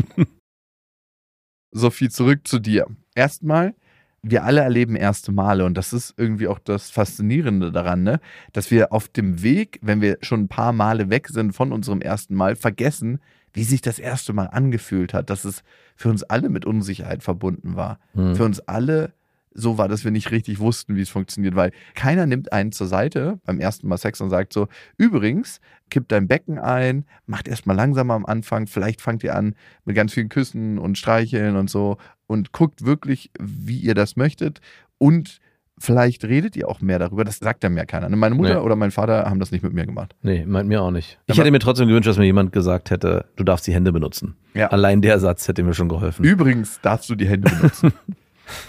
Sophie, 1.71 2.09
zurück 2.09 2.47
zu 2.47 2.59
dir. 2.59 2.85
Erstmal, 3.15 3.73
wir 4.21 4.43
alle 4.43 4.61
erleben 4.61 4.95
erste 4.95 5.31
Male 5.31 5.65
und 5.65 5.75
das 5.75 5.93
ist 5.93 6.13
irgendwie 6.17 6.47
auch 6.47 6.59
das 6.59 6.89
Faszinierende 6.89 7.71
daran, 7.71 8.03
ne? 8.03 8.19
dass 8.53 8.71
wir 8.71 8.91
auf 8.91 9.07
dem 9.07 9.41
Weg, 9.43 9.79
wenn 9.81 10.01
wir 10.01 10.17
schon 10.21 10.41
ein 10.41 10.47
paar 10.47 10.73
Male 10.73 11.09
weg 11.09 11.29
sind 11.29 11.53
von 11.53 11.71
unserem 11.71 12.01
ersten 12.01 12.35
Mal, 12.35 12.55
vergessen, 12.55 13.19
wie 13.53 13.63
sich 13.63 13.81
das 13.81 13.99
erste 13.99 14.33
Mal 14.33 14.45
angefühlt 14.45 15.13
hat, 15.13 15.29
dass 15.29 15.45
es 15.45 15.63
für 15.95 16.09
uns 16.09 16.23
alle 16.23 16.49
mit 16.49 16.65
Unsicherheit 16.65 17.23
verbunden 17.23 17.75
war. 17.75 17.99
Hm. 18.13 18.35
Für 18.35 18.45
uns 18.45 18.59
alle 18.61 19.13
so 19.53 19.77
war, 19.77 19.87
dass 19.87 20.03
wir 20.03 20.11
nicht 20.11 20.31
richtig 20.31 20.59
wussten, 20.59 20.95
wie 20.95 21.01
es 21.01 21.09
funktioniert, 21.09 21.55
weil 21.55 21.71
keiner 21.95 22.25
nimmt 22.25 22.53
einen 22.53 22.71
zur 22.71 22.87
Seite 22.87 23.39
beim 23.45 23.59
ersten 23.59 23.87
Mal 23.87 23.97
Sex 23.97 24.21
und 24.21 24.29
sagt 24.29 24.53
so, 24.53 24.67
übrigens, 24.97 25.59
kipp 25.89 26.07
dein 26.07 26.27
Becken 26.27 26.59
ein, 26.59 27.05
macht 27.25 27.47
erstmal 27.47 27.75
langsamer 27.75 28.13
am 28.13 28.25
Anfang, 28.25 28.67
vielleicht 28.67 29.01
fangt 29.01 29.23
ihr 29.23 29.35
an 29.35 29.55
mit 29.85 29.95
ganz 29.95 30.13
vielen 30.13 30.29
Küssen 30.29 30.77
und 30.77 30.97
Streicheln 30.97 31.55
und 31.55 31.69
so 31.69 31.97
und 32.27 32.51
guckt 32.51 32.85
wirklich, 32.85 33.31
wie 33.39 33.79
ihr 33.79 33.95
das 33.95 34.15
möchtet 34.15 34.61
und 34.97 35.39
vielleicht 35.81 36.25
redet 36.25 36.55
ihr 36.57 36.67
auch 36.67 36.81
mehr 36.81 36.99
darüber, 36.99 37.23
das 37.23 37.39
sagt 37.39 37.63
ja 37.63 37.69
mehr 37.69 37.85
keiner. 37.85 38.09
Meine 38.15 38.35
Mutter 38.35 38.55
Nee. 38.55 38.59
oder 38.61 38.75
mein 38.75 38.91
Vater 38.91 39.23
haben 39.29 39.39
das 39.39 39.51
nicht 39.51 39.63
mit 39.63 39.73
mir 39.73 39.85
gemacht. 39.85 40.13
Nee, 40.21 40.45
meint 40.45 40.67
mir 40.67 40.81
auch 40.81 40.91
nicht. 40.91 41.19
Ich 41.25 41.31
Aber- 41.33 41.43
hätte 41.43 41.51
mir 41.51 41.59
trotzdem 41.59 41.87
gewünscht, 41.87 42.07
dass 42.07 42.17
mir 42.17 42.25
jemand 42.25 42.51
gesagt 42.51 42.91
hätte, 42.91 43.25
du 43.37 43.43
darfst 43.45 43.65
die 43.65 43.73
Hände 43.73 43.91
benutzen. 43.93 44.35
Ja. 44.53 44.67
Allein 44.67 45.01
der 45.01 45.19
Satz 45.19 45.47
hätte 45.47 45.63
mir 45.63 45.73
schon 45.73 45.87
geholfen. 45.89 46.23
Übrigens 46.25 46.79
darfst 46.81 47.09
du 47.09 47.15
die 47.15 47.27
Hände 47.27 47.49
benutzen. 47.49 47.93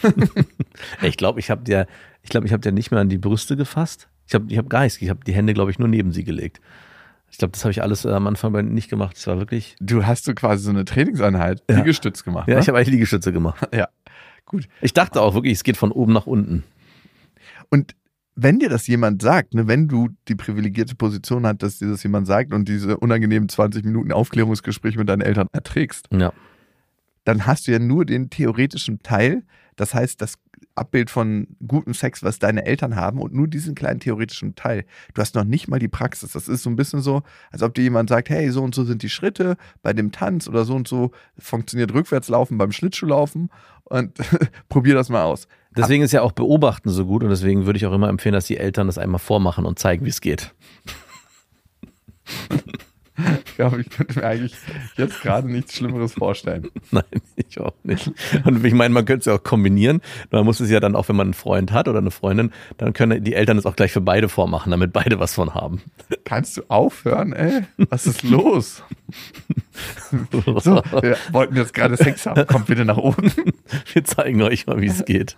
Ich 1.02 1.16
glaube, 1.16 1.40
ich 1.40 1.50
habe 1.50 1.62
dir, 1.62 1.86
ich 2.22 2.30
glaube, 2.30 2.46
ich 2.46 2.52
habe 2.52 2.60
dir 2.62 2.72
nicht 2.72 2.90
mehr 2.90 3.00
an 3.00 3.08
die 3.08 3.18
Brüste 3.18 3.56
gefasst. 3.56 4.08
Ich 4.26 4.34
habe, 4.34 4.46
ich 4.48 4.56
habe 4.58 4.68
gar 4.68 4.82
nichts. 4.82 5.00
Ich 5.02 5.10
habe 5.10 5.20
die 5.24 5.32
Hände, 5.32 5.52
glaube 5.54 5.70
ich, 5.70 5.78
nur 5.78 5.88
neben 5.88 6.12
sie 6.12 6.24
gelegt. 6.24 6.60
Ich 7.30 7.38
glaube, 7.38 7.52
das 7.52 7.64
habe 7.64 7.70
ich 7.72 7.82
alles 7.82 8.04
äh, 8.04 8.10
am 8.10 8.26
Anfang 8.26 8.52
nicht 8.72 8.88
gemacht. 8.90 9.16
Es 9.16 9.26
war 9.26 9.38
wirklich. 9.38 9.76
du 9.80 10.04
hast 10.06 10.24
so 10.24 10.34
quasi 10.34 10.64
so 10.64 10.70
eine 10.70 10.84
Trainingseinheit, 10.84 11.62
Ja. 11.70 11.76
Liegestütz 11.78 12.24
gemacht. 12.24 12.48
Ja, 12.48 12.54
ne? 12.56 12.60
ich 12.60 12.68
habe 12.68 12.78
eigentlich 12.78 12.92
Liegestütze 12.92 13.32
gemacht. 13.32 13.68
ja. 13.74 13.88
Gut. 14.46 14.68
Ich 14.80 14.92
dachte 14.94 15.20
auch 15.20 15.34
wirklich, 15.34 15.52
es 15.54 15.62
geht 15.64 15.76
von 15.76 15.92
oben 15.92 16.12
nach 16.12 16.26
unten. 16.26 16.64
Und 17.68 17.94
wenn 18.34 18.58
dir 18.58 18.68
das 18.68 18.86
jemand 18.86 19.22
sagt, 19.22 19.54
ne, 19.54 19.68
wenn 19.68 19.86
du 19.86 20.08
die 20.28 20.34
privilegierte 20.34 20.94
Position 20.96 21.46
hast, 21.46 21.62
dass 21.62 21.78
dir 21.78 21.88
das 21.88 22.02
jemand 22.02 22.26
sagt 22.26 22.52
und 22.52 22.68
diese 22.68 22.96
unangenehmen 22.96 23.48
20 23.48 23.84
Minuten 23.84 24.12
Aufklärungsgespräch 24.12 24.96
mit 24.96 25.08
deinen 25.08 25.20
Eltern 25.20 25.46
erträgst, 25.52 26.08
Ja. 26.12 26.32
dann 27.24 27.46
hast 27.46 27.68
du 27.68 27.72
ja 27.72 27.78
nur 27.78 28.04
den 28.06 28.30
theoretischen 28.30 29.02
Teil, 29.02 29.42
das 29.80 29.94
heißt 29.94 30.20
das 30.20 30.34
Abbild 30.74 31.08
von 31.08 31.46
gutem 31.66 31.94
Sex, 31.94 32.22
was 32.22 32.38
deine 32.38 32.66
Eltern 32.66 32.96
haben 32.96 33.18
und 33.18 33.32
nur 33.32 33.48
diesen 33.48 33.74
kleinen 33.74 33.98
theoretischen 33.98 34.54
Teil. 34.54 34.84
Du 35.14 35.22
hast 35.22 35.34
noch 35.34 35.44
nicht 35.44 35.68
mal 35.68 35.78
die 35.78 35.88
Praxis. 35.88 36.32
Das 36.32 36.48
ist 36.48 36.62
so 36.62 36.68
ein 36.68 36.76
bisschen 36.76 37.00
so, 37.00 37.22
als 37.50 37.62
ob 37.62 37.72
dir 37.72 37.82
jemand 37.82 38.10
sagt, 38.10 38.28
hey, 38.28 38.50
so 38.50 38.62
und 38.62 38.74
so 38.74 38.84
sind 38.84 39.02
die 39.02 39.08
Schritte 39.08 39.56
bei 39.82 39.94
dem 39.94 40.12
Tanz 40.12 40.48
oder 40.48 40.66
so 40.66 40.74
und 40.74 40.86
so 40.86 41.12
funktioniert 41.38 41.94
Rückwärtslaufen 41.94 42.58
beim 42.58 42.72
Schlittschuhlaufen 42.72 43.48
und 43.84 44.18
probier 44.68 44.94
das 44.94 45.08
mal 45.08 45.22
aus. 45.22 45.48
Deswegen 45.74 46.02
ist 46.02 46.12
ja 46.12 46.20
auch 46.20 46.32
Beobachten 46.32 46.90
so 46.90 47.06
gut 47.06 47.22
und 47.22 47.30
deswegen 47.30 47.64
würde 47.64 47.78
ich 47.78 47.86
auch 47.86 47.94
immer 47.94 48.10
empfehlen, 48.10 48.34
dass 48.34 48.44
die 48.44 48.58
Eltern 48.58 48.86
das 48.86 48.98
einmal 48.98 49.18
vormachen 49.18 49.64
und 49.64 49.78
zeigen, 49.78 50.04
wie 50.04 50.10
es 50.10 50.20
geht. 50.20 50.54
Ich 53.60 53.68
glaube, 53.68 53.82
ich 53.82 53.90
könnte 53.90 54.18
mir 54.18 54.26
eigentlich 54.26 54.54
jetzt 54.96 55.20
gerade 55.20 55.50
nichts 55.50 55.76
Schlimmeres 55.76 56.14
vorstellen. 56.14 56.68
Nein, 56.90 57.04
ich 57.36 57.60
auch 57.60 57.74
nicht. 57.82 58.10
Und 58.44 58.64
ich 58.64 58.72
meine, 58.72 58.94
man 58.94 59.04
könnte 59.04 59.20
es 59.20 59.26
ja 59.26 59.34
auch 59.34 59.42
kombinieren. 59.42 60.00
Man 60.30 60.46
muss 60.46 60.60
es 60.60 60.70
ja 60.70 60.80
dann 60.80 60.96
auch, 60.96 61.10
wenn 61.10 61.16
man 61.16 61.26
einen 61.26 61.34
Freund 61.34 61.70
hat 61.70 61.86
oder 61.86 61.98
eine 61.98 62.10
Freundin, 62.10 62.52
dann 62.78 62.94
können 62.94 63.22
die 63.22 63.34
Eltern 63.34 63.58
es 63.58 63.66
auch 63.66 63.76
gleich 63.76 63.92
für 63.92 64.00
beide 64.00 64.30
vormachen, 64.30 64.70
damit 64.70 64.94
beide 64.94 65.20
was 65.20 65.34
von 65.34 65.52
haben. 65.52 65.82
Kannst 66.24 66.56
du 66.56 66.62
aufhören, 66.68 67.34
ey? 67.34 67.64
Was 67.90 68.06
ist 68.06 68.22
los? 68.22 68.82
So, 70.40 70.82
wir 71.02 71.18
wollten 71.32 71.56
jetzt 71.56 71.74
gerade 71.74 71.98
Sex 71.98 72.24
haben. 72.24 72.46
Kommt 72.46 72.66
bitte 72.66 72.86
nach 72.86 72.96
oben. 72.96 73.30
Wir 73.92 74.04
zeigen 74.04 74.40
euch 74.40 74.66
mal, 74.66 74.80
wie 74.80 74.86
es 74.86 75.04
geht. 75.04 75.36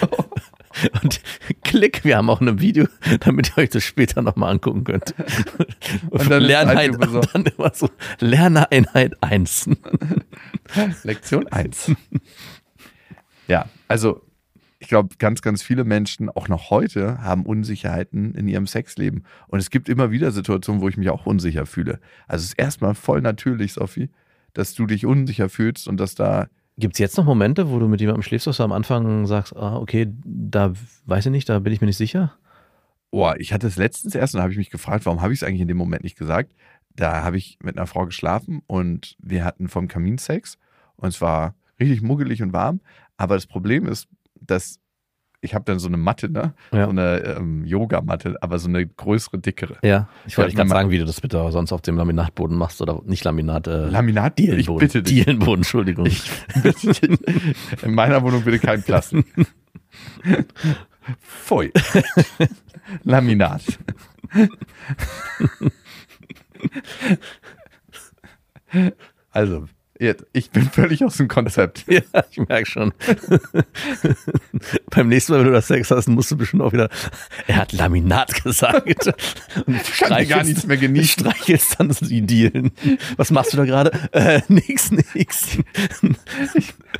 Und 1.02 1.20
klick, 1.64 2.04
wir 2.04 2.16
haben 2.16 2.30
auch 2.30 2.40
ein 2.40 2.60
Video, 2.60 2.86
damit 3.20 3.50
ihr 3.50 3.58
euch 3.62 3.70
das 3.70 3.82
später 3.84 4.22
nochmal 4.22 4.52
angucken 4.52 4.84
könnt. 4.84 5.14
Und 6.10 6.30
dann 6.30 6.42
Lerneinheit, 6.42 6.94
so- 7.10 7.20
dann 7.20 7.44
immer 7.46 7.72
so 7.74 7.90
Lerneinheit 8.20 9.22
1. 9.22 9.70
Lektion 11.04 11.46
1. 11.48 11.92
Ja, 13.48 13.66
also 13.88 14.22
ich 14.78 14.88
glaube, 14.88 15.16
ganz, 15.18 15.42
ganz 15.42 15.62
viele 15.62 15.84
Menschen, 15.84 16.30
auch 16.30 16.48
noch 16.48 16.70
heute, 16.70 17.20
haben 17.20 17.44
Unsicherheiten 17.44 18.34
in 18.34 18.48
ihrem 18.48 18.66
Sexleben. 18.66 19.24
Und 19.48 19.58
es 19.58 19.70
gibt 19.70 19.88
immer 19.90 20.10
wieder 20.10 20.30
Situationen, 20.30 20.80
wo 20.80 20.88
ich 20.88 20.96
mich 20.96 21.10
auch 21.10 21.26
unsicher 21.26 21.66
fühle. 21.66 22.00
Also 22.28 22.44
es 22.44 22.50
ist 22.52 22.58
erstmal 22.58 22.94
voll 22.94 23.20
natürlich, 23.20 23.74
Sophie, 23.74 24.08
dass 24.54 24.72
du 24.74 24.86
dich 24.86 25.04
unsicher 25.04 25.48
fühlst 25.50 25.86
und 25.86 25.98
dass 25.98 26.14
da 26.14 26.48
Gibt 26.78 26.94
es 26.94 26.98
jetzt 26.98 27.16
noch 27.16 27.24
Momente, 27.24 27.70
wo 27.70 27.78
du 27.78 27.88
mit 27.88 28.00
jemandem 28.00 28.22
schläfst, 28.22 28.46
dass 28.46 28.56
du 28.56 28.62
am 28.62 28.72
Anfang 28.72 29.26
sagst, 29.26 29.54
ah, 29.56 29.76
okay, 29.76 30.06
da 30.24 30.72
weiß 31.06 31.26
ich 31.26 31.32
nicht, 31.32 31.48
da 31.48 31.58
bin 31.58 31.72
ich 31.72 31.80
mir 31.80 31.86
nicht 31.86 31.96
sicher? 31.96 32.34
Boah, 33.10 33.36
ich 33.38 33.52
hatte 33.52 33.66
es 33.66 33.76
letztens 33.76 34.14
erst 34.14 34.34
und 34.34 34.38
da 34.38 34.42
habe 34.42 34.52
ich 34.52 34.58
mich 34.58 34.70
gefragt, 34.70 35.04
warum 35.04 35.20
habe 35.20 35.32
ich 35.32 35.40
es 35.40 35.42
eigentlich 35.42 35.60
in 35.60 35.68
dem 35.68 35.76
Moment 35.76 36.04
nicht 36.04 36.16
gesagt? 36.16 36.54
Da 36.94 37.22
habe 37.22 37.36
ich 37.36 37.58
mit 37.62 37.76
einer 37.76 37.86
Frau 37.86 38.06
geschlafen 38.06 38.62
und 38.66 39.16
wir 39.20 39.44
hatten 39.44 39.68
vom 39.68 39.88
Kamin 39.88 40.18
Sex 40.18 40.58
und 40.96 41.08
es 41.08 41.20
war 41.20 41.54
richtig 41.78 42.02
muggelig 42.02 42.42
und 42.42 42.52
warm. 42.52 42.80
Aber 43.16 43.34
das 43.34 43.46
Problem 43.46 43.86
ist, 43.86 44.08
dass 44.40 44.78
ich 45.42 45.54
habe 45.54 45.64
dann 45.64 45.78
so 45.78 45.88
eine 45.88 45.96
Matte, 45.96 46.30
ne? 46.30 46.54
Ja. 46.72 46.84
So 46.84 46.90
eine 46.90 47.18
ähm, 47.38 47.64
Yoga-Matte, 47.64 48.36
aber 48.40 48.58
so 48.58 48.68
eine 48.68 48.86
größere, 48.86 49.38
dickere. 49.38 49.78
Ja, 49.82 50.08
ich 50.26 50.36
wollte 50.36 50.54
gerade 50.54 50.68
sagen, 50.68 50.90
wie 50.90 50.98
du 50.98 51.04
das 51.06 51.20
bitte 51.20 51.50
sonst 51.50 51.72
auf 51.72 51.80
dem 51.80 51.96
Laminatboden 51.96 52.56
machst 52.56 52.82
oder 52.82 53.00
nicht 53.04 53.24
Laminat, 53.24 53.66
äh, 53.66 53.86
Laminat? 53.86 54.38
Ich 54.38 54.46
Dielenboden. 54.46 54.78
bitte 54.78 55.02
dich. 55.02 55.24
Dielenboden, 55.24 55.60
Entschuldigung. 55.60 56.06
Ich 56.06 56.30
bitte 56.62 56.92
dich. 56.92 57.82
In 57.82 57.94
meiner 57.94 58.22
Wohnung 58.22 58.42
bitte 58.42 58.58
kein 58.58 58.82
Plastik. 58.82 59.26
Pfui. 61.20 61.72
Laminat. 63.04 63.62
Also, 69.30 69.66
ich 70.32 70.50
bin 70.50 70.62
völlig 70.72 71.04
aus 71.04 71.16
dem 71.16 71.28
Konzept. 71.28 71.84
Ja, 71.90 72.02
ich 72.30 72.38
merke 72.38 72.66
schon. 72.66 72.92
Beim 74.90 75.08
nächsten 75.08 75.32
Mal, 75.32 75.40
wenn 75.40 75.46
du 75.46 75.52
das 75.52 75.66
Sex 75.66 75.90
hast, 75.90 76.08
musst 76.08 76.30
du 76.30 76.36
bestimmt 76.36 76.62
auch 76.62 76.72
wieder, 76.72 76.88
er 77.46 77.56
hat 77.56 77.72
Laminat 77.72 78.42
gesagt. 78.42 78.86
Und 79.66 79.76
Ich 79.76 79.98
kann 79.98 80.26
gar 80.28 80.44
nichts 80.44 80.66
mehr 80.66 80.76
genießen. 80.76 81.26
Streichelst 81.26 81.76
dann 81.78 81.90
die 82.00 82.22
Dielen. 82.22 82.70
Was 83.16 83.30
machst 83.30 83.52
du 83.52 83.56
da 83.58 83.64
gerade? 83.64 83.90
Äh, 84.12 84.40
nix, 84.48 84.90
nix. 84.90 85.58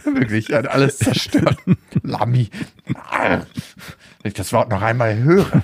Wirklich, 0.04 0.50
er 0.50 0.58
hat 0.58 0.68
alles 0.68 0.98
zerstört. 0.98 1.58
Lami. 2.02 2.50
Wenn 2.86 3.46
ich 4.24 4.34
das 4.34 4.52
Wort 4.52 4.70
noch 4.70 4.82
einmal 4.82 5.16
höre, 5.16 5.62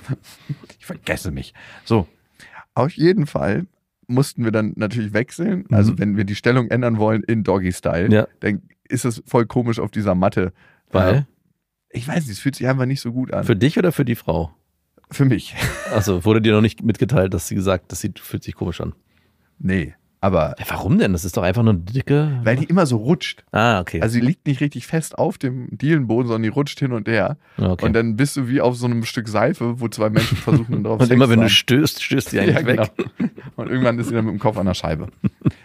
ich 0.79 0.87
vergesse 0.87 1.31
mich. 1.31 1.53
So, 1.85 2.07
auf 2.75 2.93
jeden 2.93 3.27
Fall 3.27 3.67
mussten 4.07 4.45
wir 4.45 4.53
dann 4.53 4.73
natürlich 4.77 5.13
wechseln. 5.13 5.65
Also, 5.71 5.99
wenn 5.99 6.17
wir 6.17 6.25
die 6.25 6.35
Stellung 6.35 6.69
ändern 6.69 6.99
wollen 6.99 7.23
in 7.25 7.43
Doggy-Style, 7.45 8.11
Ja. 8.13 8.29
dann 8.41 8.63
ist 8.89 9.05
es 9.05 9.23
voll 9.27 9.47
komisch 9.47 9.79
auf 9.81 9.91
dieser 9.91 10.15
Matte. 10.15 10.53
Weil? 10.91 11.27
Ich 11.91 12.07
weiß 12.07 12.25
nicht, 12.27 12.33
es 12.33 12.39
fühlt 12.39 12.57
sich 12.57 12.67
einfach 12.69 12.87
nicht 12.87 13.01
so 13.01 13.13
gut 13.13 13.33
an. 13.33 13.45
Für 13.45 13.57
dich 13.57 13.79
oder 13.79 13.91
für 13.93 14.05
die 14.05 14.15
Frau? 14.15 14.55
Für 15.11 15.25
mich. 15.25 15.55
Also 15.93 16.25
wurde 16.25 16.43
dir 16.43 16.53
noch 16.53 16.61
nicht 16.61 16.83
mitgeteilt, 16.83 17.33
dass 17.33 17.49
sie 17.49 17.55
gesagt, 17.55 17.91
dass 17.93 18.01
sie 18.01 18.13
fühlt 18.21 18.43
sich 18.43 18.55
komisch 18.55 18.81
an. 18.81 18.93
Nee. 19.59 19.95
Aber 20.27 20.55
Ja, 20.59 20.65
warum 20.69 20.99
denn? 20.99 21.13
Das 21.13 21.25
ist 21.25 21.37
doch 21.37 21.43
einfach 21.45 21.63
nur 21.63 21.75
eine 21.75 21.83
dicke. 21.83 22.41
weil 22.43 22.57
die 22.57 22.65
immer 22.65 22.85
so 22.87 22.97
rutscht. 22.97 23.45
ah, 23.53 23.81
okay. 23.81 24.01
Also, 24.03 24.19
die 24.19 24.27
liegt 24.27 24.47
nicht 24.47 24.61
richtig 24.61 24.87
fest 24.87 25.17
auf 25.19 25.39
dem 25.39 25.69
Dielenboden, 25.71 26.27
sondern 26.27 26.43
die 26.43 26.49
rutscht 26.49 26.79
hin 26.81 26.93
und 26.93 27.07
her. 27.07 27.37
Ah, 27.59 27.71
okay. 27.73 27.87
Und 27.87 27.93
dann 27.93 28.17
bist 28.17 28.37
du 28.37 28.49
wie 28.49 28.61
auf 28.61 28.77
so 28.77 28.87
einem 28.87 29.05
Stück 29.05 29.29
Seife, 29.29 29.81
wo 29.81 29.89
zwei 29.89 30.11
Menschen 30.11 30.37
versuchen, 30.37 30.83
drauf 30.85 31.01
Und 31.01 31.07
Sex 31.07 31.15
immer 31.15 31.27
zu 31.27 31.31
wenn 31.31 31.41
du 31.43 31.49
stößt, 31.49 32.03
stößt 32.03 32.33
die 32.33 32.41
eigentlich 32.41 32.67
weg. 32.67 32.91
genau. 33.19 33.31
Und 33.57 33.69
irgendwann 33.71 33.99
ist 33.99 34.09
sie 34.09 34.15
dann 34.15 34.25
mit 34.25 34.35
dem 34.35 34.41
Kopf 34.41 34.57
an 34.59 34.67
der 34.67 34.75
Scheibe. 34.75 35.09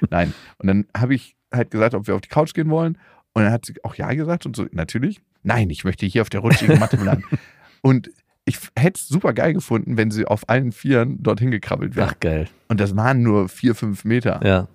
Nein. 0.09 0.33
Und 0.59 0.67
dann 0.67 0.85
habe 0.95 1.15
ich 1.15 1.35
halt 1.51 1.71
gesagt, 1.71 1.93
ob 1.95 2.07
wir 2.07 2.15
auf 2.15 2.21
die 2.21 2.29
Couch 2.29 2.53
gehen 2.53 2.69
wollen. 2.69 2.97
Und 3.33 3.43
dann 3.43 3.51
hat 3.51 3.65
sie 3.65 3.73
auch 3.83 3.95
ja 3.95 4.13
gesagt 4.13 4.45
und 4.45 4.55
so, 4.55 4.65
natürlich. 4.71 5.21
Nein, 5.43 5.69
ich 5.71 5.83
möchte 5.83 6.05
hier 6.05 6.21
auf 6.21 6.29
der 6.29 6.41
rutschigen 6.41 6.77
Matte 6.79 6.97
bleiben. 6.97 7.23
Und 7.81 8.11
ich 8.45 8.57
hätte 8.77 8.99
es 8.99 9.07
super 9.07 9.33
geil 9.33 9.53
gefunden, 9.53 9.97
wenn 9.97 10.11
sie 10.11 10.25
auf 10.25 10.49
allen 10.49 10.71
Vieren 10.71 11.21
dorthin 11.21 11.51
gekrabbelt 11.51 11.95
wäre. 11.95 12.07
Ach, 12.09 12.19
geil. 12.19 12.47
Und 12.69 12.79
das 12.79 12.95
waren 12.95 13.21
nur 13.21 13.49
vier, 13.49 13.75
fünf 13.75 14.03
Meter. 14.05 14.41
Ja. 14.43 14.67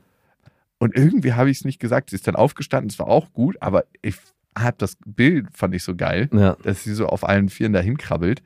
Und 0.79 0.94
irgendwie 0.94 1.33
habe 1.33 1.50
ich 1.50 1.59
es 1.59 1.64
nicht 1.64 1.81
gesagt. 1.81 2.11
Sie 2.11 2.16
ist 2.16 2.26
dann 2.29 2.37
aufgestanden, 2.37 2.90
es 2.90 2.98
war 2.98 3.09
auch 3.09 3.33
gut, 3.33 3.57
aber 3.61 3.85
ich 4.02 4.16
habe 4.57 4.76
das 4.79 4.96
Bild, 5.05 5.48
fand 5.52 5.74
ich 5.74 5.83
so 5.83 5.94
geil, 5.96 6.29
Ja. 6.33 6.57
dass 6.62 6.85
sie 6.85 6.94
so 6.94 7.07
auf 7.07 7.26
allen 7.29 7.48
Vieren 7.48 7.72
dahin 7.72 7.96
krabbelt. 7.98 8.42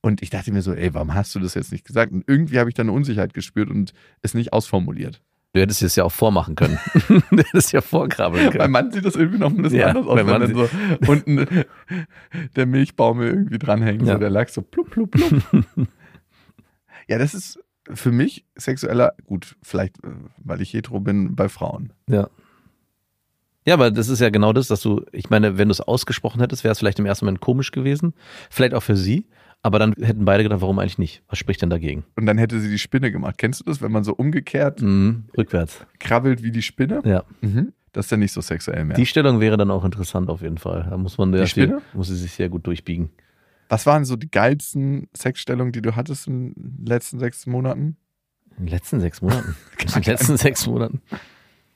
Und 0.00 0.22
ich 0.22 0.30
dachte 0.30 0.52
mir 0.52 0.62
so, 0.62 0.72
ey, 0.74 0.94
warum 0.94 1.14
hast 1.14 1.34
du 1.34 1.38
das 1.38 1.54
jetzt 1.54 1.70
nicht 1.70 1.84
gesagt? 1.86 2.12
Und 2.12 2.24
irgendwie 2.26 2.58
habe 2.58 2.68
ich 2.70 2.74
dann 2.74 2.88
eine 2.88 2.96
Unsicherheit 2.96 3.34
gespürt 3.34 3.70
und 3.70 3.92
es 4.22 4.34
nicht 4.34 4.52
ausformuliert. 4.52 5.20
Du 5.54 5.60
hättest 5.60 5.82
es 5.82 5.96
ja 5.96 6.04
auch 6.04 6.12
vormachen 6.12 6.54
können. 6.54 6.78
du 7.30 7.36
hättest 7.36 7.72
ja 7.72 7.82
vorkrabbeln 7.82 8.50
können. 8.50 8.72
Mann 8.72 8.90
sieht 8.90 9.04
das 9.04 9.16
irgendwie 9.16 9.38
noch 9.38 9.50
ein 9.50 9.60
bisschen 9.60 9.80
Ja, 9.80 9.88
anders 9.88 10.06
aus, 10.06 10.16
wenn 10.16 10.26
Mann 10.26 10.40
dann 10.40 10.54
so 10.54 10.68
unten 11.10 11.46
der 12.56 12.66
Milchbaum 12.66 13.20
irgendwie 13.20 13.58
dranhängt, 13.58 14.02
Ja. 14.02 14.14
so 14.14 14.18
der 14.18 14.30
Lachs 14.30 14.54
so 14.54 14.62
plupp, 14.62 14.90
plupp, 14.90 15.10
plupp. 15.10 15.42
ja, 17.08 17.18
das 17.18 17.34
ist 17.34 17.58
für 17.92 18.12
mich 18.12 18.46
sexueller, 18.56 19.12
gut, 19.26 19.56
vielleicht, 19.62 20.02
äh, 20.04 20.08
weil 20.38 20.62
ich 20.62 20.72
hetero 20.72 21.00
bin, 21.00 21.34
bei 21.36 21.48
Frauen. 21.50 21.92
Ja. 22.08 22.30
Ja, 23.66 23.74
aber 23.74 23.90
das 23.90 24.08
ist 24.08 24.20
ja 24.20 24.30
genau 24.30 24.52
das, 24.52 24.68
dass 24.68 24.80
du, 24.80 25.04
ich 25.12 25.28
meine, 25.30 25.58
wenn 25.58 25.68
du 25.68 25.72
es 25.72 25.80
ausgesprochen 25.80 26.40
hättest, 26.40 26.64
wäre 26.64 26.72
es 26.72 26.78
vielleicht 26.78 26.98
im 26.98 27.06
ersten 27.06 27.26
Moment 27.26 27.40
komisch 27.40 27.70
gewesen. 27.72 28.14
Vielleicht 28.50 28.74
auch 28.74 28.82
für 28.82 28.96
sie. 28.96 29.26
Aber 29.64 29.78
dann 29.78 29.92
hätten 30.00 30.24
beide 30.24 30.42
gedacht, 30.42 30.60
warum 30.60 30.78
eigentlich 30.80 30.98
nicht? 30.98 31.22
Was 31.28 31.38
spricht 31.38 31.62
denn 31.62 31.70
dagegen? 31.70 32.04
Und 32.16 32.26
dann 32.26 32.36
hätte 32.36 32.58
sie 32.60 32.68
die 32.68 32.78
Spinne 32.78 33.12
gemacht. 33.12 33.36
Kennst 33.38 33.60
du 33.60 33.64
das, 33.64 33.80
wenn 33.80 33.92
man 33.92 34.02
so 34.02 34.12
umgekehrt 34.14 34.82
Mhm, 34.82 35.24
rückwärts. 35.38 35.86
krabbelt 36.00 36.42
wie 36.42 36.50
die 36.50 36.62
Spinne? 36.62 37.00
Ja. 37.04 37.22
Mhm. 37.42 37.72
Das 37.92 38.06
ist 38.06 38.12
dann 38.12 38.20
nicht 38.20 38.32
so 38.32 38.40
sexuell 38.40 38.84
mehr. 38.84 38.96
Die 38.96 39.06
Stellung 39.06 39.38
wäre 39.38 39.56
dann 39.56 39.70
auch 39.70 39.84
interessant 39.84 40.30
auf 40.30 40.40
jeden 40.42 40.58
Fall. 40.58 40.86
Da 40.90 40.96
muss 40.96 41.16
man 41.18 41.32
ja 41.34 41.46
Spinne? 41.46 41.80
muss 41.92 42.08
sie 42.08 42.16
sich 42.16 42.32
sehr 42.32 42.48
gut 42.48 42.66
durchbiegen. 42.66 43.10
Was 43.68 43.86
waren 43.86 44.04
so 44.04 44.16
die 44.16 44.30
geilsten 44.30 45.08
Sexstellungen, 45.16 45.72
die 45.72 45.80
du 45.82 45.94
hattest 45.94 46.26
in 46.26 46.54
den 46.54 46.86
letzten 46.86 47.18
sechs 47.20 47.46
Monaten? 47.46 47.96
In 48.58 48.66
den 48.66 48.68
letzten 48.68 49.00
sechs 49.00 49.22
Monaten. 49.22 49.54
In 49.96 50.02
den 50.02 50.02
letzten 50.02 50.36
sechs 50.36 50.66
Monaten. 50.66 51.02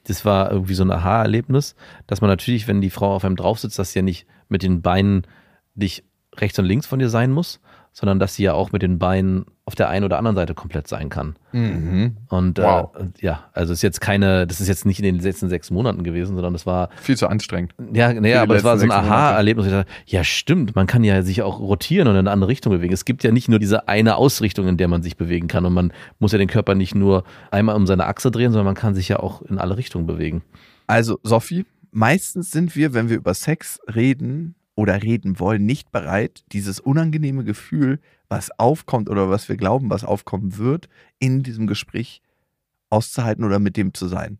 Das 0.04 0.24
war 0.24 0.50
irgendwie 0.50 0.74
so 0.74 0.84
ein 0.84 0.90
Aha-Erlebnis, 0.90 1.74
dass 2.06 2.20
man 2.20 2.28
natürlich, 2.30 2.66
wenn 2.68 2.80
die 2.80 2.90
Frau 2.90 3.14
auf 3.14 3.24
einem 3.24 3.36
drauf 3.36 3.58
sitzt, 3.60 3.78
dass 3.78 3.92
sie 3.92 4.00
ja 4.00 4.02
nicht 4.02 4.26
mit 4.48 4.62
den 4.62 4.82
Beinen 4.82 5.26
dich 5.74 6.04
rechts 6.36 6.58
und 6.58 6.64
links 6.66 6.86
von 6.86 6.98
dir 6.98 7.08
sein 7.08 7.30
muss, 7.32 7.60
sondern 7.98 8.18
dass 8.18 8.34
sie 8.34 8.42
ja 8.42 8.52
auch 8.52 8.72
mit 8.72 8.82
den 8.82 8.98
Beinen 8.98 9.46
auf 9.64 9.74
der 9.74 9.88
einen 9.88 10.04
oder 10.04 10.18
anderen 10.18 10.36
Seite 10.36 10.52
komplett 10.52 10.86
sein 10.86 11.08
kann. 11.08 11.34
Mhm. 11.52 12.18
Und 12.28 12.58
Wow. 12.58 12.94
äh, 12.94 13.04
ja, 13.24 13.44
also 13.54 13.72
ist 13.72 13.80
jetzt 13.80 14.02
keine, 14.02 14.46
das 14.46 14.60
ist 14.60 14.68
jetzt 14.68 14.84
nicht 14.84 14.98
in 14.98 15.04
den 15.04 15.18
letzten 15.18 15.48
sechs 15.48 15.70
Monaten 15.70 16.04
gewesen, 16.04 16.34
sondern 16.34 16.52
das 16.52 16.66
war, 16.66 16.90
Viel 17.00 17.16
zu 17.16 17.26
anstrengend. 17.26 17.72
ja, 17.94 18.12
naja, 18.12 18.42
aber 18.42 18.52
das 18.54 18.64
war 18.64 18.76
so 18.76 18.84
ein. 18.84 18.90
Aha-Erlebnis. 18.92 19.64
wo 19.64 19.68
ich 19.70 19.74
dachte, 19.74 19.90
Ja, 20.04 20.24
stimmt, 20.24 20.76
man 20.76 20.86
kann 20.86 21.04
ja 21.04 21.22
sich 21.22 21.40
auch 21.40 21.58
rotieren 21.58 22.06
und 22.06 22.14
in 22.14 22.18
eine 22.20 22.30
andere 22.32 22.50
Richtung 22.50 22.70
bewegen. 22.70 22.92
Es 22.92 23.06
gibt 23.06 23.24
ja 23.24 23.32
nicht 23.32 23.48
nur 23.48 23.58
diese 23.58 23.88
eine 23.88 24.16
Ausrichtung, 24.16 24.68
in 24.68 24.76
der 24.76 24.88
man 24.88 25.02
sich 25.02 25.16
bewegen 25.16 25.48
kann 25.48 25.64
und 25.64 25.72
man 25.72 25.90
muss 26.18 26.32
ja 26.32 26.38
den 26.38 26.48
Körper 26.48 26.74
nicht 26.74 26.94
nur 26.94 27.24
einmal 27.50 27.76
um 27.76 27.86
seine 27.86 28.04
Achse 28.04 28.30
drehen, 28.30 28.52
sondern 28.52 28.66
man 28.66 28.74
kann 28.74 28.94
sich 28.94 29.08
ja 29.08 29.20
auch 29.20 29.40
in 29.40 29.56
alle 29.58 29.78
Richtungen 29.78 30.06
bewegen. 30.06 30.42
Also, 30.86 31.18
Sophie, 31.22 31.64
meistens 31.92 32.50
sind 32.50 32.76
wir, 32.76 32.92
wenn 32.92 33.08
wir 33.08 33.16
über 33.16 33.32
Sex 33.32 33.80
reden 33.92 34.54
oder 34.76 35.02
reden 35.02 35.40
wollen, 35.40 35.66
nicht 35.66 35.90
bereit, 35.90 36.44
dieses 36.52 36.78
unangenehme 36.78 37.42
Gefühl, 37.42 37.98
was 38.28 38.56
aufkommt 38.58 39.10
oder 39.10 39.28
was 39.30 39.48
wir 39.48 39.56
glauben, 39.56 39.90
was 39.90 40.04
aufkommen 40.04 40.58
wird, 40.58 40.88
in 41.18 41.42
diesem 41.42 41.66
Gespräch 41.66 42.22
auszuhalten 42.90 43.42
oder 43.44 43.58
mit 43.58 43.76
dem 43.76 43.94
zu 43.94 44.06
sein. 44.06 44.38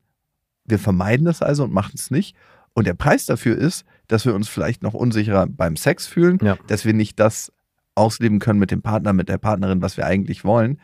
Wir 0.65 0.79
vermeiden 0.79 1.27
das 1.27 1.43
also 1.43 1.65
und 1.65 1.73
machen 1.73 1.93
es 1.95 2.11
nicht. 2.11 2.37
Und 2.75 2.87
der 2.87 2.95
Preis 2.95 3.25
dafür 3.27 3.57
ist, 3.57 3.85
dass 4.09 4.25
wir 4.27 4.35
uns 4.35 4.49
vielleicht 4.49 4.83
noch 4.83 4.95
unsicherer 4.95 5.47
beim 5.47 5.77
Sex 5.77 6.07
fühlen, 6.07 6.39
Ja. 6.43 6.57
dass 6.67 6.85
wir 6.85 6.93
nicht 6.93 7.19
das 7.19 7.51
ausleben 7.95 8.39
können 8.39 8.59
mit 8.59 8.71
dem 8.71 8.83
Partner, 8.83 9.13
mit 9.15 9.29
der 9.31 9.39
Partnerin, 9.39 9.81
was 9.81 9.97
wir 9.97 10.05
eigentlich 10.07 10.45
wollen. 10.45 10.79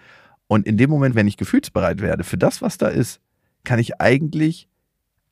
Und 0.46 0.66
in 0.66 0.78
dem 0.78 0.88
Moment, 0.88 1.14
wenn 1.14 1.28
ich 1.28 1.36
gefühlsbereit 1.36 2.00
werde 2.00 2.24
für 2.24 2.38
das, 2.38 2.62
was 2.62 2.78
da 2.78 2.88
ist, 2.88 3.20
kann 3.64 3.78
ich 3.78 4.00
eigentlich 4.00 4.68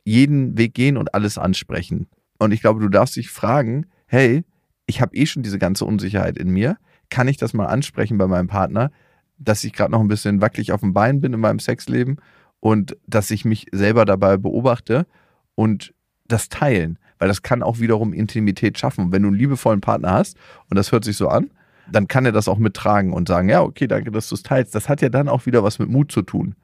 jeden 0.05 0.59
Weg 0.59 0.75
gehen 0.75 0.97
und 0.99 1.15
alles 1.15 1.39
ansprechen. 1.39 2.07
Und 2.39 2.53
ich 2.53 2.61
glaube, 2.61 2.81
du 2.81 2.89
darfst 2.89 3.17
dich 3.17 3.31
fragen, 3.31 3.87
hey, 4.11 4.45
ich 4.87 5.01
habe 5.01 5.15
eh 5.15 5.25
schon 5.25 5.45
diese 5.45 5.59
ganze 5.59 5.85
Unsicherheit 5.85 6.37
in 6.37 6.51
mir. 6.51 6.77
Kann 7.11 7.29
ich 7.29 7.37
das 7.37 7.55
mal 7.55 7.67
ansprechen 7.67 8.19
bei 8.19 8.27
meinem 8.27 8.49
Partner, 8.49 8.91
dass 9.39 9.63
ich 9.63 9.73
gerade 9.73 9.93
noch 9.93 10.01
ein 10.01 10.09
bisschen 10.09 10.41
wackelig 10.41 10.73
auf 10.73 10.81
dem 10.81 10.93
Bein 10.93 11.21
bin 11.21 11.33
in 11.33 11.41
meinem 11.41 11.61
Sexleben 11.61 12.17
und 12.59 12.97
dass 13.07 13.31
ich 13.31 13.45
mich 13.45 13.67
selber 13.71 14.05
dabei 14.05 14.37
beobachte 14.37 15.07
und 15.55 15.95
das 16.27 16.49
teilen, 16.49 16.99
weil 17.19 17.29
das 17.29 17.43
kann 17.43 17.63
auch 17.63 17.79
wiederum 17.79 18.13
Intimität 18.13 18.79
schaffen. 18.79 19.07
Und 19.07 19.13
wenn 19.13 19.23
du 19.23 19.29
einen 19.29 19.39
liebevollen 19.39 19.81
Partner 19.81 20.13
hast 20.13 20.37
und 20.69 20.77
das 20.77 20.91
hört 20.91 21.05
sich 21.05 21.17
so 21.17 21.29
an, 21.29 21.51
dann 21.91 22.09
kann 22.09 22.27
er 22.27 22.33
das 22.33 22.49
auch 22.49 22.59
mittragen 22.59 23.13
und 23.13 23.29
sagen, 23.29 23.49
ja, 23.49 23.63
okay, 23.63 23.87
danke, 23.87 24.11
dass 24.11 24.29
du 24.29 24.35
es 24.35 24.43
teilst. 24.43 24.75
Das 24.75 24.89
hat 24.89 25.03
ja 25.03 25.09
dann 25.09 25.29
auch 25.29 25.47
wieder 25.47 25.63
was 25.63 25.79
mit 25.79 25.89
Mut 25.89 26.11
zu 26.11 26.23
tun. 26.23 26.57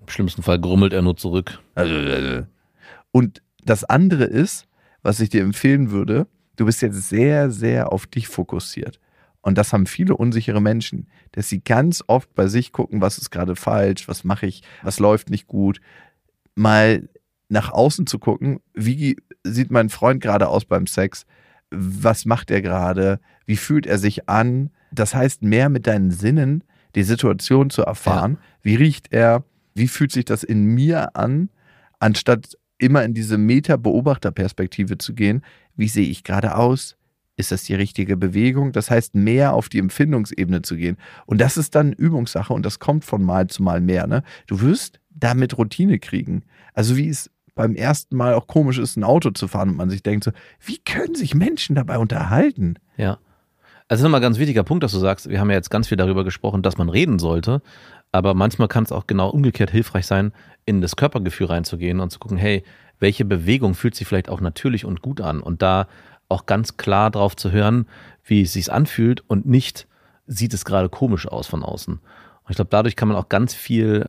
Im 0.00 0.08
schlimmsten 0.08 0.42
Fall 0.42 0.60
grummelt 0.60 0.94
er 0.94 1.02
nur 1.02 1.16
zurück. 1.16 1.60
Also, 1.74 1.94
äh, 1.94 2.44
Und 3.12 3.42
das 3.64 3.84
andere 3.84 4.24
ist, 4.24 4.66
was 5.02 5.20
ich 5.20 5.28
dir 5.28 5.42
empfehlen 5.42 5.90
würde, 5.90 6.26
du 6.56 6.66
bist 6.66 6.82
jetzt 6.82 7.08
sehr, 7.08 7.50
sehr 7.50 7.92
auf 7.92 8.06
dich 8.06 8.28
fokussiert. 8.28 9.00
Und 9.40 9.56
das 9.58 9.72
haben 9.72 9.86
viele 9.86 10.16
unsichere 10.16 10.60
Menschen, 10.60 11.06
dass 11.32 11.48
sie 11.48 11.60
ganz 11.60 12.02
oft 12.08 12.34
bei 12.34 12.48
sich 12.48 12.72
gucken, 12.72 13.00
was 13.00 13.18
ist 13.18 13.30
gerade 13.30 13.54
falsch, 13.54 14.08
was 14.08 14.24
mache 14.24 14.46
ich, 14.46 14.62
was 14.82 14.98
läuft 14.98 15.30
nicht 15.30 15.46
gut. 15.46 15.80
Mal 16.56 17.08
nach 17.48 17.70
außen 17.70 18.08
zu 18.08 18.18
gucken, 18.18 18.60
wie 18.74 19.16
sieht 19.44 19.70
mein 19.70 19.88
Freund 19.88 20.20
gerade 20.20 20.48
aus 20.48 20.64
beim 20.64 20.88
Sex, 20.88 21.26
was 21.70 22.24
macht 22.24 22.50
er 22.50 22.60
gerade, 22.60 23.20
wie 23.44 23.56
fühlt 23.56 23.86
er 23.86 23.98
sich 23.98 24.28
an. 24.28 24.70
Das 24.90 25.14
heißt, 25.14 25.42
mehr 25.42 25.68
mit 25.68 25.86
deinen 25.86 26.10
Sinnen 26.10 26.64
die 26.96 27.04
Situation 27.04 27.70
zu 27.70 27.82
erfahren. 27.82 28.38
Wie 28.62 28.74
riecht 28.74 29.12
er, 29.12 29.44
wie 29.74 29.86
fühlt 29.86 30.10
sich 30.10 30.24
das 30.24 30.42
in 30.42 30.64
mir 30.64 31.14
an, 31.14 31.50
anstatt 32.00 32.56
immer 32.78 33.04
in 33.04 33.14
diese 33.14 33.38
Meta-Beobachterperspektive 33.38 34.98
zu 34.98 35.14
gehen. 35.14 35.42
Wie 35.76 35.88
sehe 35.88 36.08
ich 36.08 36.24
gerade 36.24 36.56
aus? 36.56 36.96
Ist 37.36 37.52
das 37.52 37.64
die 37.64 37.74
richtige 37.74 38.16
Bewegung? 38.16 38.72
Das 38.72 38.90
heißt, 38.90 39.14
mehr 39.14 39.52
auf 39.52 39.68
die 39.68 39.78
Empfindungsebene 39.78 40.62
zu 40.62 40.76
gehen. 40.76 40.96
Und 41.26 41.40
das 41.40 41.56
ist 41.56 41.74
dann 41.74 41.92
Übungssache 41.92 42.52
und 42.52 42.64
das 42.64 42.78
kommt 42.78 43.04
von 43.04 43.22
Mal 43.22 43.46
zu 43.48 43.62
Mal 43.62 43.80
mehr. 43.80 44.06
Ne? 44.06 44.22
Du 44.46 44.62
wirst 44.62 45.00
damit 45.10 45.58
Routine 45.58 45.98
kriegen. 45.98 46.44
Also 46.72 46.96
wie 46.96 47.08
es 47.08 47.30
beim 47.54 47.74
ersten 47.74 48.16
Mal 48.16 48.34
auch 48.34 48.46
komisch 48.46 48.78
ist, 48.78 48.96
ein 48.96 49.04
Auto 49.04 49.30
zu 49.30 49.48
fahren 49.48 49.70
und 49.70 49.76
man 49.76 49.90
sich 49.90 50.02
denkt 50.02 50.24
so, 50.24 50.30
wie 50.60 50.78
können 50.78 51.14
sich 51.14 51.34
Menschen 51.34 51.74
dabei 51.74 51.98
unterhalten? 51.98 52.74
Ja. 52.96 53.18
Also 53.88 54.02
nochmal 54.02 54.20
ein 54.20 54.22
ganz 54.22 54.38
wichtiger 54.38 54.64
Punkt, 54.64 54.82
dass 54.82 54.92
du 54.92 54.98
sagst, 54.98 55.28
wir 55.28 55.40
haben 55.40 55.50
ja 55.50 55.56
jetzt 55.56 55.70
ganz 55.70 55.88
viel 55.88 55.96
darüber 55.96 56.24
gesprochen, 56.24 56.62
dass 56.62 56.76
man 56.76 56.88
reden 56.88 57.18
sollte, 57.18 57.62
aber 58.12 58.34
manchmal 58.34 58.68
kann 58.68 58.84
es 58.84 58.92
auch 58.92 59.06
genau 59.06 59.30
umgekehrt 59.30 59.70
hilfreich 59.70 60.06
sein, 60.06 60.32
in 60.64 60.80
das 60.80 60.96
Körpergefühl 60.96 61.46
reinzugehen 61.46 62.00
und 62.00 62.10
zu 62.10 62.18
gucken, 62.18 62.36
hey, 62.36 62.64
welche 62.98 63.24
Bewegung 63.24 63.74
fühlt 63.74 63.94
sich 63.94 64.06
vielleicht 64.06 64.28
auch 64.28 64.40
natürlich 64.40 64.84
und 64.84 65.02
gut 65.02 65.20
an 65.20 65.40
und 65.40 65.62
da 65.62 65.86
auch 66.28 66.46
ganz 66.46 66.76
klar 66.76 67.10
drauf 67.10 67.36
zu 67.36 67.50
hören, 67.52 67.86
wie 68.24 68.42
es 68.42 68.52
sich 68.52 68.72
anfühlt 68.72 69.22
und 69.28 69.46
nicht 69.46 69.86
sieht 70.26 70.54
es 70.54 70.64
gerade 70.64 70.88
komisch 70.88 71.28
aus 71.28 71.46
von 71.46 71.62
außen. 71.62 71.94
Und 71.94 72.50
ich 72.50 72.56
glaube, 72.56 72.70
dadurch 72.70 72.96
kann 72.96 73.08
man 73.08 73.16
auch 73.16 73.28
ganz 73.28 73.54
viel 73.54 74.06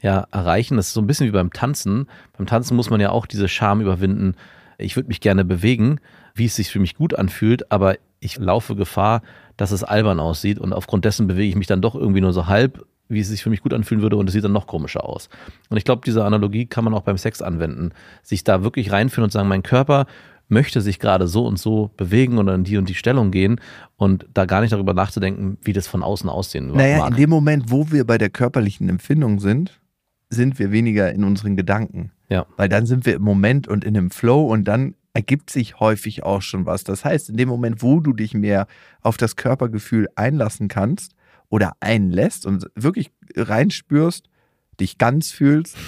ja, 0.00 0.26
erreichen. 0.30 0.76
Das 0.76 0.88
ist 0.88 0.94
so 0.94 1.00
ein 1.00 1.06
bisschen 1.06 1.26
wie 1.26 1.32
beim 1.32 1.52
Tanzen. 1.52 2.06
Beim 2.36 2.46
Tanzen 2.46 2.76
muss 2.76 2.90
man 2.90 3.00
ja 3.00 3.10
auch 3.10 3.26
diese 3.26 3.48
Scham 3.48 3.80
überwinden. 3.80 4.34
Ich 4.78 4.96
würde 4.96 5.08
mich 5.08 5.20
gerne 5.20 5.44
bewegen, 5.44 6.00
wie 6.34 6.46
es 6.46 6.56
sich 6.56 6.70
für 6.70 6.78
mich 6.78 6.94
gut 6.94 7.14
anfühlt, 7.14 7.70
aber 7.72 7.96
ich 8.20 8.38
laufe 8.38 8.76
Gefahr, 8.76 9.22
dass 9.56 9.72
es 9.72 9.84
albern 9.84 10.20
aussieht 10.20 10.58
und 10.58 10.72
aufgrund 10.72 11.04
dessen 11.04 11.26
bewege 11.26 11.48
ich 11.48 11.56
mich 11.56 11.66
dann 11.66 11.82
doch 11.82 11.94
irgendwie 11.94 12.20
nur 12.20 12.32
so 12.32 12.46
halb, 12.46 12.86
wie 13.08 13.20
es 13.20 13.28
sich 13.28 13.42
für 13.42 13.50
mich 13.50 13.62
gut 13.62 13.72
anfühlen 13.72 14.02
würde 14.02 14.16
und 14.16 14.28
es 14.28 14.32
sieht 14.34 14.44
dann 14.44 14.52
noch 14.52 14.66
komischer 14.66 15.04
aus. 15.04 15.28
Und 15.70 15.76
ich 15.76 15.84
glaube, 15.84 16.02
diese 16.04 16.24
Analogie 16.24 16.66
kann 16.66 16.84
man 16.84 16.94
auch 16.94 17.02
beim 17.02 17.18
Sex 17.18 17.42
anwenden. 17.42 17.90
Sich 18.22 18.44
da 18.44 18.62
wirklich 18.62 18.92
reinführen 18.92 19.24
und 19.24 19.32
sagen, 19.32 19.48
mein 19.48 19.62
Körper 19.62 20.06
möchte 20.48 20.80
sich 20.80 20.98
gerade 20.98 21.28
so 21.28 21.46
und 21.46 21.58
so 21.58 21.90
bewegen 21.96 22.38
oder 22.38 22.54
in 22.54 22.64
die 22.64 22.78
und 22.78 22.88
die 22.88 22.94
Stellung 22.94 23.30
gehen 23.30 23.60
und 23.96 24.26
da 24.32 24.46
gar 24.46 24.60
nicht 24.62 24.72
darüber 24.72 24.94
nachzudenken, 24.94 25.58
wie 25.62 25.72
das 25.74 25.86
von 25.86 26.02
außen 26.02 26.28
aussehen 26.28 26.72
Naja, 26.72 26.98
mag. 26.98 27.10
in 27.10 27.16
dem 27.16 27.30
Moment, 27.30 27.70
wo 27.70 27.90
wir 27.90 28.06
bei 28.06 28.18
der 28.18 28.30
körperlichen 28.30 28.88
Empfindung 28.88 29.40
sind, 29.40 29.78
sind 30.30 30.58
wir 30.58 30.72
weniger 30.72 31.12
in 31.12 31.24
unseren 31.24 31.56
Gedanken. 31.56 32.12
Ja. 32.28 32.46
Weil 32.56 32.68
dann 32.68 32.86
sind 32.86 33.06
wir 33.06 33.14
im 33.14 33.22
Moment 33.22 33.68
und 33.68 33.84
in 33.84 33.94
dem 33.94 34.10
Flow 34.10 34.46
und 34.46 34.64
dann 34.64 34.94
ergibt 35.14 35.50
sich 35.50 35.80
häufig 35.80 36.22
auch 36.22 36.42
schon 36.42 36.66
was. 36.66 36.84
Das 36.84 37.04
heißt, 37.04 37.30
in 37.30 37.36
dem 37.36 37.48
Moment, 37.48 37.82
wo 37.82 38.00
du 38.00 38.12
dich 38.12 38.34
mehr 38.34 38.66
auf 39.00 39.16
das 39.16 39.36
Körpergefühl 39.36 40.08
einlassen 40.14 40.68
kannst 40.68 41.14
oder 41.50 41.74
einlässt 41.80 42.46
und 42.46 42.68
wirklich 42.74 43.10
reinspürst, 43.36 44.28
dich 44.80 44.98
ganz 44.98 45.30
fühlst 45.30 45.76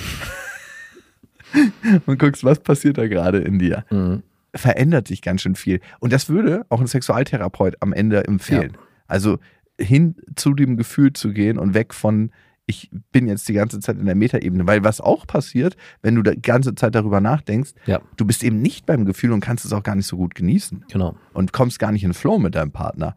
und 2.07 2.19
guckst, 2.19 2.45
was 2.45 2.61
passiert 2.61 2.99
da 2.99 3.09
gerade 3.09 3.39
in 3.39 3.59
dir, 3.59 3.85
Mhm. 3.91 4.23
verändert 4.55 5.09
sich 5.09 5.23
ganz 5.23 5.43
schön 5.43 5.55
viel. 5.55 5.81
Und 6.01 6.13
das 6.13 6.29
würde 6.29 6.65
auch 6.69 6.81
ein 6.81 6.87
Sexualtherapeut 6.87 7.77
am 7.81 7.93
Ende 7.93 8.25
empfehlen. 8.27 8.77
Also 9.07 9.39
hin 9.81 10.17
zu 10.37 10.55
dem 10.55 10.77
Gefühl 10.77 11.13
zu 11.13 11.33
gehen 11.33 11.59
und 11.59 11.75
weg 11.75 11.95
von, 11.95 12.31
ich 12.67 12.91
bin 13.11 13.27
jetzt 13.27 13.49
die 13.49 13.53
ganze 13.55 13.81
Zeit 13.81 13.99
in 13.99 14.07
der 14.07 14.15
Metaebene. 14.15 14.67
Weil 14.67 14.85
was 14.85 15.01
auch 15.01 15.27
passiert, 15.27 15.77
wenn 16.03 16.15
du 16.15 16.23
die 16.23 16.41
ganze 16.41 16.75
Zeit 16.75 16.95
darüber 16.95 17.21
nachdenkst, 17.21 17.73
Ja, 17.87 18.01
du 18.17 18.25
bist 18.25 18.45
eben 18.45 18.61
nicht 18.63 18.87
beim 18.87 19.05
Gefühl 19.05 19.33
und 19.33 19.41
kannst 19.41 19.65
es 19.65 19.73
auch 19.73 19.83
gar 19.83 19.97
nicht 19.97 20.07
so 20.07 20.17
gut 20.17 20.35
genießen 20.35 20.85
genau. 20.91 21.17
und 21.33 21.53
kommst 21.53 21.79
gar 21.81 21.91
nicht 21.91 22.05
in 22.05 22.15
Flow 22.15 22.39
mit 22.39 22.55
deinem 22.55 22.71
Partner. 22.71 23.17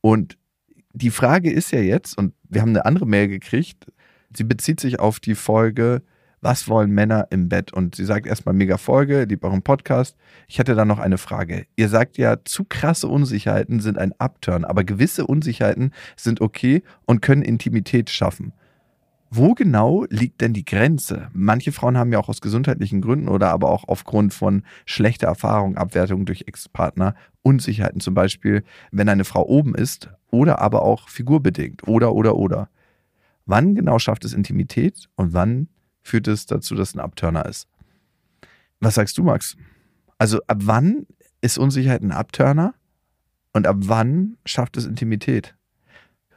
Und 0.00 0.38
die 0.94 1.10
Frage 1.10 1.50
ist 1.50 1.72
ja 1.72 1.80
jetzt, 1.80 2.16
und 2.16 2.32
wir 2.48 2.62
haben 2.62 2.70
eine 2.70 2.86
andere 2.86 3.06
Mail 3.06 3.28
gekriegt, 3.28 3.86
sie 4.34 4.44
bezieht 4.44 4.80
sich 4.80 5.00
auf 5.00 5.20
die 5.20 5.34
Folge 5.34 6.02
Was 6.40 6.68
wollen 6.68 6.90
Männer 6.90 7.28
im 7.30 7.48
Bett? 7.48 7.72
Und 7.72 7.96
sie 7.96 8.04
sagt 8.04 8.26
erstmal 8.26 8.54
mega 8.54 8.76
Folge, 8.76 9.24
liebt 9.24 9.44
euren 9.44 9.62
Podcast. 9.62 10.14
Ich 10.46 10.58
hätte 10.58 10.74
da 10.74 10.84
noch 10.84 10.98
eine 10.98 11.18
Frage. 11.18 11.66
Ihr 11.74 11.88
sagt 11.88 12.18
ja, 12.18 12.36
zu 12.44 12.64
krasse 12.64 13.08
Unsicherheiten 13.08 13.80
sind 13.80 13.98
ein 13.98 14.12
Upturn, 14.18 14.64
aber 14.64 14.84
gewisse 14.84 15.26
Unsicherheiten 15.26 15.92
sind 16.16 16.40
okay 16.40 16.82
und 17.06 17.22
können 17.22 17.42
Intimität 17.42 18.10
schaffen. 18.10 18.52
Wo 19.36 19.54
genau 19.54 20.06
liegt 20.10 20.42
denn 20.42 20.52
die 20.52 20.64
Grenze? 20.64 21.28
Manche 21.32 21.72
Frauen 21.72 21.98
haben 21.98 22.12
ja 22.12 22.20
auch 22.20 22.28
aus 22.28 22.40
gesundheitlichen 22.40 23.00
Gründen 23.00 23.26
oder 23.26 23.50
aber 23.50 23.68
auch 23.68 23.82
aufgrund 23.88 24.32
von 24.32 24.62
schlechter 24.86 25.26
Erfahrung, 25.26 25.76
Abwertung 25.76 26.24
durch 26.24 26.44
Ex-Partner, 26.46 27.16
Unsicherheiten 27.42 28.00
zum 28.00 28.14
Beispiel, 28.14 28.62
wenn 28.92 29.08
eine 29.08 29.24
Frau 29.24 29.44
oben 29.44 29.74
ist 29.74 30.08
oder 30.30 30.60
aber 30.60 30.82
auch 30.82 31.08
figurbedingt 31.08 31.88
oder 31.88 32.14
oder 32.14 32.36
oder. 32.36 32.68
Wann 33.44 33.74
genau 33.74 33.98
schafft 33.98 34.24
es 34.24 34.34
Intimität 34.34 35.08
und 35.16 35.32
wann 35.32 35.68
führt 36.00 36.28
es 36.28 36.46
dazu, 36.46 36.76
dass 36.76 36.94
ein 36.94 37.00
Abturner 37.00 37.44
ist? 37.46 37.66
Was 38.78 38.94
sagst 38.94 39.18
du, 39.18 39.24
Max? 39.24 39.56
Also 40.16 40.38
ab 40.46 40.58
wann 40.60 41.06
ist 41.40 41.58
Unsicherheit 41.58 42.02
ein 42.02 42.12
Abturner 42.12 42.72
und 43.52 43.66
ab 43.66 43.78
wann 43.80 44.36
schafft 44.46 44.76
es 44.76 44.86
Intimität? 44.86 45.56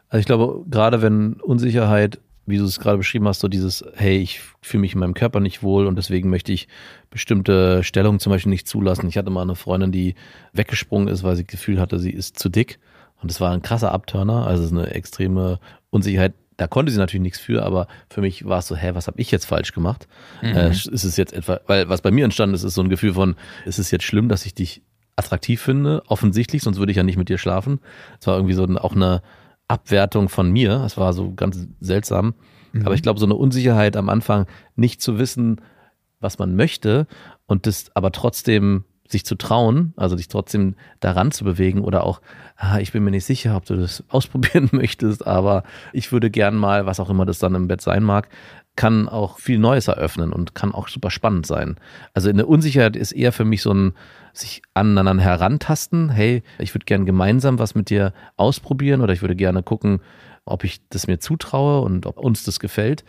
Also 0.10 0.20
ich 0.20 0.26
glaube, 0.26 0.66
gerade 0.68 1.04
wenn 1.04 1.34
Unsicherheit, 1.34 2.20
wie 2.48 2.58
du 2.58 2.64
es 2.64 2.80
gerade 2.80 2.98
beschrieben 2.98 3.28
hast, 3.28 3.42
so 3.42 3.50
dieses, 3.50 3.84
hey, 3.96 4.18
ich 4.18 4.40
fühle 4.62 4.82
mich 4.82 4.94
in 4.94 5.00
meinem 5.00 5.14
Körper 5.14 5.42
nicht 5.42 5.62
wohl 5.62 5.86
und 5.86 5.98
deswegen 5.98 6.30
möchte 6.30 6.54
ich 6.54 6.68
bestimmte 7.10 7.84
Stellungen 7.84 8.20
zum 8.20 8.32
Beispiel 8.32 8.50
nicht 8.50 8.68
zulassen. 8.68 9.08
Ich 9.10 9.18
hatte 9.18 9.30
mal 9.30 9.42
eine 9.42 9.56
Freundin, 9.56 9.92
die 9.92 10.16
weggesprungen 10.54 11.10
ist, 11.10 11.24
weil 11.24 11.36
sie 11.36 11.44
das 11.44 11.52
Gefühl 11.52 11.80
hatte, 11.80 12.00
sie 12.00 12.12
ist 12.12 12.40
zu 12.40 12.50
dick. 12.50 12.80
Und 13.22 13.30
das 13.30 13.42
war 13.42 13.52
ein 13.52 13.62
krasser 13.62 13.92
Abturner, 13.92 14.48
also 14.48 14.74
eine 14.74 14.92
extreme 14.92 15.60
Unsicherheit. 15.90 16.34
Da 16.56 16.68
konnte 16.68 16.92
sie 16.92 16.98
natürlich 16.98 17.22
nichts 17.22 17.40
für, 17.40 17.64
aber 17.64 17.88
für 18.10 18.22
mich 18.22 18.46
war 18.46 18.60
es 18.60 18.68
so, 18.68 18.76
hä, 18.76 18.92
was 18.94 19.08
habe 19.08 19.20
ich 19.20 19.30
jetzt 19.30 19.46
falsch 19.46 19.74
gemacht? 19.74 20.08
Äh, 20.56 20.72
ist 20.72 21.04
es 21.04 21.18
jetzt 21.18 21.34
etwa, 21.34 21.60
weil 21.68 21.90
was 21.90 22.02
bei 22.02 22.12
mir 22.12 22.24
entstanden 22.24 22.56
ist, 22.56 22.64
ist 22.64 22.76
so 22.76 22.82
ein 22.82 22.90
Gefühl 22.90 23.14
von, 23.14 23.36
ist 23.66 23.78
es 23.78 23.92
jetzt 23.92 24.06
schlimm, 24.06 24.30
dass 24.30 24.46
ich 24.46 24.56
dich 24.56 24.82
attraktiv 25.18 25.62
finde? 25.62 26.02
Offensichtlich, 26.08 26.64
sonst 26.64 26.78
würde 26.78 26.92
ich 26.92 26.98
ja 26.98 27.04
nicht 27.04 27.18
mit 27.18 27.30
dir 27.30 27.38
schlafen. 27.38 27.80
Es 28.22 28.28
war 28.28 28.36
irgendwie 28.36 28.54
so 28.54 28.64
auch 28.64 28.96
eine 28.96 29.22
Abwertung 29.68 30.30
von 30.30 30.52
mir. 30.52 30.80
Das 30.80 30.98
war 30.98 31.14
so 31.14 31.34
ganz 31.34 31.68
seltsam. 31.80 32.34
Aber 32.86 32.94
ich 32.94 33.02
glaube, 33.02 33.20
so 33.20 33.26
eine 33.26 33.36
Unsicherheit 33.36 33.98
am 33.98 34.10
Anfang, 34.10 34.46
nicht 34.76 35.02
zu 35.02 35.18
wissen, 35.18 35.62
was 36.20 36.40
man 36.40 36.56
möchte 36.56 37.08
und 37.46 37.66
das 37.66 37.92
aber 37.96 38.12
trotzdem 38.12 38.84
sich 39.08 39.26
zu 39.26 39.36
trauen, 39.36 39.94
also 39.96 40.16
dich 40.16 40.28
trotzdem 40.28 40.76
daran 41.00 41.32
zu 41.32 41.46
bewegen 41.46 41.82
oder 41.82 42.04
auch, 42.04 42.22
ah, 42.58 42.80
ich 42.80 42.92
bin 42.92 43.04
mir 43.04 43.12
nicht 43.12 43.26
sicher, 43.26 43.56
ob 43.56 43.66
du 43.66 43.78
das 43.78 44.04
ausprobieren 44.10 44.70
möchtest, 44.74 45.26
aber 45.26 45.64
ich 45.94 46.12
würde 46.12 46.30
gern 46.30 46.56
mal, 46.56 46.86
was 46.86 47.00
auch 47.00 47.10
immer 47.10 47.26
das 47.26 47.40
dann 47.40 47.56
im 47.56 47.68
Bett 47.68 47.82
sein 47.82 48.04
mag, 48.04 48.28
kann 48.76 49.10
auch 49.10 49.40
viel 49.40 49.58
Neues 49.58 49.88
eröffnen 49.88 50.34
und 50.34 50.54
kann 50.54 50.74
auch 50.74 50.88
super 50.88 51.10
spannend 51.10 51.48
sein. 51.48 51.78
Also 52.14 52.30
eine 52.30 52.46
Unsicherheit 52.46 52.96
ist 52.96 53.12
eher 53.12 53.32
für 53.32 53.46
mich 53.46 53.62
so 53.62 53.74
ein 53.74 53.94
sich 54.38 54.62
aneinander 54.74 55.24
herantasten. 55.24 56.10
Hey, 56.10 56.44
ich 56.60 56.74
würde 56.74 56.86
gern 56.86 57.06
gemeinsam 57.06 57.60
was 57.60 57.76
mit 57.76 57.90
dir 57.90 58.14
ausprobieren 58.36 59.02
oder 59.02 59.14
ich 59.14 59.22
würde 59.22 59.36
gerne 59.36 59.64
gucken, 59.64 60.00
ob 60.46 60.64
ich 60.64 60.82
das 60.90 61.08
mir 61.08 61.20
zutraue 61.20 61.82
und 61.82 62.06
ob 62.06 62.18
uns 62.20 62.44
das 62.44 62.60
gefällt. 62.60 63.04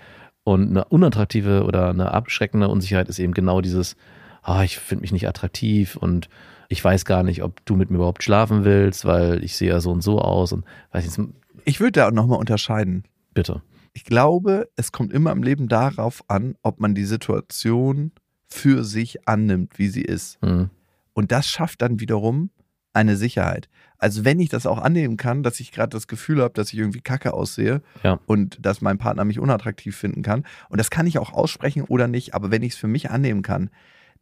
Und 0.44 0.70
eine 0.70 0.84
unattraktive 0.86 1.64
oder 1.64 1.90
eine 1.90 2.12
abschreckende 2.12 2.68
Unsicherheit 2.68 3.08
ist 3.08 3.18
eben 3.18 3.34
genau 3.34 3.60
dieses, 3.60 3.96
ah, 4.42 4.62
ich 4.62 4.78
finde 4.78 5.02
mich 5.02 5.12
nicht 5.12 5.28
attraktiv 5.28 5.96
und 5.96 6.28
ich 6.68 6.82
weiß 6.82 7.04
gar 7.04 7.22
nicht, 7.22 7.42
ob 7.42 7.64
du 7.66 7.76
mit 7.76 7.90
mir 7.90 7.96
überhaupt 7.96 8.22
schlafen 8.22 8.64
willst, 8.64 9.04
weil 9.04 9.42
ich 9.44 9.56
sehe 9.56 9.68
ja 9.70 9.80
so 9.80 9.90
und 9.90 10.02
so 10.02 10.20
aus 10.20 10.52
und 10.52 10.64
weiß 10.92 11.18
nicht, 11.18 11.30
Ich 11.64 11.80
würde 11.80 11.92
da 11.92 12.08
auch 12.08 12.12
nochmal 12.12 12.38
unterscheiden. 12.38 13.04
bitte. 13.34 13.62
Ich 13.94 14.04
glaube, 14.04 14.68
es 14.76 14.92
kommt 14.92 15.12
immer 15.12 15.32
im 15.32 15.42
Leben 15.42 15.66
darauf 15.66 16.22
an, 16.28 16.54
ob 16.62 16.78
man 16.78 16.94
die 16.94 17.04
Situation 17.04 18.12
für 18.46 18.84
sich 18.84 19.26
annimmt, 19.26 19.78
wie 19.78 19.88
sie 19.88 20.02
ist. 20.02 20.38
Hm. 20.42 20.70
Und 21.18 21.32
das 21.32 21.48
schafft 21.48 21.82
dann 21.82 21.98
wiederum 21.98 22.50
eine 22.92 23.16
Sicherheit. 23.16 23.68
Also 23.98 24.24
wenn 24.24 24.38
ich 24.38 24.50
das 24.50 24.66
auch 24.66 24.78
annehmen 24.78 25.16
kann, 25.16 25.42
dass 25.42 25.58
ich 25.58 25.72
gerade 25.72 25.88
das 25.88 26.06
Gefühl 26.06 26.40
habe, 26.40 26.54
dass 26.54 26.72
ich 26.72 26.78
irgendwie 26.78 27.00
kacke 27.00 27.34
aussehe 27.34 27.82
Ja. 28.04 28.20
und 28.26 28.64
dass 28.64 28.80
mein 28.82 28.98
Partner 28.98 29.24
mich 29.24 29.40
unattraktiv 29.40 29.96
finden 29.96 30.22
kann. 30.22 30.44
Und 30.68 30.78
das 30.78 30.90
kann 30.90 31.08
ich 31.08 31.18
auch 31.18 31.32
aussprechen 31.32 31.82
oder 31.82 32.06
nicht, 32.06 32.34
aber 32.34 32.52
wenn 32.52 32.62
ich 32.62 32.74
es 32.74 32.78
für 32.78 32.86
mich 32.86 33.10
annehmen 33.10 33.42
kann, 33.42 33.70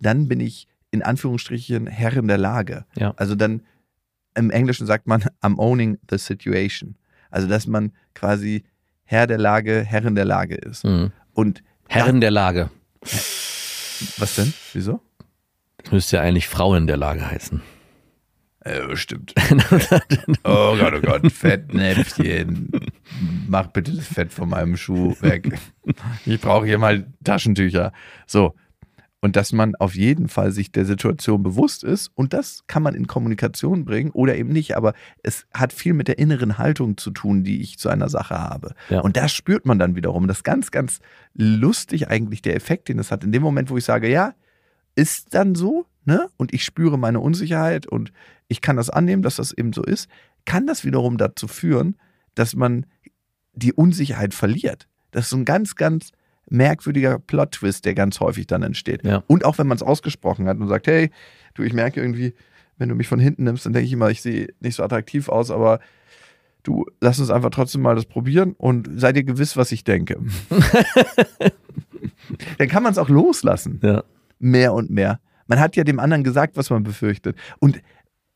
dann 0.01 0.27
bin 0.27 0.41
ich 0.41 0.69
in 0.91 1.03
Anführungsstrichen 1.03 1.87
Herrin 1.87 2.29
der 2.29 2.39
Lage. 2.39 2.87
Ja. 2.97 3.13
Also 3.19 3.35
dann 3.35 3.61
im 4.35 4.49
Englischen 4.51 4.87
sagt 4.87 5.07
man, 5.07 5.23
I'm 5.43 5.59
owning 5.59 5.99
the 6.11 6.17
situation. 6.17 6.97
Also 7.31 7.47
dass 7.47 7.67
man 7.67 7.93
quasi 8.15 8.65
Herr 9.05 9.27
der 9.27 9.37
Lage, 9.39 9.83
Herrin 9.85 10.15
der 10.15 10.25
Lage 10.25 10.55
ist. 10.55 10.83
Mhm. 10.85 11.13
Und 11.35 11.63
Herren 11.89 12.23
der 12.23 12.31
Lage. 12.31 12.71
was 14.17 14.37
denn? 14.37 14.55
Wieso? 14.73 15.03
Das 15.87 15.93
müsste 15.93 16.17
ja 16.17 16.23
eigentlich 16.23 16.49
Frauen 16.49 16.89
der 16.89 16.97
Lage 16.97 17.31
heißen. 17.31 17.63
Äh, 18.65 18.97
stimmt. 18.97 19.33
Oh 20.43 20.77
Gott, 20.77 20.95
oh 20.97 21.01
Gott, 21.01 21.33
Fettnäpfchen. 21.33 22.71
Mach 23.49 23.69
bitte 23.69 23.93
das 23.93 24.09
Fett 24.09 24.33
von 24.33 24.49
meinem 24.49 24.77
Schuh 24.77 25.15
weg. 25.21 25.57
Ich 26.25 26.41
brauche 26.41 26.67
hier 26.67 26.79
mal 26.79 27.07
Taschentücher. 27.23 27.93
So. 28.27 28.55
Und 29.21 29.37
dass 29.37 29.53
man 29.53 29.77
auf 29.77 29.95
jeden 29.95 30.29
Fall 30.29 30.51
sich 30.51 30.73
der 30.73 30.85
Situation 30.85 31.45
bewusst 31.45 31.85
ist 31.85 32.11
und 32.17 32.33
das 32.33 32.65
kann 32.67 32.83
man 32.83 32.95
in 32.95 33.07
Kommunikation 33.07 33.85
bringen 33.85 34.11
oder 34.11 34.37
eben 34.37 34.51
nicht, 34.51 34.77
aber 34.77 34.93
es 35.23 35.47
hat 35.55 35.73
viel 35.73 35.95
mit 35.95 36.09
der 36.09 36.19
inneren 36.19 36.59
Haltung 36.59 36.97
zu 36.97 37.13
tun, 37.13 37.45
die 37.45 37.61
ich 37.61 37.79
zu 37.79 37.89
einer 37.89 38.09
Sache 38.09 38.39
habe. 38.39 38.75
Ja. 38.91 39.01
Und 39.01 39.17
das 39.17 39.33
spürt 39.33 39.67
man 39.67 39.79
dann 39.79 39.95
wiederum. 39.95 40.27
Das 40.27 40.39
ist 40.39 40.45
ganz, 40.45 40.73
ganz 40.73 40.99
lustig 41.35 42.09
eigentlich 42.09 42.43
der 42.43 42.57
Effekt, 42.57 42.89
den 42.89 42.99
es 42.99 43.13
hat. 43.13 43.23
In 43.23 43.33
dem 43.33 43.43
Moment, 43.43 43.71
wo 43.71 43.77
ich 43.77 43.85
sage, 43.85 44.11
ja, 44.11 44.35
ist 44.97 45.35
dann 45.35 45.55
so, 45.55 45.87
ne? 46.05 46.29
Und 46.37 46.53
ich 46.53 46.65
spüre 46.65 46.99
meine 46.99 47.21
Unsicherheit 47.21 47.87
und 47.87 48.13
ich 48.49 48.61
kann 48.61 48.77
das 48.77 48.91
annehmen, 48.91 49.23
dass 49.23 49.37
das 49.37 49.53
eben 49.53 49.73
so 49.73 49.83
ist, 49.83 50.09
kann 50.45 50.67
das 50.67 50.85
wiederum 50.85 51.19
dazu 51.19 51.47
führen, 51.47 51.97
dass 52.35 52.57
man 52.57 52.87
die 53.53 53.73
Unsicherheit 53.73 54.35
verliert. 54.35 54.89
Das 55.11 55.25
ist 55.25 55.31
so 55.31 55.37
ein 55.37 55.45
ganz, 55.45 55.77
ganz 55.77 56.11
merkwürdiger 56.49 57.19
Plot-Twist, 57.19 57.85
der 57.85 57.95
ganz 57.95 58.21
häufig 58.21 58.47
dann 58.47 58.63
entsteht. 58.63 59.05
Ja. 59.05 59.25
Und 59.27 59.45
auch 59.45 59.59
wenn 59.59 59.67
man 59.67 59.77
es 59.77 59.83
ausgesprochen 59.83 60.47
hat 60.47 60.59
und 60.59 60.69
sagt, 60.69 60.87
hey, 60.87 61.11
du, 61.55 61.63
ich 61.63 61.73
merke 61.73 62.01
irgendwie, 62.01 62.35
wenn 62.79 62.89
du 62.89 62.95
mich 62.95 63.09
von 63.09 63.19
hinten 63.19 63.45
nimmst, 63.45 63.67
dann 63.67 63.73
denke 63.73 63.87
ich 63.87 63.93
immer, 63.93 64.11
ich 64.11 64.23
sehe 64.23 64.49
nicht 64.61 64.77
so 64.77 64.83
attraktiv 64.83 65.29
aus, 65.29 65.51
aber 65.51 65.81
du, 66.63 66.87
lass 67.01 67.19
uns 67.19 67.31
einfach 67.31 67.51
trotzdem 67.51 67.83
mal 67.83 67.97
das 67.97 68.07
probieren 68.07 68.53
und 68.53 68.89
sei 68.97 69.13
dir 69.13 69.25
gewiss, 69.25 69.57
was 69.57 69.73
ich 69.73 69.85
denke. 69.85 70.19
dann 72.59 72.69
kann 72.69 72.83
man 72.83 72.93
es 72.93 72.99
auch 72.99 73.09
loslassen 73.09 73.81
Ja. 73.83 74.05
Mehr 74.39 74.73
und 74.75 74.91
mehr. 74.91 75.21
Man 75.47 75.61
hat 75.61 75.77
ja 75.77 75.85
dem 75.85 76.01
anderen 76.01 76.25
gesagt, 76.25 76.57
was 76.57 76.71
man 76.71 76.83
befürchtet. 76.83 77.37
Und 77.61 77.81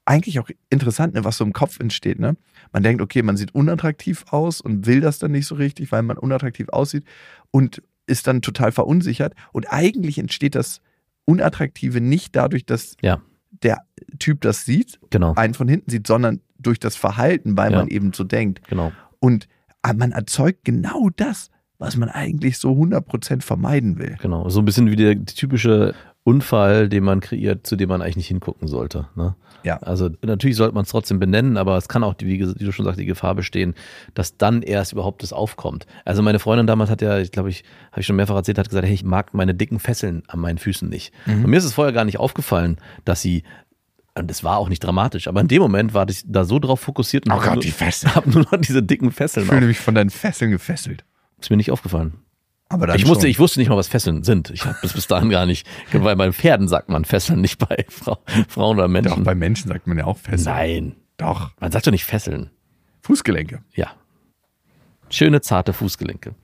eigentlich 0.04 0.38
auch 0.40 0.48
interessant, 0.70 1.14
ne, 1.14 1.24
was 1.24 1.36
so 1.36 1.44
im 1.44 1.52
Kopf 1.52 1.78
entsteht. 1.78 2.18
Ne? 2.18 2.36
Man 2.72 2.82
denkt, 2.82 3.02
okay, 3.02 3.22
man 3.22 3.36
sieht 3.36 3.54
unattraktiv 3.54 4.24
aus 4.30 4.60
und 4.60 4.86
will 4.86 5.00
das 5.00 5.18
dann 5.18 5.32
nicht 5.32 5.46
so 5.46 5.54
richtig, 5.54 5.92
weil 5.92 6.02
man 6.02 6.18
unattraktiv 6.18 6.68
aussieht 6.70 7.04
und 7.50 7.82
ist 8.06 8.26
dann 8.26 8.42
total 8.42 8.72
verunsichert. 8.72 9.34
Und 9.52 9.66
eigentlich 9.72 10.18
entsteht 10.18 10.54
das 10.54 10.80
Unattraktive 11.26 12.00
nicht 12.00 12.34
dadurch, 12.34 12.66
dass 12.66 12.96
Ja. 13.02 13.20
der 13.62 13.78
Typ 14.18 14.40
das 14.40 14.64
sieht, 14.64 14.98
Genau. 15.10 15.34
einen 15.34 15.54
von 15.54 15.68
hinten 15.68 15.90
sieht, 15.90 16.06
sondern 16.06 16.40
durch 16.58 16.80
das 16.80 16.96
Verhalten, 16.96 17.56
weil 17.56 17.70
Ja. 17.72 17.78
man 17.78 17.88
eben 17.88 18.12
so 18.12 18.24
denkt. 18.24 18.66
Genau. 18.68 18.92
Und 19.20 19.46
ah, 19.82 19.92
man 19.92 20.12
erzeugt 20.12 20.64
genau 20.64 21.10
das, 21.14 21.50
was 21.80 21.96
man 21.96 22.08
eigentlich 22.08 22.58
so 22.58 22.70
100% 22.72 23.42
vermeiden 23.42 23.98
will. 23.98 24.16
Genau. 24.22 24.48
So 24.48 24.60
ein 24.60 24.64
bisschen 24.64 24.90
wie 24.90 24.96
der 24.96 25.24
typische 25.24 25.94
Unfall, 26.22 26.88
den 26.90 27.02
man 27.02 27.20
kreiert, 27.20 27.66
zu 27.66 27.74
dem 27.76 27.88
man 27.88 28.02
eigentlich 28.02 28.16
nicht 28.16 28.28
hingucken 28.28 28.68
sollte. 28.68 29.08
Ne? 29.16 29.34
Ja. 29.64 29.78
Also 29.78 30.10
natürlich 30.22 30.56
sollte 30.56 30.74
man 30.74 30.84
es 30.84 30.90
trotzdem 30.90 31.18
benennen, 31.18 31.56
aber 31.56 31.76
es 31.78 31.88
kann 31.88 32.04
auch, 32.04 32.12
die- 32.14 32.26
wie, 32.26 32.38
du 32.38 32.72
schon 32.72 32.84
sagst, 32.84 33.00
die 33.00 33.06
Gefahr 33.06 33.34
bestehen, 33.34 33.74
dass 34.14 34.36
dann 34.36 34.60
erst 34.62 34.92
überhaupt 34.92 35.22
das 35.22 35.32
aufkommt. 35.32 35.86
Also 36.04 36.22
meine 36.22 36.38
Freundin 36.38 36.66
damals 36.66 36.90
hat 36.90 37.00
ja, 37.02 37.18
ich 37.18 37.32
glaube, 37.32 37.48
ich 37.48 37.64
habe 37.90 38.02
ich 38.02 38.06
schon 38.06 38.16
mehrfach 38.16 38.36
erzählt, 38.36 38.58
hat 38.58 38.68
gesagt, 38.68 38.86
hey, 38.86 38.94
ich 38.94 39.02
mag 39.04 39.32
meine 39.32 39.54
dicken 39.54 39.78
Fesseln 39.80 40.22
an 40.28 40.40
meinen 40.40 40.58
Füßen 40.58 40.88
nicht. 40.88 41.12
Und 41.26 41.46
mir 41.46 41.56
ist 41.56 41.64
es 41.64 41.72
vorher 41.72 41.92
gar 41.94 42.04
nicht 42.04 42.18
aufgefallen, 42.18 42.76
dass 43.06 43.22
sie 43.22 43.42
und 44.18 44.28
es 44.30 44.42
war 44.44 44.58
auch 44.58 44.68
nicht 44.68 44.80
dramatisch, 44.84 45.28
aber 45.28 45.40
in 45.40 45.48
dem 45.48 45.62
Moment 45.62 45.94
war 45.94 46.06
ich 46.10 46.24
da 46.26 46.44
so 46.44 46.58
drauf 46.58 46.80
fokussiert 46.80 47.26
und 47.26 47.32
Oh 47.32 47.36
habe 47.42 47.54
nur, 47.54 47.62
hab 48.14 48.26
nur 48.26 48.42
noch 48.42 48.58
diese 48.60 48.82
dicken 48.82 49.12
Fesseln 49.12 49.46
Ich 49.46 49.52
fühle 49.52 49.66
mich 49.66 49.78
von 49.78 49.94
deinen 49.94 50.10
Fesseln 50.10 50.50
gefesselt. 50.50 51.04
Ist 51.40 51.50
mir 51.50 51.56
nicht 51.56 51.70
aufgefallen. 51.70 52.14
Aber 52.68 52.86
dann 52.86 52.96
Ich, 52.96 53.06
musste, 53.06 53.22
schon. 53.22 53.30
ich 53.30 53.38
wusste 53.38 53.58
nicht 53.58 53.68
mal, 53.68 53.76
was 53.76 53.88
Fesseln 53.88 54.22
sind. 54.22 54.50
Ich 54.50 54.64
habe 54.64 54.76
das 54.82 54.92
bis 54.92 55.06
dahin 55.08 55.28
gar 55.30 55.44
nicht. 55.46 55.66
Weil 55.92 56.14
bei 56.16 56.32
Pferden 56.32 56.68
sagt 56.68 56.88
man 56.88 57.04
Fesseln, 57.04 57.40
nicht 57.40 57.58
bei 57.58 57.84
Frau, 57.88 58.18
Frauen 58.48 58.76
oder 58.78 58.86
Doch, 58.86 58.92
Menschen. 58.92 59.24
bei 59.24 59.34
Menschen 59.34 59.68
sagt 59.68 59.86
man 59.86 59.98
ja 59.98 60.04
auch 60.04 60.18
Fesseln. 60.18 60.54
Nein. 60.54 60.96
Doch. 61.16 61.50
Man 61.60 61.72
sagt 61.72 61.86
doch 61.86 61.90
nicht 61.92 62.04
Fesseln. 62.04 62.50
Fußgelenke. 63.02 63.60
Ja. 63.74 63.90
Schöne, 65.08 65.40
zarte 65.40 65.72
Fußgelenke. 65.72 66.34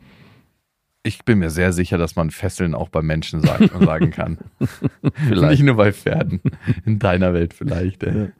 Ich 1.05 1.25
bin 1.25 1.39
mir 1.39 1.51
sehr 1.51 1.73
sicher, 1.73 1.99
dass 1.99 2.17
man 2.17 2.31
Fesseln 2.33 2.75
auch 2.75 2.89
bei 2.89 3.01
Menschen 3.03 3.41
sagen, 3.41 3.71
sagen 3.87 4.11
kann. 4.11 4.39
Vielleicht. 5.29 5.51
Nicht 5.53 5.63
nur 5.63 5.77
bei 5.77 5.93
Pferden. 5.93 6.41
In 6.85 6.99
deiner 6.99 7.33
Welt 7.33 7.55
vielleicht. 7.55 8.03
Ey. 8.03 8.31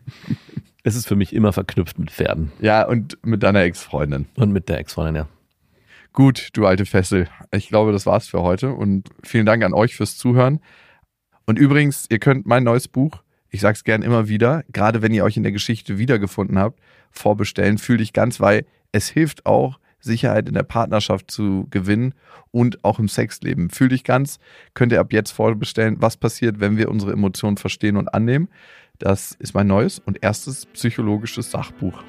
Es 0.83 0.97
ist 0.97 1.07
für 1.07 1.15
mich 1.15 1.33
immer 1.33 1.53
verknüpft 1.53 1.99
mit 2.01 2.11
Pferden. 2.11 2.51
Ja, 2.61 2.85
und 2.87 3.19
mit 3.25 3.45
deiner 3.45 3.61
Ex-Freundin. 3.61 4.27
Und 4.35 4.53
mit 4.53 4.69
der 4.69 4.79
Ex-Freundin, 4.79 5.15
ja. 5.15 5.29
Gut, 6.17 6.49
du 6.55 6.65
alte 6.65 6.87
Fessel. 6.87 7.29
Ich 7.53 7.69
glaube, 7.69 7.93
das 7.93 8.07
war's 8.07 8.27
für 8.27 8.41
heute 8.41 8.73
und 8.73 9.11
vielen 9.23 9.45
Dank 9.45 9.63
an 9.63 9.75
euch 9.75 9.97
fürs 9.97 10.17
Zuhören. 10.17 10.61
Und 11.45 11.59
übrigens, 11.59 12.07
ihr 12.09 12.19
könnt 12.19 12.47
mein 12.47 12.65
neues 12.65 12.89
Buch, 12.89 13.23
ich 13.51 13.61
sag's 13.61 13.85
gern 13.85 14.01
immer 14.01 14.27
wieder, 14.27 14.65
gerade 14.73 15.03
wenn 15.03 15.13
ihr 15.13 15.25
euch 15.25 15.37
in 15.37 15.43
der 15.43 15.53
Geschichte 15.53 15.99
wiedergefunden 15.99 16.59
habt, 16.59 16.81
vorbestellen. 17.11 17.77
Fühl 17.77 17.99
dich 17.99 18.15
ganz, 18.15 18.41
weil 18.41 18.65
es 18.93 19.11
hilft 19.11 19.45
auch, 19.45 19.79
Sicherheit 20.01 20.49
in 20.49 20.55
der 20.55 20.63
Partnerschaft 20.63 21.31
zu 21.31 21.67
gewinnen 21.69 22.15
und 22.51 22.83
auch 22.83 22.99
im 22.99 23.09
Sexleben. 23.09 23.69
Fühl 23.69 23.91
dich 23.91 24.03
ganz, 24.03 24.39
könnt 24.73 24.93
ihr 24.93 25.01
ab 25.01 25.13
jetzt 25.13 25.33
vorbestellen, 25.33 25.97
was 26.01 26.17
passiert, 26.17 26.61
wenn 26.61 26.79
wir 26.79 26.89
unsere 26.89 27.13
Emotionen 27.13 27.59
verstehen 27.59 27.99
und 27.99 28.15
annehmen. 28.15 28.49
Das 28.99 29.33
ist 29.39 29.53
mein 29.53 29.67
neues 29.67 29.99
und 29.99 30.23
erstes 30.23 30.65
psychologisches 30.65 31.51
Sachbuch. 31.51 32.03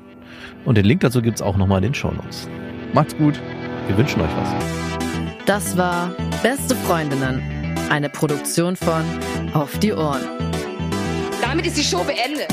Und 0.64 0.78
den 0.78 0.86
Link 0.86 1.02
dazu 1.02 1.22
gibt's 1.22 1.42
auch 1.42 1.58
nochmal 1.58 1.80
in 1.80 1.90
den 1.90 1.94
Shownotes. 1.94 2.48
Macht's 2.94 3.18
gut. 3.18 3.42
Wir 3.88 3.98
wünschen 3.98 4.22
euch 4.22 4.30
was. 4.36 5.46
Das 5.46 5.78
war 5.78 6.12
Beste 6.44 6.76
Freundinnen, 6.76 7.42
eine 7.90 8.10
Produktion 8.10 8.76
von 8.76 9.04
Auf 9.54 9.80
die 9.80 9.94
Ohren. 9.94 10.22
Damit 11.42 11.66
ist 11.66 11.78
die 11.78 11.84
Show 11.84 12.04
beendet. 12.04 12.48